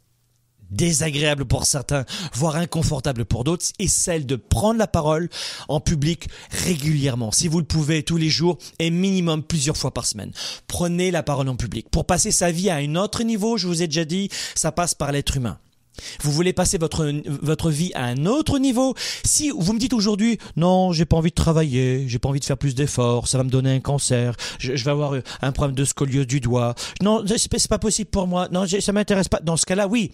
désagréable 0.70 1.46
pour 1.46 1.64
certains, 1.64 2.04
voire 2.34 2.56
inconfortable 2.56 3.24
pour 3.24 3.44
d'autres, 3.44 3.66
est 3.78 3.86
celle 3.86 4.26
de 4.26 4.36
prendre 4.36 4.78
la 4.78 4.86
parole 4.86 5.28
en 5.68 5.80
public 5.80 6.28
régulièrement. 6.50 7.32
Si 7.32 7.48
vous 7.48 7.58
le 7.58 7.64
pouvez 7.64 8.02
tous 8.02 8.16
les 8.16 8.28
jours 8.28 8.58
et 8.78 8.90
minimum 8.90 9.42
plusieurs 9.42 9.76
fois 9.76 9.94
par 9.94 10.06
semaine. 10.06 10.32
Prenez 10.66 11.10
la 11.10 11.22
parole 11.22 11.48
en 11.48 11.56
public. 11.56 11.88
Pour 11.90 12.04
passer 12.04 12.30
sa 12.30 12.50
vie 12.50 12.70
à 12.70 12.76
un 12.76 12.96
autre 12.96 13.22
niveau, 13.22 13.56
je 13.56 13.66
vous 13.66 13.82
ai 13.82 13.86
déjà 13.86 14.04
dit, 14.04 14.28
ça 14.54 14.72
passe 14.72 14.94
par 14.94 15.12
l'être 15.12 15.36
humain. 15.36 15.58
Vous 16.22 16.32
voulez 16.32 16.52
passer 16.52 16.78
votre, 16.78 17.12
votre 17.42 17.70
vie 17.70 17.92
à 17.94 18.04
un 18.04 18.26
autre 18.26 18.58
niveau 18.58 18.94
Si 19.24 19.50
vous 19.50 19.72
me 19.72 19.78
dites 19.78 19.92
aujourd'hui, 19.92 20.38
non, 20.56 20.92
j'ai 20.92 21.04
pas 21.04 21.16
envie 21.16 21.30
de 21.30 21.34
travailler, 21.34 22.04
j'ai 22.08 22.18
pas 22.18 22.28
envie 22.28 22.40
de 22.40 22.44
faire 22.44 22.58
plus 22.58 22.74
d'efforts, 22.74 23.28
ça 23.28 23.38
va 23.38 23.44
me 23.44 23.50
donner 23.50 23.74
un 23.74 23.80
cancer, 23.80 24.34
je, 24.58 24.72
vais 24.72 24.90
avoir 24.90 25.14
un 25.42 25.52
problème 25.52 25.76
de 25.76 25.84
scoliose 25.84 26.26
du 26.26 26.40
doigt, 26.40 26.74
non, 27.02 27.24
c'est 27.26 27.68
pas 27.68 27.78
possible 27.78 28.10
pour 28.10 28.26
moi, 28.26 28.48
non, 28.50 28.66
ça 28.66 28.92
m'intéresse 28.92 29.28
pas. 29.28 29.40
Dans 29.40 29.56
ce 29.56 29.66
cas-là, 29.66 29.88
oui, 29.88 30.12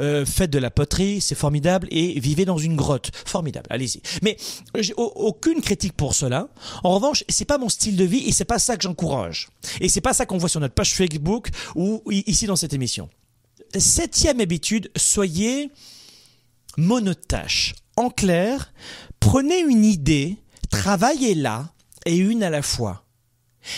euh, 0.00 0.24
faites 0.24 0.50
de 0.50 0.58
la 0.58 0.70
poterie, 0.70 1.20
c'est 1.20 1.34
formidable, 1.34 1.88
et 1.90 2.18
vivez 2.20 2.44
dans 2.44 2.58
une 2.58 2.76
grotte, 2.76 3.10
formidable, 3.24 3.66
allez-y. 3.70 4.00
Mais 4.22 4.36
aucune 4.96 5.60
critique 5.60 5.94
pour 5.94 6.14
cela. 6.14 6.48
En 6.84 6.94
revanche, 6.94 7.24
c'est 7.28 7.44
pas 7.44 7.58
mon 7.58 7.68
style 7.68 7.96
de 7.96 8.04
vie 8.04 8.24
et 8.26 8.32
c'est 8.32 8.44
pas 8.44 8.58
ça 8.58 8.76
que 8.76 8.82
j'encourage. 8.82 9.48
Et 9.80 9.88
c'est 9.88 10.00
pas 10.00 10.12
ça 10.12 10.26
qu'on 10.26 10.38
voit 10.38 10.48
sur 10.48 10.60
notre 10.60 10.74
page 10.74 10.94
Facebook 10.94 11.48
ou 11.74 12.02
ici 12.10 12.46
dans 12.46 12.56
cette 12.56 12.72
émission 12.72 13.08
septième 13.78 14.40
habitude, 14.40 14.90
soyez 14.96 15.70
monotache. 16.76 17.74
En 17.96 18.10
clair, 18.10 18.72
prenez 19.20 19.60
une 19.60 19.84
idée, 19.84 20.36
travaillez-la 20.70 21.72
et 22.04 22.16
une 22.16 22.42
à 22.42 22.50
la 22.50 22.62
fois. 22.62 23.04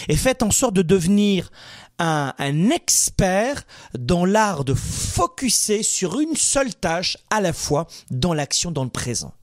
Et 0.09 0.16
faites 0.16 0.43
en 0.43 0.51
sorte 0.51 0.74
de 0.74 0.82
devenir 0.82 1.51
un, 1.99 2.34
un 2.39 2.70
expert 2.70 3.64
dans 3.99 4.24
l'art 4.24 4.64
de 4.64 4.74
focuser 4.74 5.82
sur 5.82 6.20
une 6.20 6.36
seule 6.36 6.74
tâche 6.74 7.16
à 7.30 7.41
la 7.41 7.53
fois 7.53 7.86
dans 8.11 8.34
l'action 8.34 8.70
dans 8.70 8.84
le 8.84 8.91
présent. 8.91 9.34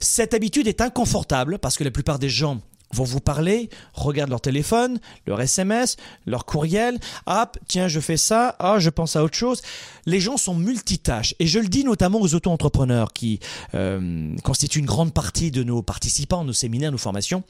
Cette 0.00 0.34
habitude 0.34 0.66
est 0.66 0.80
inconfortable 0.80 1.58
parce 1.58 1.76
que 1.76 1.84
la 1.84 1.90
plupart 1.90 2.18
des 2.18 2.28
gens 2.28 2.60
vont 2.92 3.04
vous 3.04 3.20
parler, 3.20 3.70
regardent 3.94 4.30
leur 4.30 4.40
téléphone, 4.40 4.98
leur 5.26 5.40
SMS, 5.40 5.96
leur 6.26 6.44
courriel, 6.44 6.98
hop, 7.26 7.58
tiens, 7.68 7.88
je 7.88 8.00
fais 8.00 8.16
ça, 8.16 8.56
ah, 8.58 8.78
je 8.78 8.90
pense 8.90 9.16
à 9.16 9.22
autre 9.22 9.36
chose. 9.36 9.62
Les 10.06 10.20
gens 10.20 10.36
sont 10.36 10.54
multitâches 10.54 11.34
et 11.38 11.46
je 11.46 11.58
le 11.58 11.68
dis 11.68 11.84
notamment 11.84 12.20
aux 12.20 12.34
auto-entrepreneurs 12.34 13.12
qui 13.12 13.40
euh, 13.74 14.34
constituent 14.42 14.80
une 14.80 14.86
grande 14.86 15.14
partie 15.14 15.50
de 15.50 15.62
nos 15.62 15.82
participants, 15.82 16.44
nos 16.44 16.52
séminaires, 16.52 16.92
nos 16.92 16.98
formations. 16.98 17.44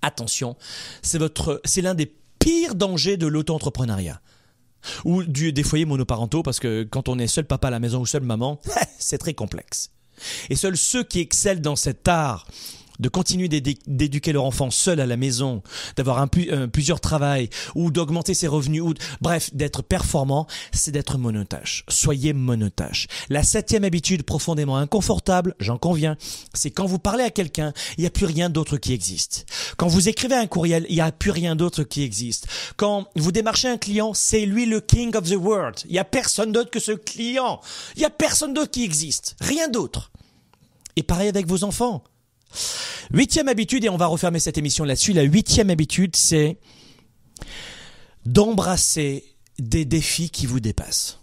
Attention, 0.00 0.56
c'est 1.02 1.18
votre, 1.18 1.60
c'est 1.64 1.82
l'un 1.82 1.94
des 1.94 2.12
pires 2.38 2.74
dangers 2.74 3.16
de 3.16 3.26
l'auto-entrepreneuriat 3.26 4.20
ou 5.04 5.22
du, 5.22 5.52
des 5.52 5.62
foyers 5.62 5.84
monoparentaux 5.84 6.42
parce 6.42 6.58
que 6.58 6.82
quand 6.82 7.08
on 7.08 7.18
est 7.18 7.28
seul 7.28 7.44
papa 7.44 7.68
à 7.68 7.70
la 7.70 7.78
maison 7.78 8.00
ou 8.00 8.06
seule 8.06 8.24
maman, 8.24 8.60
c'est 8.98 9.18
très 9.18 9.34
complexe. 9.34 9.90
Et 10.50 10.56
seuls 10.56 10.76
ceux 10.76 11.04
qui 11.04 11.20
excellent 11.20 11.60
dans 11.60 11.76
cet 11.76 12.08
art 12.08 12.46
de 13.02 13.08
continuer 13.08 13.48
d'éduquer 13.48 14.32
leur 14.32 14.44
enfant 14.44 14.70
seul 14.70 15.00
à 15.00 15.06
la 15.06 15.16
maison, 15.16 15.62
d'avoir 15.96 16.18
un, 16.18 16.28
euh, 16.36 16.68
plusieurs 16.68 17.00
travails 17.00 17.50
ou 17.74 17.90
d'augmenter 17.90 18.32
ses 18.32 18.46
revenus 18.46 18.80
ou 18.80 18.94
bref 19.20 19.50
d'être 19.54 19.82
performant, 19.82 20.46
c'est 20.72 20.92
d'être 20.92 21.18
monotache. 21.18 21.84
Soyez 21.88 22.32
monotache. 22.32 23.08
La 23.28 23.42
septième 23.42 23.84
habitude 23.84 24.22
profondément 24.22 24.76
inconfortable, 24.76 25.56
j'en 25.58 25.78
conviens, 25.78 26.16
c'est 26.54 26.70
quand 26.70 26.86
vous 26.86 27.00
parlez 27.00 27.24
à 27.24 27.30
quelqu'un, 27.30 27.72
il 27.98 28.02
n'y 28.02 28.06
a 28.06 28.10
plus 28.10 28.26
rien 28.26 28.48
d'autre 28.48 28.76
qui 28.76 28.92
existe. 28.92 29.46
Quand 29.76 29.88
vous 29.88 30.08
écrivez 30.08 30.36
un 30.36 30.46
courriel, 30.46 30.86
il 30.88 30.94
n'y 30.94 31.00
a 31.00 31.10
plus 31.10 31.32
rien 31.32 31.56
d'autre 31.56 31.82
qui 31.82 32.02
existe. 32.04 32.46
Quand 32.76 33.08
vous 33.16 33.32
démarchez 33.32 33.68
un 33.68 33.78
client, 33.78 34.14
c'est 34.14 34.46
lui 34.46 34.64
le 34.64 34.80
king 34.80 35.16
of 35.16 35.28
the 35.28 35.34
world. 35.34 35.74
Il 35.86 35.92
n'y 35.92 35.98
a 35.98 36.04
personne 36.04 36.52
d'autre 36.52 36.70
que 36.70 36.80
ce 36.80 36.92
client. 36.92 37.60
Il 37.96 37.98
n'y 37.98 38.04
a 38.04 38.10
personne 38.10 38.54
d'autre 38.54 38.70
qui 38.70 38.84
existe. 38.84 39.34
Rien 39.40 39.68
d'autre. 39.68 40.12
Et 40.94 41.02
pareil 41.02 41.28
avec 41.28 41.46
vos 41.46 41.64
enfants. 41.64 42.04
Huitième 43.12 43.48
habitude, 43.48 43.84
et 43.84 43.88
on 43.88 43.96
va 43.96 44.06
refermer 44.06 44.40
cette 44.40 44.58
émission 44.58 44.84
là-dessus, 44.84 45.12
la 45.12 45.22
huitième 45.22 45.70
habitude, 45.70 46.16
c'est 46.16 46.58
d'embrasser 48.24 49.24
des 49.58 49.84
défis 49.84 50.30
qui 50.30 50.46
vous 50.46 50.60
dépassent. 50.60 51.18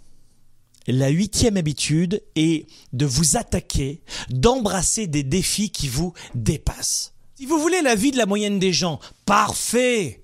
La 0.88 1.10
huitième 1.10 1.58
habitude 1.58 2.24
est 2.36 2.68
de 2.94 3.06
vous 3.06 3.38
attaquer, 3.38 4.02
d'embrasser 4.30 5.08
des 5.08 5.24
défis 5.24 5.70
qui 5.70 5.88
vous 5.88 6.14
dépassent. 6.34 7.14
Si 7.36 7.46
vous 7.46 7.60
voulez 7.60 7.82
la 7.82 7.96
vie 7.96 8.12
de 8.12 8.18
la 8.18 8.26
moyenne 8.26 8.60
des 8.60 8.74
gens, 8.74 9.00
parfait 9.26 10.24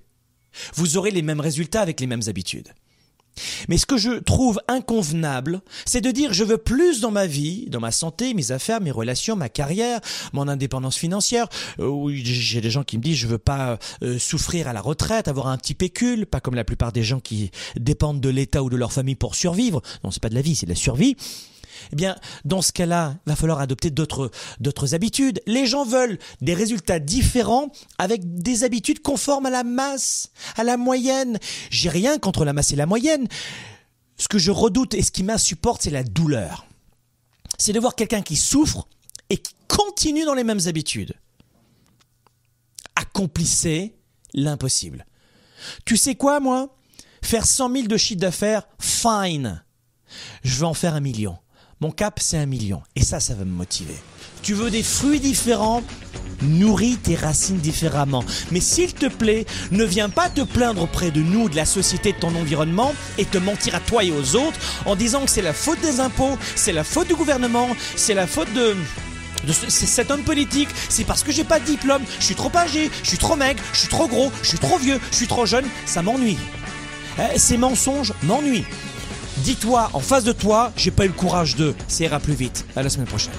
Vous 0.73 0.97
aurez 0.97 1.11
les 1.11 1.21
mêmes 1.21 1.39
résultats 1.39 1.81
avec 1.81 1.99
les 1.99 2.07
mêmes 2.07 2.23
habitudes. 2.27 2.73
Mais 3.69 3.77
ce 3.77 3.85
que 3.85 3.97
je 3.97 4.19
trouve 4.19 4.59
inconvenable, 4.67 5.61
c'est 5.85 6.01
de 6.01 6.11
dire 6.11 6.33
je 6.33 6.43
veux 6.43 6.57
plus 6.57 7.01
dans 7.01 7.11
ma 7.11 7.25
vie, 7.25 7.67
dans 7.69 7.79
ma 7.79 7.91
santé, 7.91 8.33
mes 8.33 8.51
affaires, 8.51 8.81
mes 8.81 8.91
relations, 8.91 9.35
ma 9.35 9.49
carrière, 9.49 9.99
mon 10.33 10.47
indépendance 10.47 10.97
financière. 10.97 11.47
Euh, 11.79 12.11
j'ai 12.13 12.61
des 12.61 12.69
gens 12.69 12.83
qui 12.83 12.97
me 12.97 13.03
disent 13.03 13.17
je 13.17 13.27
veux 13.27 13.37
pas 13.37 13.79
euh, 14.03 14.19
souffrir 14.19 14.67
à 14.67 14.73
la 14.73 14.81
retraite, 14.81 15.27
avoir 15.27 15.47
un 15.47 15.57
petit 15.57 15.73
pécule, 15.73 16.25
pas 16.25 16.39
comme 16.39 16.55
la 16.55 16.63
plupart 16.63 16.91
des 16.91 17.03
gens 17.03 17.19
qui 17.19 17.51
dépendent 17.75 18.21
de 18.21 18.29
l'État 18.29 18.63
ou 18.63 18.69
de 18.69 18.77
leur 18.77 18.91
famille 18.91 19.15
pour 19.15 19.35
survivre. 19.35 19.81
Non, 20.03 20.11
c'est 20.11 20.21
pas 20.21 20.29
de 20.29 20.35
la 20.35 20.41
vie, 20.41 20.55
c'est 20.55 20.65
de 20.65 20.71
la 20.71 20.75
survie 20.75 21.15
eh 21.91 21.95
bien, 21.95 22.15
dans 22.43 22.61
ce 22.61 22.71
cas-là, 22.71 23.15
il 23.25 23.29
va 23.29 23.35
falloir 23.35 23.59
adopter 23.59 23.89
d'autres, 23.89 24.31
d'autres 24.59 24.93
habitudes. 24.95 25.41
Les 25.47 25.65
gens 25.65 25.85
veulent 25.85 26.17
des 26.41 26.53
résultats 26.53 26.99
différents 26.99 27.71
avec 27.97 28.21
des 28.39 28.63
habitudes 28.63 29.01
conformes 29.01 29.45
à 29.45 29.49
la 29.49 29.63
masse, 29.63 30.31
à 30.55 30.63
la 30.63 30.77
moyenne. 30.77 31.39
J'ai 31.69 31.89
rien 31.89 32.17
contre 32.17 32.45
la 32.45 32.53
masse 32.53 32.71
et 32.71 32.75
la 32.75 32.85
moyenne. 32.85 33.27
Ce 34.17 34.27
que 34.27 34.37
je 34.37 34.51
redoute 34.51 34.93
et 34.93 35.01
ce 35.01 35.11
qui 35.11 35.23
m'insupporte, 35.23 35.81
c'est 35.81 35.89
la 35.89 36.03
douleur. 36.03 36.65
C'est 37.57 37.73
de 37.73 37.79
voir 37.79 37.95
quelqu'un 37.95 38.21
qui 38.21 38.35
souffre 38.35 38.87
et 39.29 39.37
qui 39.37 39.53
continue 39.67 40.25
dans 40.25 40.33
les 40.33 40.43
mêmes 40.43 40.67
habitudes. 40.67 41.13
Accomplissez 42.95 43.95
l'impossible. 44.33 45.05
Tu 45.85 45.97
sais 45.97 46.15
quoi, 46.15 46.39
moi? 46.39 46.75
Faire 47.21 47.45
100 47.45 47.71
000 47.71 47.87
de 47.87 47.97
chiffre 47.97 48.19
d'affaires, 48.19 48.67
fine. 48.79 49.63
Je 50.43 50.55
veux 50.55 50.65
en 50.65 50.73
faire 50.73 50.93
un 50.93 50.99
million. 50.99 51.37
Mon 51.81 51.91
cap, 51.91 52.19
c'est 52.21 52.37
un 52.37 52.45
million. 52.45 52.81
Et 52.95 53.03
ça, 53.03 53.19
ça 53.19 53.33
va 53.33 53.43
me 53.43 53.51
motiver. 53.51 53.95
Tu 54.41 54.53
veux 54.53 54.71
des 54.71 54.83
fruits 54.83 55.19
différents? 55.19 55.83
Nourris 56.41 56.97
tes 56.97 57.15
racines 57.15 57.57
différemment. 57.57 58.23
Mais 58.51 58.61
s'il 58.61 58.93
te 58.93 59.07
plaît, 59.07 59.45
ne 59.71 59.83
viens 59.83 60.09
pas 60.09 60.29
te 60.29 60.41
plaindre 60.41 60.83
auprès 60.83 61.11
de 61.11 61.21
nous, 61.21 61.49
de 61.49 61.55
la 61.55 61.65
société, 61.65 62.13
de 62.13 62.19
ton 62.19 62.33
environnement, 62.35 62.93
et 63.17 63.25
te 63.25 63.37
mentir 63.37 63.75
à 63.75 63.81
toi 63.81 64.03
et 64.05 64.11
aux 64.11 64.35
autres 64.35 64.57
en 64.85 64.95
disant 64.95 65.25
que 65.25 65.29
c'est 65.29 65.41
la 65.41 65.53
faute 65.53 65.81
des 65.81 65.99
impôts, 65.99 66.37
c'est 66.55 66.73
la 66.73 66.85
faute 66.85 67.07
du 67.07 67.15
gouvernement, 67.15 67.67
c'est 67.97 68.13
la 68.13 68.27
faute 68.27 68.51
de... 68.53 68.75
cet 69.67 70.11
homme 70.11 70.23
politique, 70.23 70.69
c'est 70.87 71.03
parce 71.03 71.23
que 71.23 71.31
j'ai 71.31 71.43
pas 71.43 71.59
de 71.59 71.65
diplôme, 71.65 72.03
je 72.19 72.25
suis 72.25 72.35
trop 72.35 72.51
âgé, 72.55 72.89
je 73.03 73.09
suis 73.09 73.17
trop 73.17 73.35
maigre, 73.35 73.61
je 73.73 73.79
suis 73.79 73.89
trop 73.89 74.07
gros, 74.07 74.31
je 74.41 74.47
suis 74.47 74.59
trop 74.59 74.77
vieux, 74.77 74.99
je 75.11 75.15
suis 75.15 75.27
trop 75.27 75.45
jeune, 75.45 75.65
ça 75.85 76.01
m'ennuie. 76.01 76.37
Eh, 77.19 77.37
ces 77.37 77.57
mensonges 77.57 78.13
m'ennuient. 78.23 78.65
Dis-toi 79.37 79.89
en 79.93 79.99
face 79.99 80.23
de 80.23 80.31
toi, 80.31 80.71
j'ai 80.77 80.91
pas 80.91 81.05
eu 81.05 81.09
le 81.09 81.13
courage 81.13 81.55
de. 81.55 81.75
Ça 81.87 82.05
ira 82.05 82.19
plus 82.19 82.33
vite. 82.33 82.65
À 82.75 82.83
la 82.83 82.89
semaine 82.89 83.07
prochaine. 83.07 83.33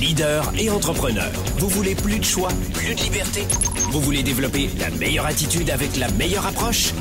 Leader 0.00 0.52
et 0.58 0.68
entrepreneur. 0.70 1.30
Vous 1.58 1.68
voulez 1.68 1.94
plus 1.94 2.18
de 2.18 2.24
choix, 2.24 2.48
plus 2.72 2.94
de 2.94 3.00
liberté? 3.00 3.46
Vous 3.90 4.00
voulez 4.00 4.22
développer 4.22 4.70
la 4.78 4.90
meilleure 4.90 5.26
attitude 5.26 5.70
avec 5.70 5.96
la 5.96 6.10
meilleure 6.12 6.46
approche? 6.46 6.92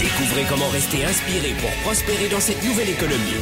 Découvrez 0.00 0.44
comment 0.48 0.68
rester 0.68 1.04
inspiré 1.04 1.54
pour 1.60 1.70
prospérer 1.82 2.28
dans 2.28 2.40
cette 2.40 2.64
nouvelle 2.64 2.88
économie. 2.88 3.36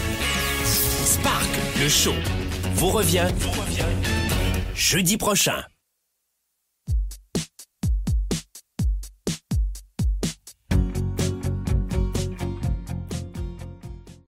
Spark, 1.04 1.48
le 1.80 1.88
show, 1.88 2.14
vous 2.74 2.88
revient, 2.88 3.28
vous 3.38 3.50
revient 3.50 3.84
jeudi 4.74 5.16
prochain. 5.16 5.62